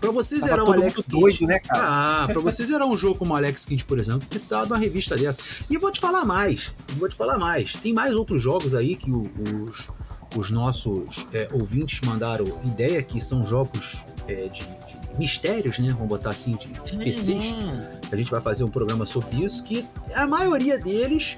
Pra 0.00 0.10
você 0.10 0.40
Tava 0.40 0.50
zerar 0.50 0.64
um 0.68 0.72
Alex 0.72 1.06
Kidd. 1.06 1.20
doido, 1.20 1.46
né, 1.46 1.60
cara? 1.60 1.84
Ah, 1.84 2.26
pra 2.26 2.40
você 2.42 2.64
zerar 2.66 2.88
um 2.88 2.96
jogo 2.96 3.16
como 3.18 3.36
Alex 3.36 3.64
Kidd, 3.64 3.84
por 3.84 3.98
exemplo, 3.98 4.26
precisava 4.28 4.66
de 4.66 4.72
uma 4.72 4.78
revista 4.78 5.16
dessa. 5.16 5.38
E 5.70 5.74
eu 5.74 5.80
vou 5.80 5.92
te 5.92 6.00
falar 6.00 6.24
mais. 6.24 6.72
Vou 6.98 7.08
te 7.08 7.14
falar 7.14 7.38
mais. 7.38 7.72
Tem 7.74 7.92
mais 7.92 8.12
outros 8.12 8.42
jogos 8.42 8.74
aí 8.74 8.96
que 8.96 9.10
os, 9.12 9.88
os 10.36 10.50
nossos 10.50 11.26
é, 11.32 11.48
ouvintes 11.52 12.00
mandaram 12.06 12.60
ideia, 12.64 13.02
que 13.02 13.20
são 13.20 13.44
jogos 13.44 14.04
é, 14.28 14.48
de, 14.48 14.60
de 14.60 15.18
mistérios, 15.18 15.78
né? 15.78 15.92
Vamos 15.92 16.08
botar 16.08 16.30
assim, 16.30 16.56
de 16.56 16.68
PCs. 16.96 17.46
Hum. 17.50 17.80
A 18.10 18.16
gente 18.16 18.30
vai 18.30 18.40
fazer 18.40 18.64
um 18.64 18.68
programa 18.68 19.06
sobre 19.06 19.44
isso, 19.44 19.62
que 19.64 19.86
a 20.14 20.26
maioria 20.26 20.78
deles 20.78 21.36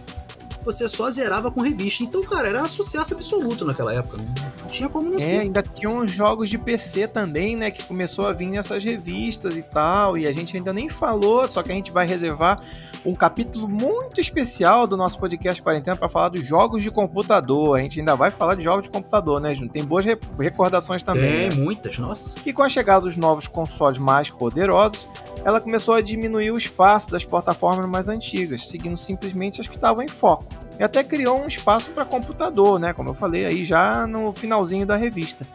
você 0.64 0.88
só 0.88 1.10
zerava 1.10 1.50
com 1.50 1.60
revista. 1.60 2.02
Então, 2.02 2.22
cara, 2.22 2.48
era 2.48 2.66
sucesso 2.68 3.14
absoluto 3.14 3.64
naquela 3.64 3.92
época. 3.92 4.16
Não 4.62 4.68
tinha 4.68 4.88
como 4.88 5.10
não 5.10 5.16
É, 5.18 5.20
ser. 5.20 5.38
ainda 5.40 5.62
tinha 5.62 5.90
uns 5.90 6.10
jogos 6.10 6.48
de 6.48 6.56
PC 6.58 7.06
também, 7.08 7.54
né? 7.56 7.70
Que 7.70 7.82
começou 7.84 8.26
a 8.26 8.32
vir 8.32 8.46
nessas 8.48 8.82
revistas 8.82 9.56
e 9.56 9.62
tal. 9.62 10.16
E 10.18 10.26
a 10.26 10.32
gente 10.32 10.56
ainda 10.56 10.72
nem 10.72 10.88
falou, 10.88 11.48
só 11.48 11.62
que 11.62 11.70
a 11.70 11.74
gente 11.74 11.90
vai 11.92 12.06
reservar 12.06 12.60
um 13.04 13.14
capítulo 13.14 13.68
muito 13.68 14.20
especial 14.20 14.86
do 14.86 14.96
nosso 14.96 15.18
podcast 15.18 15.60
Quarentena 15.62 15.96
para 15.96 16.08
falar 16.08 16.30
dos 16.30 16.46
jogos 16.46 16.82
de 16.82 16.90
computador. 16.90 17.78
A 17.78 17.80
gente 17.82 17.98
ainda 18.00 18.16
vai 18.16 18.30
falar 18.30 18.54
de 18.54 18.64
jogos 18.64 18.84
de 18.84 18.90
computador, 18.90 19.40
né, 19.40 19.54
Júnior? 19.54 19.72
Tem 19.72 19.84
boas 19.84 20.04
re- 20.04 20.18
recordações 20.38 21.02
também. 21.02 21.50
Tem 21.50 21.58
né? 21.58 21.64
muitas, 21.64 21.98
nossa. 21.98 22.34
E 22.46 22.52
com 22.52 22.62
a 22.62 22.68
chegada 22.68 23.02
dos 23.04 23.16
novos 23.16 23.46
consoles 23.46 23.98
mais 23.98 24.30
poderosos, 24.30 25.06
ela 25.44 25.60
começou 25.60 25.94
a 25.94 26.00
diminuir 26.00 26.50
o 26.50 26.56
espaço 26.56 27.10
das 27.10 27.24
plataformas 27.24 27.84
mais 27.86 28.08
antigas, 28.08 28.66
seguindo 28.66 28.96
simplesmente 28.96 29.60
as 29.60 29.68
que 29.68 29.76
estavam 29.76 30.02
em 30.02 30.08
foco. 30.08 30.46
E 30.79 30.83
até 30.83 31.05
criou 31.05 31.41
um 31.41 31.47
espaço 31.47 31.91
para 31.91 32.05
computador, 32.05 32.79
né? 32.79 32.93
Como 32.93 33.11
eu 33.11 33.14
falei 33.14 33.47
aí 33.47 33.64
já 33.64 34.07
no 34.07 34.33
finalzinho 34.33 34.87
da 34.87 34.97
revista. 34.97 35.47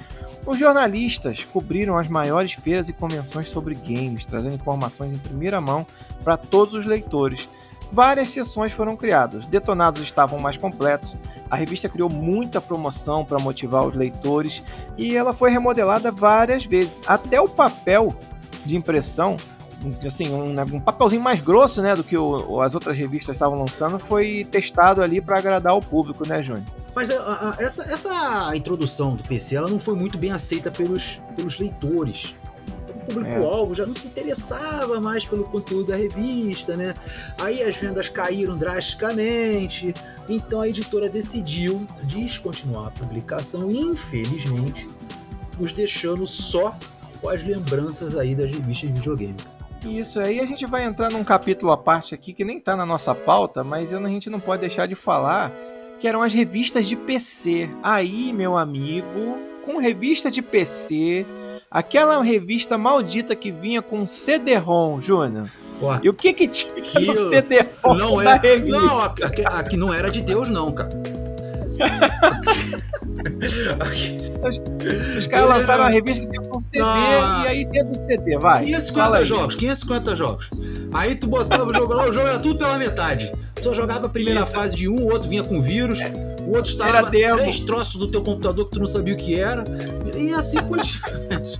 Os 0.45 0.57
jornalistas 0.57 1.43
cobriram 1.43 1.97
as 1.97 2.07
maiores 2.07 2.53
feiras 2.53 2.89
e 2.89 2.93
convenções 2.93 3.49
sobre 3.49 3.75
games, 3.75 4.25
trazendo 4.25 4.55
informações 4.55 5.13
em 5.13 5.17
primeira 5.17 5.59
mão 5.59 5.85
para 6.23 6.37
todos 6.37 6.73
os 6.73 6.85
leitores. 6.85 7.49
Várias 7.91 8.29
sessões 8.29 8.71
foram 8.71 8.95
criadas, 8.95 9.45
detonados 9.45 9.99
estavam 9.99 10.37
mais 10.37 10.57
completos, 10.57 11.17
a 11.49 11.55
revista 11.55 11.89
criou 11.89 12.07
muita 12.07 12.61
promoção 12.61 13.25
para 13.25 13.39
motivar 13.39 13.85
os 13.85 13.95
leitores 13.95 14.63
e 14.95 15.17
ela 15.17 15.33
foi 15.33 15.49
remodelada 15.49 16.11
várias 16.11 16.65
vezes. 16.65 16.99
Até 17.07 17.41
o 17.41 17.49
papel 17.49 18.15
de 18.63 18.77
impressão, 18.77 19.37
assim, 20.05 20.33
um, 20.33 20.53
né, 20.53 20.65
um 20.71 20.79
papelzinho 20.79 21.21
mais 21.21 21.39
grosso, 21.41 21.81
né, 21.81 21.95
do 21.95 22.03
que 22.03 22.17
o- 22.17 22.59
as 22.61 22.73
outras 22.75 22.97
revistas 22.97 23.35
estavam 23.35 23.57
lançando, 23.59 23.97
foi 23.99 24.45
testado 24.49 25.01
ali 25.01 25.21
para 25.21 25.37
agradar 25.37 25.75
o 25.75 25.81
público, 25.81 26.27
né, 26.27 26.41
Júnior? 26.43 26.65
Mas 26.95 27.09
a- 27.11 27.15
a- 27.59 27.63
essa, 27.63 27.83
essa 27.83 28.51
introdução 28.55 29.15
do 29.15 29.23
PC 29.23 29.55
ela 29.55 29.69
não 29.69 29.79
foi 29.79 29.95
muito 29.95 30.17
bem 30.17 30.31
aceita 30.31 30.69
pelos, 30.71 31.21
pelos 31.35 31.57
leitores. 31.59 32.35
O 32.89 33.13
público-alvo 33.13 33.73
já 33.73 33.85
não 33.87 33.93
se 33.93 34.05
interessava 34.07 34.99
mais 34.99 35.25
pelo 35.25 35.43
conteúdo 35.45 35.87
da 35.87 35.95
revista, 35.95 36.77
né? 36.77 36.93
Aí 37.41 37.63
as 37.63 37.75
vendas 37.75 38.07
caíram 38.09 38.55
drasticamente. 38.55 39.93
Então 40.27 40.61
a 40.61 40.67
editora 40.67 41.09
decidiu 41.09 41.87
descontinuar 42.03 42.87
a 42.87 42.91
publicação, 42.91 43.69
infelizmente, 43.71 44.87
nos 45.59 45.71
deixando 45.73 46.27
só 46.27 46.75
com 47.21 47.29
as 47.29 47.41
lembranças 47.43 48.15
aí 48.15 48.35
das 48.35 48.51
revistas 48.51 48.89
de 48.89 48.93
videogame. 48.95 49.35
Isso 49.85 50.19
aí 50.19 50.39
a 50.39 50.45
gente 50.45 50.65
vai 50.65 50.83
entrar 50.83 51.11
num 51.11 51.23
capítulo 51.23 51.71
à 51.71 51.77
parte 51.77 52.13
aqui 52.13 52.33
que 52.33 52.43
nem 52.43 52.59
tá 52.59 52.75
na 52.75 52.85
nossa 52.85 53.15
pauta, 53.15 53.63
mas 53.63 53.93
a 53.93 54.09
gente 54.09 54.29
não 54.29 54.39
pode 54.39 54.61
deixar 54.61 54.85
de 54.85 54.95
falar 54.95 55.51
que 55.99 56.07
eram 56.07 56.21
as 56.21 56.33
revistas 56.33 56.87
de 56.87 56.95
PC. 56.95 57.69
Aí, 57.83 58.33
meu 58.33 58.57
amigo, 58.57 59.37
com 59.63 59.77
revista 59.77 60.31
de 60.31 60.41
PC, 60.41 61.25
aquela 61.69 62.21
revista 62.21 62.77
maldita 62.77 63.35
que 63.35 63.51
vinha 63.51 63.81
com 63.81 64.07
CD-ROM, 64.07 65.01
Júnior. 65.01 65.49
E 66.03 66.09
o 66.09 66.13
que 66.13 66.33
que 66.33 66.47
tinha 66.47 66.73
Que 66.73 67.05
no 67.05 67.29
CD-ROM 67.29 67.93
não 67.95 68.23
da 68.23 68.35
é. 68.35 68.37
revista? 68.37 68.79
Não, 68.79 69.01
aqui 69.01 69.77
não 69.77 69.93
era 69.93 70.09
de 70.09 70.21
Deus, 70.21 70.49
não, 70.49 70.71
cara. 70.71 70.89
Os 75.17 75.27
caras 75.27 75.49
lançaram 75.49 75.83
uma 75.83 75.89
revista 75.89 76.25
que 76.25 76.31
vinha 76.31 76.49
com 76.49 76.59
CD 76.59 76.79
Não. 76.79 77.43
e 77.43 77.47
aí 77.47 77.65
dentro 77.65 77.89
do 77.89 77.95
CD, 77.95 78.37
vai. 78.37 78.65
550 78.65 79.03
fala 79.03 79.17
aí. 79.17 79.25
jogos, 79.25 79.55
550 79.55 80.15
jogos. 80.15 80.49
Aí 80.93 81.15
tu 81.15 81.27
botava 81.27 81.65
o 81.65 81.73
jogo 81.73 81.93
lá, 81.93 82.07
o 82.07 82.11
jogo 82.13 82.27
era 82.27 82.39
tudo 82.39 82.57
pela 82.59 82.77
metade. 82.77 83.31
Tu 83.55 83.63
só 83.63 83.73
jogava 83.73 84.05
a 84.05 84.09
primeira 84.09 84.41
Isso. 84.41 84.51
fase 84.51 84.75
de 84.75 84.87
um, 84.89 84.95
o 84.95 85.11
outro 85.11 85.29
vinha 85.29 85.43
com 85.43 85.61
vírus, 85.61 85.99
o 86.45 86.55
outro 86.55 86.71
estava 86.71 87.09
três 87.09 87.59
troços 87.61 87.95
do 87.97 88.09
teu 88.09 88.21
computador 88.23 88.65
que 88.65 88.71
tu 88.71 88.79
não 88.79 88.87
sabia 88.87 89.13
o 89.13 89.17
que 89.17 89.37
era. 89.39 89.63
E 90.15 90.33
assim 90.33 90.59
por 90.61 90.79
diante. 90.81 91.59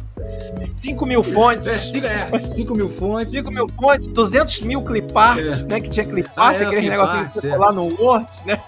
5 0.74 1.06
mil 1.06 1.22
É, 1.22 1.24
fontes. 1.24 1.96
é, 1.96 2.40
5 2.44 2.76
mil 2.76 2.90
fontes. 2.90 3.34
5 3.34 3.52
mil 3.52 3.68
fontes, 3.70 4.08
200 4.08 4.60
mil 4.62 4.82
cliparts, 4.84 5.64
né? 5.66 5.80
Que 5.80 5.90
tinha 5.90 6.06
cliparts, 6.06 6.38
Ah, 6.62 6.64
é, 6.64 6.68
aqueles 6.68 6.86
cliparts, 6.90 7.14
negocinhos 7.14 7.28
que 7.30 7.40
você 7.40 7.48
é. 7.50 7.56
colar 7.56 7.72
no 7.72 7.84
Word, 8.02 8.26
né? 8.46 8.62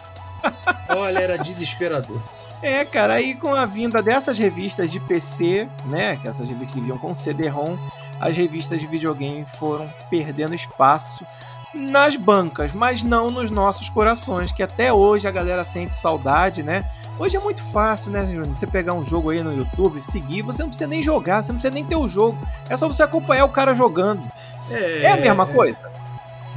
Olha, 0.89 1.19
era 1.19 1.37
desesperador. 1.37 2.19
É, 2.61 2.85
cara, 2.85 3.15
aí 3.15 3.33
com 3.33 3.53
a 3.53 3.65
vinda 3.65 4.03
dessas 4.03 4.37
revistas 4.37 4.91
de 4.91 4.99
PC, 4.99 5.67
né? 5.85 6.17
Que 6.17 6.27
essas 6.27 6.47
revistas 6.47 6.71
que 6.71 6.81
vinham 6.81 6.97
com 6.97 7.15
CD-ROM, 7.15 7.75
as 8.19 8.37
revistas 8.37 8.79
de 8.79 8.85
videogame 8.85 9.45
foram 9.57 9.89
perdendo 10.09 10.53
espaço 10.53 11.25
nas 11.73 12.15
bancas, 12.15 12.73
mas 12.73 13.01
não 13.01 13.31
nos 13.31 13.49
nossos 13.49 13.89
corações, 13.89 14.51
que 14.51 14.61
até 14.61 14.91
hoje 14.91 15.27
a 15.27 15.31
galera 15.31 15.63
sente 15.63 15.93
saudade, 15.93 16.61
né? 16.61 16.85
Hoje 17.17 17.37
é 17.37 17.39
muito 17.39 17.63
fácil, 17.63 18.11
né, 18.11 18.25
Júnior? 18.25 18.45
Você 18.47 18.67
pegar 18.67 18.93
um 18.93 19.05
jogo 19.05 19.29
aí 19.29 19.41
no 19.41 19.53
YouTube, 19.53 20.01
seguir, 20.01 20.41
você 20.41 20.61
não 20.61 20.69
precisa 20.69 20.87
nem 20.87 21.01
jogar, 21.01 21.41
você 21.41 21.51
não 21.51 21.59
precisa 21.59 21.73
nem 21.73 21.85
ter 21.85 21.95
o 21.95 22.09
jogo. 22.09 22.37
É 22.69 22.75
só 22.75 22.87
você 22.87 23.01
acompanhar 23.01 23.45
o 23.45 23.49
cara 23.49 23.73
jogando. 23.73 24.21
É, 24.69 25.11
a 25.11 25.17
mesma 25.17 25.45
coisa? 25.45 25.79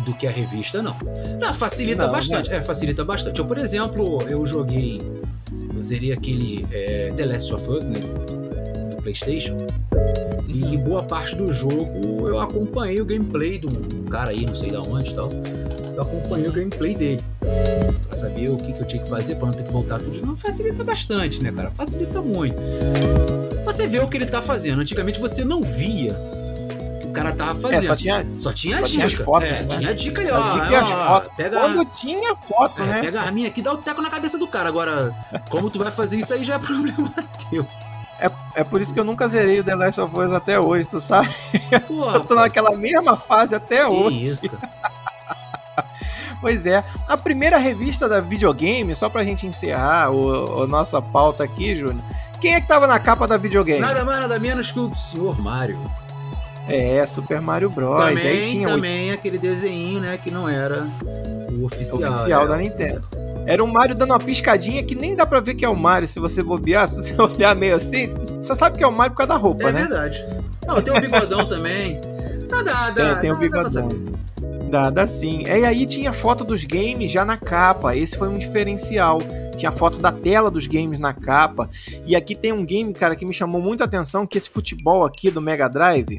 Do 0.05 0.15
que 0.15 0.27
a 0.27 0.31
revista, 0.31 0.83
não. 0.83 0.97
Não, 1.41 1.55
facilita 1.55 2.07
Não, 2.07 2.13
bastante. 2.13 2.51
É, 2.51 2.61
facilita 2.61 3.05
bastante. 3.05 3.39
Eu, 3.39 3.45
por 3.45 3.59
exemplo, 3.59 4.23
eu 4.29 4.45
joguei. 4.47 5.01
Eu 5.75 5.83
zerei 5.83 6.13
aquele 6.13 6.67
é, 6.71 7.13
The 7.17 7.27
Last 7.27 7.53
of 7.55 7.69
Us, 7.71 7.87
né? 7.87 8.01
Do 8.91 9.03
PlayStation. 9.03 9.57
E 10.49 10.77
boa 10.77 11.03
parte 11.03 11.35
do 11.35 11.53
jogo 11.53 12.29
eu 12.29 12.39
acompanhei 12.39 13.01
o 13.01 13.05
gameplay 13.05 13.59
do 13.59 13.69
cara 14.09 14.31
aí, 14.31 14.47
não 14.47 14.55
sei 14.55 14.71
da 14.71 14.81
onde 14.83 15.11
e 15.11 15.15
tal. 15.15 15.29
Eu 15.95 16.03
acompanhei 16.03 16.49
o 16.49 16.53
gameplay 16.53 16.95
dele. 16.95 17.21
Pra 18.07 18.17
saber 18.17 18.51
o 18.51 18.57
que, 18.57 18.73
que 18.73 18.81
eu 18.81 18.87
tinha 18.87 19.03
que 19.03 19.09
fazer 19.09 19.37
pra 19.37 19.47
não 19.47 19.55
ter 19.55 19.65
que 19.65 19.73
voltar 19.73 19.99
tudo 19.99 20.25
novo. 20.25 20.37
Facilita 20.37 20.83
bastante, 20.85 21.43
né, 21.43 21.53
cara? 21.53 21.71
Facilita 21.71 22.21
muito. 22.21 22.57
Você 23.65 23.87
vê 23.87 23.99
o 23.99 24.09
que 24.09 24.17
ele 24.17 24.27
tá 24.27 24.43
fazendo. 24.43 24.81
Antigamente 24.81 25.21
você 25.21 25.45
não 25.45 25.63
via 25.63 26.15
cara 27.15 27.33
tava 27.35 27.55
fazendo. 27.61 27.79
É, 27.79 27.83
só 27.87 27.97
tinha. 27.97 28.27
Só 28.37 28.53
tinha 28.53 28.81
Só 28.81 28.87
dica. 28.87 29.07
tinha 29.09 29.25
fotos, 29.25 29.49
é, 29.49 29.63
né? 29.63 29.79
tinha 29.79 29.95
dica 29.95 30.21
ali, 30.21 30.31
ó. 30.31 30.49
dica 30.53 30.67
e 30.71 30.75
ó, 30.93 31.07
fotos. 31.07 31.33
Pega, 31.37 31.61
Quando 31.61 31.85
tinha 31.87 32.37
foto, 32.37 32.83
é, 32.83 32.87
né? 32.87 33.01
pega 33.01 33.21
a 33.21 33.25
arminha 33.25 33.49
aqui, 33.49 33.63
dá 33.63 33.73
o 33.73 33.79
teco 33.79 34.03
na 34.03 34.11
cabeça 34.11 34.37
do 34.37 34.47
cara. 34.47 34.69
Agora, 34.69 35.15
como 35.49 35.71
tu 35.71 35.79
vai 35.79 35.91
fazer 35.91 36.19
isso 36.19 36.35
aí 36.35 36.45
já 36.45 36.55
é 36.55 36.59
problema 36.61 37.13
teu. 37.51 37.67
É, 38.19 38.31
é 38.55 38.65
por 38.65 38.81
isso 38.81 38.93
que 38.93 39.01
eu 39.01 39.05
nunca 39.05 39.27
zerei 39.29 39.61
o 39.61 39.65
The 39.65 39.75
Last 39.75 40.01
of 40.01 40.19
Us 40.19 40.33
até 40.33 40.59
hoje, 40.59 40.87
tu 40.87 41.01
sabe? 41.01 41.35
Pô, 41.87 42.11
Eu 42.11 42.21
tô 42.25 42.35
naquela 42.35 42.77
mesma 42.77 43.17
fase 43.17 43.55
até 43.55 43.79
que 43.79 43.91
hoje. 43.91 44.21
isso. 44.21 44.51
Pois 46.41 46.67
é. 46.67 46.85
A 47.09 47.17
primeira 47.17 47.57
revista 47.57 48.07
da 48.07 48.21
videogame, 48.21 48.95
só 48.95 49.09
pra 49.09 49.25
gente 49.25 49.47
encerrar 49.47 50.11
o, 50.11 50.63
a 50.65 50.67
nossa 50.67 51.01
pauta 51.01 51.43
aqui, 51.43 51.75
Júnior. 51.75 52.05
Quem 52.39 52.55
é 52.55 52.61
que 52.61 52.69
tava 52.69 52.87
na 52.87 53.01
capa 53.01 53.27
da 53.27 53.39
videogame? 53.39 53.81
Nada 53.81 54.05
mais, 54.05 54.21
nada 54.21 54.39
menos 54.39 54.71
que 54.71 54.79
o 54.79 54.95
Senhor 54.95 55.41
Mario. 55.41 55.79
É, 56.69 57.07
Super 57.07 57.41
Mario 57.41 57.69
Bros. 57.71 58.01
Aí 58.03 58.17
também, 58.17 58.47
tinha 58.47 58.69
o 58.69 58.71
também 58.73 59.11
aquele 59.13 59.39
desenho, 59.39 60.01
né, 60.01 60.17
que 60.17 60.31
não 60.31 60.49
era 60.49 60.87
o 61.51 61.65
oficial. 61.65 62.13
oficial 62.13 62.45
é. 62.45 62.49
da 62.49 62.57
Nintendo. 62.57 63.01
Era 63.47 63.63
um 63.63 63.67
Mario 63.67 63.95
dando 63.95 64.11
uma 64.11 64.19
piscadinha 64.19 64.83
que 64.83 64.95
nem 64.95 65.15
dá 65.15 65.27
pra 65.27 65.41
ver 65.41 65.55
que 65.55 65.65
é 65.65 65.69
o 65.69 65.77
Mario 65.77 66.09
se 66.09 66.19
você 66.19 66.43
bobear, 66.43 66.89
se 66.89 66.97
você 66.97 67.21
olhar 67.21 67.55
meio 67.55 67.77
assim. 67.77 68.09
Você 68.41 68.55
sabe 68.55 68.79
que 68.79 68.85
é 68.85 68.87
o 68.87 68.93
Mario 68.93 69.13
por 69.13 69.19
causa 69.19 69.35
da 69.35 69.39
roupa, 69.39 69.69
É 69.69 69.73
né? 69.73 69.81
verdade. 69.81 70.25
Não, 70.67 70.81
tem 70.81 70.97
o 70.97 71.01
bigodão 71.01 71.47
também. 71.47 72.01
Ah, 72.51 72.63
dá, 72.63 72.91
dá, 72.91 73.15
Tem, 73.15 73.21
tem 73.23 73.31
o 73.31 73.35
dá- 73.35 73.41
bigodão. 73.41 73.89
Dá, 74.71 74.91
dá 74.91 75.07
sim. 75.07 75.43
E 75.47 75.51
aí 75.65 75.85
tinha 75.87 76.13
foto 76.13 76.43
dos 76.43 76.65
games 76.65 77.11
já 77.11 77.25
na 77.25 77.37
capa. 77.37 77.95
Esse 77.95 78.17
foi 78.17 78.29
um 78.29 78.39
diferencial. 78.39 79.19
Tinha 79.57 79.71
foto 79.71 80.01
da 80.01 80.11
tela 80.11 80.51
dos 80.51 80.67
games 80.67 80.99
na 80.99 81.13
capa. 81.13 81.69
E 82.07 82.17
aqui 82.17 82.35
tem 82.35 82.53
um 82.53 82.65
game, 82.65 82.93
cara, 82.93 83.15
que 83.15 83.27
me 83.27 83.35
chamou 83.35 83.61
muita 83.61 83.85
atenção, 83.85 84.27
que 84.27 84.39
esse 84.39 84.49
futebol 84.49 85.05
aqui 85.05 85.31
do 85.31 85.41
Mega 85.41 85.69
Drive. 85.69 86.19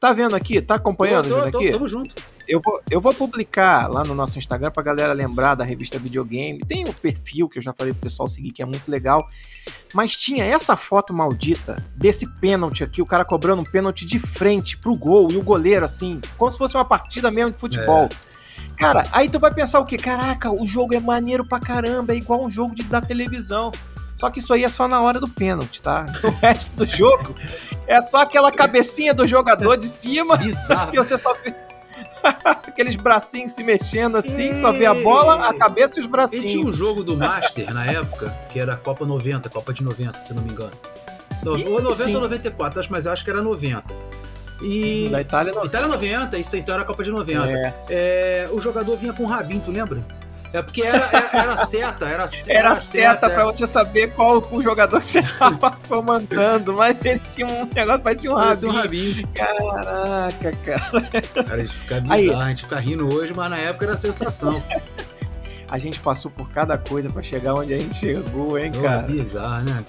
Tá 0.00 0.14
vendo 0.14 0.34
aqui? 0.34 0.62
Tá 0.62 0.76
acompanhando 0.76 1.28
tô, 1.28 1.50
tô, 1.50 1.58
aqui? 1.58 1.66
Tô, 1.66 1.72
tamo 1.74 1.86
junto. 1.86 2.14
Eu 2.48 2.58
vou, 2.58 2.80
eu 2.90 3.00
vou 3.02 3.12
publicar 3.12 3.86
lá 3.92 4.02
no 4.02 4.14
nosso 4.14 4.38
Instagram 4.38 4.70
pra 4.70 4.82
galera 4.82 5.12
lembrar 5.12 5.54
da 5.54 5.62
revista 5.62 5.98
Videogame. 5.98 6.58
Tem 6.60 6.84
o 6.84 6.92
perfil 6.94 7.50
que 7.50 7.58
eu 7.58 7.62
já 7.62 7.74
falei 7.74 7.92
pro 7.92 8.02
pessoal 8.02 8.26
seguir, 8.26 8.50
que 8.50 8.62
é 8.62 8.64
muito 8.64 8.90
legal. 8.90 9.28
Mas 9.92 10.16
tinha 10.16 10.42
essa 10.42 10.74
foto 10.74 11.12
maldita 11.12 11.84
desse 11.94 12.26
pênalti 12.40 12.82
aqui, 12.82 13.02
o 13.02 13.06
cara 13.06 13.26
cobrando 13.26 13.60
um 13.60 13.64
pênalti 13.64 14.06
de 14.06 14.18
frente 14.18 14.78
pro 14.78 14.96
gol 14.96 15.30
e 15.30 15.36
o 15.36 15.42
goleiro, 15.42 15.84
assim, 15.84 16.18
como 16.38 16.50
se 16.50 16.56
fosse 16.56 16.76
uma 16.76 16.84
partida 16.84 17.30
mesmo 17.30 17.52
de 17.52 17.58
futebol. 17.58 18.04
É. 18.04 18.30
Cara, 18.76 19.04
aí 19.12 19.28
tu 19.28 19.38
vai 19.38 19.52
pensar 19.52 19.80
o 19.80 19.84
quê? 19.84 19.98
Caraca, 19.98 20.50
o 20.50 20.66
jogo 20.66 20.94
é 20.94 21.00
maneiro 21.00 21.44
pra 21.44 21.60
caramba, 21.60 22.14
é 22.14 22.16
igual 22.16 22.42
um 22.42 22.50
jogo 22.50 22.74
de, 22.74 22.82
da 22.84 23.02
televisão. 23.02 23.70
Só 24.16 24.30
que 24.30 24.38
isso 24.38 24.52
aí 24.52 24.64
é 24.64 24.68
só 24.68 24.88
na 24.88 25.00
hora 25.00 25.20
do 25.20 25.28
pênalti, 25.28 25.80
tá? 25.80 26.04
O 26.24 26.30
resto 26.30 26.76
do 26.76 26.84
jogo 26.84 27.34
é 27.90 28.00
só 28.00 28.18
aquela 28.18 28.52
cabecinha 28.52 29.12
do 29.12 29.26
jogador 29.26 29.76
de 29.76 29.86
cima 29.86 30.36
Bizarro. 30.36 30.92
que 30.92 30.96
você 30.96 31.18
só 31.18 31.34
Aqueles 32.44 32.94
bracinhos 32.94 33.52
se 33.52 33.64
mexendo 33.64 34.16
assim, 34.16 34.52
e... 34.52 34.60
só 34.60 34.72
vê 34.72 34.86
a 34.86 34.94
bola, 34.94 35.48
a 35.48 35.54
cabeça 35.54 35.98
e 35.98 36.00
os 36.00 36.06
bracinhos. 36.06 36.44
E 36.44 36.48
tinha 36.48 36.64
um 36.64 36.72
jogo 36.72 37.02
do 37.02 37.16
Master 37.16 37.74
na 37.74 37.84
época, 37.84 38.30
que 38.48 38.60
era 38.60 38.74
a 38.74 38.76
Copa 38.76 39.04
90, 39.04 39.48
Copa 39.50 39.72
de 39.72 39.82
90, 39.82 40.22
se 40.22 40.32
não 40.32 40.42
me 40.42 40.52
engano. 40.52 40.70
No, 41.42 41.52
ou 41.52 41.82
90 41.82 42.04
sim. 42.04 42.14
ou 42.14 42.20
94, 42.20 42.86
mas 42.90 43.06
acho 43.06 43.24
que 43.24 43.30
era 43.30 43.42
90. 43.42 43.82
E. 44.62 45.08
Da 45.10 45.20
Itália 45.20 45.52
90. 45.52 45.66
Itália 45.66 45.88
90, 45.88 46.38
isso 46.38 46.56
então 46.56 46.74
era 46.74 46.84
a 46.84 46.86
Copa 46.86 47.02
de 47.02 47.10
90. 47.10 47.48
É. 47.48 47.74
É, 47.88 48.48
o 48.52 48.60
jogador 48.60 48.96
vinha 48.98 49.12
com 49.12 49.24
um 49.24 49.26
rabinho, 49.26 49.62
tu 49.64 49.72
lembra? 49.72 50.04
É 50.52 50.62
porque 50.62 50.82
era, 50.82 51.08
era, 51.12 51.30
era 51.32 51.66
seta, 51.66 52.06
era, 52.06 52.14
era, 52.14 52.28
era 52.48 52.74
seta, 52.76 52.80
seta 52.80 53.30
pra 53.30 53.44
você 53.44 53.66
saber 53.68 54.12
qual 54.14 54.44
o 54.50 54.60
jogador 54.60 55.00
que 55.00 55.06
você 55.06 55.22
tava 55.22 55.70
comandando, 55.88 56.72
mas 56.74 56.96
ele 57.04 57.20
tinha 57.20 57.46
um 57.46 57.68
negócio, 57.72 58.02
parecia 58.02 58.32
um 58.32 58.34
rabinho. 58.34 58.72
um 58.72 58.74
rabinho. 58.74 59.28
Caraca, 59.28 60.52
cara. 60.64 61.00
Cara, 61.44 61.54
a 61.54 61.58
gente 61.58 61.74
fica 61.74 62.00
bizarro, 62.00 62.20
Aí, 62.20 62.30
a 62.30 62.48
gente 62.48 62.62
fica 62.62 62.80
rindo 62.80 63.14
hoje, 63.14 63.32
mas 63.36 63.50
na 63.50 63.58
época 63.58 63.86
era 63.86 63.96
sensação. 63.96 64.60
a 65.68 65.78
gente 65.78 66.00
passou 66.00 66.30
por 66.32 66.50
cada 66.50 66.76
coisa 66.76 67.08
pra 67.08 67.22
chegar 67.22 67.54
onde 67.54 67.72
a 67.72 67.78
gente 67.78 67.96
chegou, 67.96 68.58
hein, 68.58 68.72
cara? 68.72 69.02
É 69.02 69.04
bizarro, 69.04 69.62
né? 69.62 69.84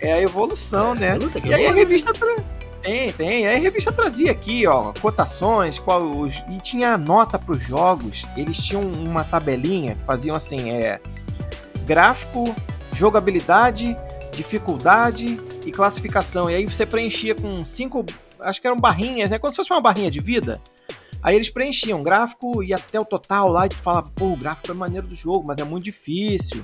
É 0.00 0.12
a 0.14 0.22
evolução, 0.22 0.92
é, 0.94 0.98
né? 0.98 1.18
E 1.44 1.52
aí 1.52 1.66
a 1.66 1.72
revista... 1.72 2.12
Tem, 2.86 3.12
tem. 3.12 3.48
Aí 3.48 3.56
a 3.56 3.58
revista 3.58 3.90
trazia 3.90 4.30
aqui, 4.30 4.64
ó, 4.64 4.92
cotações, 5.02 5.76
qual 5.76 6.08
os... 6.08 6.44
e 6.48 6.60
tinha 6.60 6.96
nota 6.96 7.36
para 7.36 7.56
os 7.56 7.60
jogos. 7.64 8.24
Eles 8.36 8.56
tinham 8.58 8.80
uma 9.04 9.24
tabelinha, 9.24 9.98
faziam 10.06 10.36
assim, 10.36 10.70
é 10.70 11.00
gráfico, 11.84 12.54
jogabilidade, 12.92 13.96
dificuldade 14.30 15.36
e 15.66 15.72
classificação. 15.72 16.48
E 16.48 16.54
aí 16.54 16.64
você 16.64 16.86
preenchia 16.86 17.34
com 17.34 17.64
cinco, 17.64 18.06
acho 18.38 18.60
que 18.60 18.68
eram 18.68 18.76
barrinhas, 18.76 19.30
né? 19.30 19.38
Como 19.40 19.52
se 19.52 19.56
fosse 19.56 19.72
uma 19.72 19.80
barrinha 19.80 20.10
de 20.10 20.20
vida. 20.20 20.60
Aí 21.20 21.34
eles 21.34 21.50
preenchiam 21.50 22.04
gráfico 22.04 22.62
e 22.62 22.72
até 22.72 23.00
o 23.00 23.04
total 23.04 23.48
lá 23.48 23.66
e 23.66 23.70
tu 23.70 23.78
falava, 23.78 24.08
pô, 24.14 24.26
o 24.26 24.36
gráfico 24.36 24.70
é 24.70 24.74
maneiro 24.74 25.08
do 25.08 25.14
jogo, 25.16 25.44
mas 25.44 25.58
é 25.58 25.64
muito 25.64 25.82
difícil. 25.82 26.62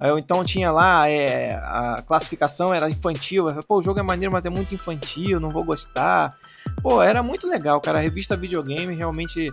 Eu, 0.00 0.18
então 0.18 0.44
tinha 0.44 0.72
lá 0.72 1.08
é, 1.08 1.54
a 1.54 2.02
classificação 2.06 2.74
era 2.74 2.88
infantil. 2.88 3.46
Pô, 3.66 3.78
o 3.78 3.82
jogo 3.82 4.00
é 4.00 4.02
maneiro, 4.02 4.32
mas 4.32 4.44
é 4.44 4.50
muito 4.50 4.74
infantil, 4.74 5.38
não 5.38 5.50
vou 5.50 5.64
gostar. 5.64 6.36
Pô, 6.82 7.00
era 7.00 7.22
muito 7.22 7.46
legal, 7.46 7.80
cara. 7.80 7.98
A 7.98 8.02
revista 8.02 8.36
Videogame 8.36 8.94
realmente 8.94 9.52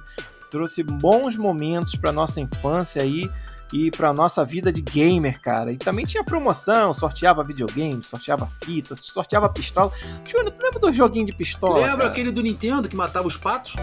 trouxe 0.49 0.83
bons 0.83 1.37
momentos 1.37 1.95
para 1.95 2.11
nossa 2.11 2.41
infância 2.41 3.01
aí 3.01 3.29
e 3.71 3.89
para 3.89 4.11
nossa 4.11 4.43
vida 4.43 4.71
de 4.71 4.81
gamer, 4.81 5.39
cara. 5.39 5.71
E 5.71 5.77
também 5.77 6.05
tinha 6.05 6.23
promoção, 6.23 6.93
sorteava 6.93 7.43
videogame, 7.43 8.03
sorteava 8.03 8.47
fitas, 8.63 8.99
sorteava 8.99 9.47
pistola. 9.47 9.91
Júnior, 10.29 10.51
tu 10.51 10.63
lembra 10.63 10.79
do 10.79 10.91
joguinho 10.91 11.25
de 11.25 11.33
pistola? 11.33 11.79
Lembra 11.79 11.97
cara? 11.97 12.09
aquele 12.09 12.31
do 12.31 12.41
Nintendo 12.41 12.89
que 12.89 12.95
matava 12.95 13.27
os 13.27 13.37
patos? 13.37 13.75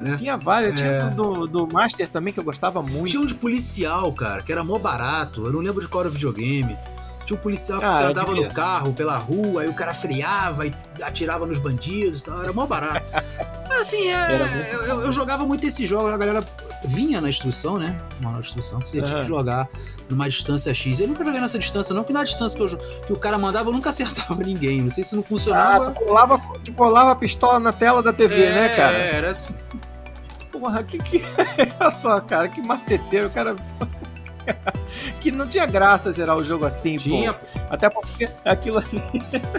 Né? 0.00 0.16
Tinha 0.16 0.36
vários, 0.36 0.80
é. 0.80 0.98
tinha 0.98 1.10
do, 1.10 1.46
do 1.46 1.68
Master 1.72 2.08
também 2.08 2.32
que 2.32 2.40
eu 2.40 2.44
gostava 2.44 2.82
muito. 2.82 3.10
Tinha 3.10 3.20
um 3.20 3.26
de 3.26 3.34
policial, 3.34 4.12
cara, 4.12 4.42
que 4.42 4.52
era 4.52 4.62
mó 4.62 4.78
barato. 4.78 5.44
Eu 5.44 5.52
não 5.52 5.60
lembro 5.60 5.80
de 5.80 5.88
qual 5.88 6.02
era 6.02 6.10
o 6.10 6.12
videogame. 6.12 6.76
Tinha 7.26 7.36
um 7.36 7.42
policial 7.42 7.80
que 7.80 7.84
ah, 7.84 7.90
você 7.90 8.02
andava 8.04 8.32
devia... 8.32 8.46
no 8.46 8.54
carro 8.54 8.92
pela 8.92 9.16
rua, 9.16 9.62
aí 9.62 9.68
o 9.68 9.74
cara 9.74 9.92
freava 9.92 10.64
e 10.64 10.72
atirava 11.02 11.44
nos 11.44 11.58
bandidos 11.58 12.20
e 12.20 12.24
tal. 12.24 12.40
Era 12.40 12.52
mó 12.52 12.66
barato. 12.66 13.04
assim, 13.80 14.08
é, 14.08 14.28
muito... 14.28 14.88
eu, 14.88 15.00
eu, 15.02 15.12
jogava 15.12 15.44
muito 15.44 15.66
esse 15.66 15.86
jogo, 15.86 16.08
a 16.08 16.16
galera 16.16 16.44
vinha 16.84 17.20
na 17.20 17.28
instrução, 17.28 17.78
né? 17.78 17.98
Uma 18.20 18.38
instrução 18.38 18.78
que 18.78 18.88
você 18.88 18.98
uhum. 18.98 19.04
tinha 19.04 19.20
que 19.20 19.26
jogar 19.26 19.68
numa 20.08 20.28
distância 20.28 20.72
X. 20.72 21.00
Eu 21.00 21.08
nunca 21.08 21.24
joguei 21.24 21.40
nessa 21.40 21.58
distância, 21.58 21.94
não, 21.94 22.02
porque 22.02 22.12
na 22.12 22.24
distância 22.24 22.56
que, 22.56 22.74
eu, 22.74 22.78
que 22.78 23.12
o 23.12 23.18
cara 23.18 23.38
mandava 23.38 23.68
eu 23.68 23.72
nunca 23.72 23.90
acertava 23.96 24.42
ninguém. 24.42 24.82
Não 24.82 24.90
sei 24.90 25.04
se 25.04 25.14
não 25.16 25.22
funcionava. 25.22 25.88
Ah, 25.88 25.90
tu, 25.90 26.04
colava, 26.04 26.42
tu 26.64 26.72
colava 26.72 27.10
a 27.12 27.16
pistola 27.16 27.58
na 27.58 27.72
tela 27.72 28.02
da 28.02 28.12
TV, 28.12 28.44
é, 28.44 28.54
né, 28.54 28.68
cara? 28.76 28.96
É, 28.96 29.14
era 29.16 29.30
assim. 29.30 29.54
Porra, 30.58 30.82
que 30.82 30.98
que. 30.98 31.22
Olha 31.80 31.90
só, 31.90 32.20
cara, 32.20 32.48
que 32.48 32.66
maceteiro, 32.66 33.28
o 33.28 33.30
cara. 33.30 33.54
que 35.20 35.30
não 35.30 35.46
tinha 35.46 35.66
graça 35.66 36.12
zerar 36.12 36.36
o 36.36 36.42
jogo 36.42 36.64
assim, 36.64 36.96
tinha. 36.96 37.32
pô. 37.32 37.46
Até 37.68 37.90
porque 37.90 38.26
aquilo 38.44 38.78
ali. 38.78 39.02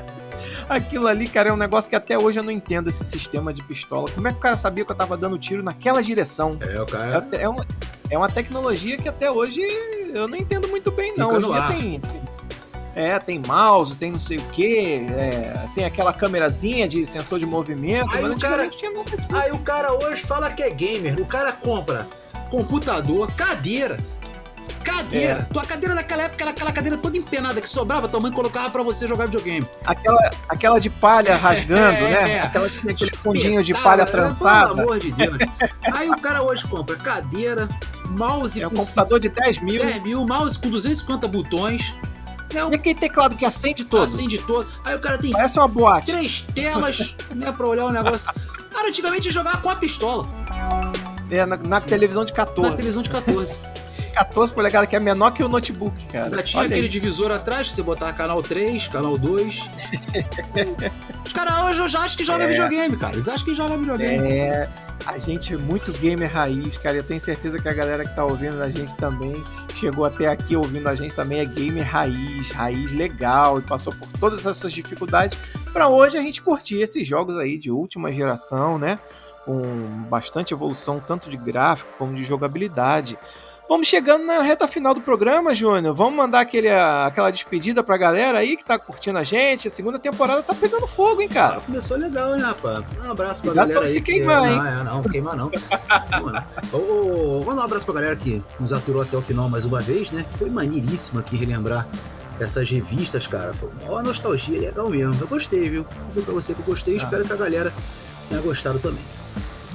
aquilo 0.68 1.08
ali, 1.08 1.28
cara, 1.28 1.50
é 1.50 1.54
um 1.54 1.58
negócio 1.58 1.89
que 1.89 1.95
até 1.95 2.18
hoje 2.18 2.39
eu 2.39 2.43
não 2.43 2.52
entendo 2.52 2.88
esse 2.89 3.04
sistema 3.04 3.54
de 3.54 3.64
pistola. 3.64 4.10
Como 4.14 4.28
é 4.28 4.32
que 4.32 4.38
o 4.38 4.41
cara 4.41 4.58
sabia 4.58 4.84
que 4.84 4.91
eu 4.91 4.95
tava 4.95 5.16
dando 5.18 5.38
tiro 5.38 5.62
naquela 5.62 6.02
direção? 6.02 6.58
É, 6.62 6.82
o 6.82 6.86
cara. 6.86 7.28
É, 7.32 7.43
é, 7.43 7.50
uma, 7.50 7.66
é 8.10 8.18
uma 8.18 8.30
tecnologia 8.30 8.98
que 8.98 9.08
até 9.08 9.30
hoje 9.30 9.62
eu 10.14 10.28
não 10.28 10.38
entendo 10.38 10.68
muito 10.68 10.91
bem, 10.91 11.14
não. 11.18 11.34
Fica 11.34 11.50
hoje 11.50 11.68
tem 11.68 12.02
é, 12.98 13.20
tem 13.20 13.39
mouse, 13.45 13.95
tem 13.95 14.12
não 14.12 14.20
sei 14.20 14.38
o 14.38 14.43
que, 14.45 15.06
é, 15.12 15.54
tem 15.76 15.86
aquela 15.86 16.12
câmerazinha 16.12 16.88
de 16.88 17.06
sensor 17.06 17.38
de 17.38 17.45
movimento. 17.45 18.10
Aí, 18.18 18.28
o 18.28 18.39
cara, 18.39 18.68
tinha 18.70 18.91
aí 19.34 19.52
o 19.52 19.60
cara 19.60 19.93
hoje 19.93 20.24
fala 20.24 20.50
que 20.50 20.64
é 20.64 20.72
gamer, 20.72 21.22
o 21.22 21.26
cara 21.26 21.52
compra 21.52 22.08
computador, 22.50 23.32
cadeira. 23.34 23.98
Cadeira. 24.84 25.45
É. 25.48 25.54
Tua 25.54 25.66
cadeira 25.66 25.93
naquela 25.93 26.24
época 26.24 26.43
era 26.43 26.52
aquela 26.52 26.72
cadeira 26.72 26.98
toda 26.98 27.18
empenada 27.18 27.62
que 27.62 27.70
sobrava, 27.70 28.08
tua 28.08 28.22
mãe 28.22 28.32
colocava 28.32 28.70
para 28.70 28.82
você 28.82 29.08
jogar 29.08 29.26
videogame. 29.26 29.68
Aquela, 29.86 30.32
aquela 30.50 30.80
de 30.80 30.89
palha 30.89 31.36
rasgando, 31.38 31.98
é, 31.98 32.10
né? 32.10 32.32
É. 32.32 32.39
Aquela 32.41 32.70
que 32.70 32.80
tinha 32.80 32.93
aquele 32.93 33.12
fundinho 33.16 33.64
de 33.64 33.74
palha 33.76 34.06
né? 34.06 34.12
trançada. 34.12 34.74
Pelo 34.74 34.88
amor 34.88 35.00
de 35.00 35.12
Deus. 35.12 35.38
Aí 35.93 36.10
o 36.10 36.18
cara 36.18 36.41
hoje 36.41 36.64
compra 36.64 36.95
cadeira, 36.95 37.68
mouse. 38.18 38.60
É 38.60 38.68
um 38.68 38.72
computador 38.72 39.20
de 39.20 39.30
10 39.30 39.60
mil. 39.60 39.84
10 39.84 40.02
mil, 40.02 40.26
mouse 40.26 40.58
com 40.58 40.70
250 40.70 41.28
botões. 41.28 41.93
É 42.54 42.64
um... 42.64 42.72
E 42.72 42.76
aquele 42.76 42.95
teclado 42.95 43.36
que 43.36 43.45
acende 43.45 43.86
todo? 43.86 44.04
Acende 44.04 44.41
todo. 44.41 44.68
Aí 44.86 44.95
o 44.95 45.00
cara 45.00 45.18
tem. 45.18 45.32
Parece 45.32 45.60
uma 45.60 45.68
boate. 45.68 46.12
Três 46.12 46.45
telas, 46.54 47.16
né, 47.36 47.52
pra 47.52 47.68
olhar 47.68 47.86
o 47.86 47.91
negócio. 47.91 48.32
Cara, 48.72 48.89
antigamente 48.89 49.32
jogava 49.32 49.58
com 49.58 49.70
a 49.70 49.76
pistola. 49.76 50.24
É, 51.30 51.45
na, 51.45 51.58
na, 51.58 51.82
televisão 51.82 52.24
de 52.24 52.32
14. 52.32 52.70
Na 52.70 52.76
televisão 52.76 53.04
de 53.04 53.10
14. 53.10 53.60
14 54.14 54.52
polegadas, 54.54 54.89
que 54.89 54.95
é 54.95 55.00
menor 55.00 55.32
que 55.32 55.43
o 55.43 55.50
notebook, 55.50 56.06
cara. 56.08 56.36
Já 56.38 56.43
tinha 56.43 56.60
Olha 56.62 56.68
aquele 56.68 56.88
isso. 56.88 56.91
divisor 56.91 57.32
atrás, 57.32 57.68
que 57.68 57.76
você 57.76 57.84
botar 57.84 58.14
canal 58.14 58.41
3, 58.41 58.88
canal 58.88 59.18
2. 59.18 59.60
Os 61.26 61.34
caras 61.34 61.80
hoje 61.80 61.89
já 61.89 62.02
acham 62.02 62.18
que 62.18 62.24
joga 62.24 62.45
é. 62.45 62.48
videogame, 62.48 62.95
cara. 62.95 63.16
Eles 63.16 63.28
acham 63.28 63.45
que 63.45 63.54
joga 63.54 63.78
videogame. 63.78 64.32
É. 64.32 64.70
A 65.08 65.18
gente 65.18 65.53
é 65.53 65.58
muito 65.58 65.93
gamer 65.93 66.30
raiz, 66.30 66.78
cara. 66.78 66.97
Eu 66.97 67.03
tenho 67.03 67.22
certeza 67.22 67.58
que 67.58 67.70
a 67.70 67.74
galera 67.74 68.03
que 68.03 68.14
tá 68.14 68.26
ouvindo 68.26 68.62
a 68.62 68.70
gente 68.70 68.93
também 68.97 69.41
chegou 69.74 70.03
até 70.03 70.28
aqui 70.28 70.53
ouvindo 70.53 70.89
a 70.89 70.95
gente 70.95 71.16
também 71.16 71.39
é 71.39 71.45
gamer 71.45 71.89
raiz, 71.89 72.51
raiz 72.51 72.91
legal 72.91 73.58
e 73.58 73.62
passou 73.62 73.93
por 73.93 74.12
todas 74.20 74.45
essas 74.45 74.74
dificuldades 74.74 75.38
para 75.72 75.88
hoje 75.88 76.18
a 76.18 76.22
gente 76.22 76.41
curtir 76.41 76.82
esses 76.82 77.08
jogos 77.08 77.38
aí 77.38 77.58
de 77.58 77.72
última 77.72 78.12
geração, 78.12 78.78
né? 78.78 78.99
Com 79.45 79.64
bastante 80.10 80.53
evolução 80.53 80.99
tanto 80.99 81.30
de 81.30 81.38
gráfico 81.38 81.89
como 81.97 82.14
de 82.14 82.26
jogabilidade. 82.26 83.18
Vamos 83.70 83.88
chegando 83.88 84.26
na 84.26 84.41
reta 84.41 84.65
final 84.65 84.93
do 84.93 85.01
programa, 85.01 85.53
Júnior. 85.53 85.93
Vamos 85.93 86.15
mandar 86.15 86.39
aquele, 86.39 86.70
aquela 86.70 87.30
despedida 87.30 87.84
pra 87.84 87.97
galera 87.97 88.38
aí 88.38 88.55
que 88.55 88.63
tá 88.63 88.80
curtindo 88.80 89.20
a 89.20 89.26
gente. 89.26 89.68
A 89.68 89.72
segunda 89.72 89.99
temporada 89.99 90.41
tá 90.41 90.55
pegando 90.55 90.88
fogo, 90.88 91.22
hein, 91.22 91.28
cara? 91.28 91.59
Começou 91.59 91.97
legal, 91.97 92.32
né, 92.38 92.43
rapaz? 92.43 92.86
Um 93.03 93.11
abraço 93.11 93.41
pra 93.41 93.51
Cuidado 93.51 93.68
galera 93.68 93.80
pra 93.82 93.88
aí. 93.89 93.93
se 93.93 94.01
queimar, 94.01 94.41
que... 94.41 94.47
hein? 94.47 94.55
Não, 94.55 94.68
é, 94.68 94.84
não, 94.84 95.03
queimar 95.03 95.36
não. 95.36 95.51
Vamos 96.72 97.45
mandar 97.45 97.61
um 97.61 97.65
abraço 97.65 97.86
pra 97.86 97.95
galera 97.95 98.15
que 98.15 98.41
nos 98.57 98.72
aturou 98.72 99.01
até 99.01 99.18
o 99.18 99.22
final 99.22 99.49
mais 99.49 99.65
uma 99.65 99.82
vez, 99.82 100.11
né? 100.11 100.26
Foi 100.38 100.49
maneiríssimo 100.49 101.20
aqui 101.20 101.36
relembrar 101.36 101.86
essas 102.39 102.70
revistas, 102.70 103.28
cara. 103.28 103.53
Foi 103.53 103.70
uma 103.82 104.01
nostalgia 104.01 104.61
legal 104.61 104.89
mesmo. 104.89 105.18
Eu 105.20 105.28
gostei, 105.28 105.70
viu? 105.70 105.84
Vou 105.84 106.09
dizer 106.09 106.22
pra 106.22 106.34
você 106.34 106.53
que 106.53 106.61
eu 106.61 106.65
gostei 106.65 106.93
e 106.93 106.99
ah. 106.99 107.03
espero 107.03 107.26
que 107.26 107.34
a 107.34 107.38
galera 107.38 107.74
tenha 108.30 108.41
gostado 108.41 108.80
também. 108.80 109.03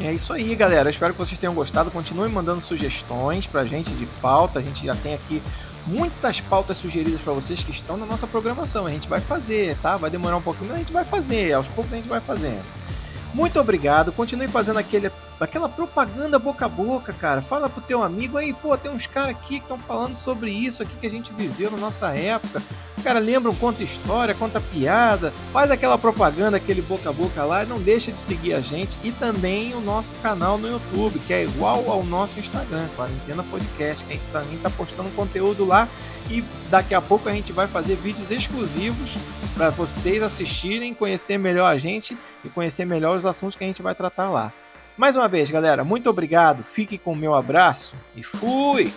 É 0.00 0.12
isso 0.12 0.32
aí, 0.32 0.54
galera. 0.54 0.88
Espero 0.88 1.12
que 1.12 1.18
vocês 1.18 1.38
tenham 1.38 1.54
gostado. 1.54 1.90
Continuem 1.90 2.30
mandando 2.30 2.60
sugestões 2.60 3.46
pra 3.46 3.64
gente 3.66 3.90
de 3.90 4.06
pauta. 4.20 4.58
A 4.58 4.62
gente 4.62 4.86
já 4.86 4.94
tem 4.94 5.14
aqui 5.14 5.42
muitas 5.86 6.40
pautas 6.40 6.78
sugeridas 6.78 7.20
para 7.20 7.32
vocês 7.32 7.62
que 7.62 7.70
estão 7.70 7.96
na 7.96 8.06
nossa 8.06 8.26
programação. 8.26 8.86
A 8.86 8.90
gente 8.90 9.08
vai 9.08 9.20
fazer, 9.20 9.76
tá? 9.78 9.96
Vai 9.96 10.10
demorar 10.10 10.36
um 10.36 10.42
pouquinho, 10.42 10.68
mas 10.68 10.76
a 10.76 10.80
gente 10.80 10.92
vai 10.92 11.04
fazer. 11.04 11.52
Aos 11.52 11.68
poucos 11.68 11.92
a 11.92 11.96
gente 11.96 12.08
vai 12.08 12.20
fazendo. 12.20 12.64
Muito 13.34 13.58
obrigado. 13.60 14.12
Continue 14.12 14.48
fazendo 14.48 14.78
aquele, 14.78 15.10
aquela 15.42 15.68
propaganda 15.68 16.38
boca 16.38 16.66
a 16.66 16.68
boca, 16.68 17.12
cara. 17.12 17.42
Fala 17.42 17.68
pro 17.68 17.80
teu 17.82 18.02
amigo 18.02 18.38
aí, 18.38 18.52
pô, 18.52 18.76
tem 18.76 18.90
uns 18.90 19.06
caras 19.06 19.30
aqui 19.30 19.56
que 19.58 19.64
estão 19.64 19.78
falando 19.78 20.14
sobre 20.14 20.50
isso 20.50 20.82
aqui 20.82 20.96
que 20.96 21.06
a 21.06 21.10
gente 21.10 21.32
viveu 21.32 21.70
na 21.70 21.78
nossa 21.78 22.08
época. 22.16 22.62
O 22.98 23.02
cara 23.02 23.18
lembra, 23.18 23.52
conta 23.54 23.82
história, 23.82 24.34
conta 24.34 24.60
piada, 24.60 25.32
faz 25.52 25.70
aquela 25.70 25.98
propaganda, 25.98 26.56
aquele 26.56 26.80
boca 26.82 27.10
a 27.10 27.12
boca 27.12 27.44
lá, 27.44 27.64
e 27.64 27.66
não 27.66 27.80
deixa 27.80 28.12
de 28.12 28.20
seguir 28.20 28.54
a 28.54 28.60
gente 28.60 28.96
e 29.02 29.10
também 29.10 29.74
o 29.74 29.80
nosso 29.80 30.14
canal 30.16 30.56
no 30.56 30.68
YouTube, 30.68 31.18
que 31.26 31.32
é 31.32 31.42
igual 31.42 31.90
ao 31.90 32.04
nosso 32.04 32.38
Instagram, 32.38 32.86
Quarentena 32.94 33.42
Podcast, 33.42 34.04
que 34.04 34.12
a 34.12 34.16
gente 34.16 34.28
também 34.28 34.58
tá 34.58 34.70
postando 34.70 35.10
conteúdo 35.10 35.64
lá 35.64 35.88
e 36.30 36.44
daqui 36.70 36.94
a 36.94 37.00
pouco 37.00 37.28
a 37.28 37.32
gente 37.32 37.52
vai 37.52 37.66
fazer 37.66 37.96
vídeos 37.96 38.30
exclusivos 38.30 39.16
para 39.54 39.70
vocês 39.70 40.22
assistirem, 40.22 40.94
conhecer 40.94 41.38
melhor 41.38 41.66
a 41.66 41.78
gente 41.78 42.16
e 42.44 42.48
conhecer 42.48 42.84
melhor 42.84 43.16
os 43.16 43.26
assuntos 43.26 43.56
que 43.56 43.64
a 43.64 43.66
gente 43.66 43.82
vai 43.82 43.94
tratar 43.94 44.30
lá. 44.30 44.52
Mais 44.96 45.16
uma 45.16 45.28
vez, 45.28 45.50
galera, 45.50 45.82
muito 45.84 46.08
obrigado. 46.10 46.62
Fique 46.62 46.98
com 46.98 47.12
o 47.12 47.16
meu 47.16 47.34
abraço 47.34 47.94
e 48.14 48.22
fui! 48.22 48.92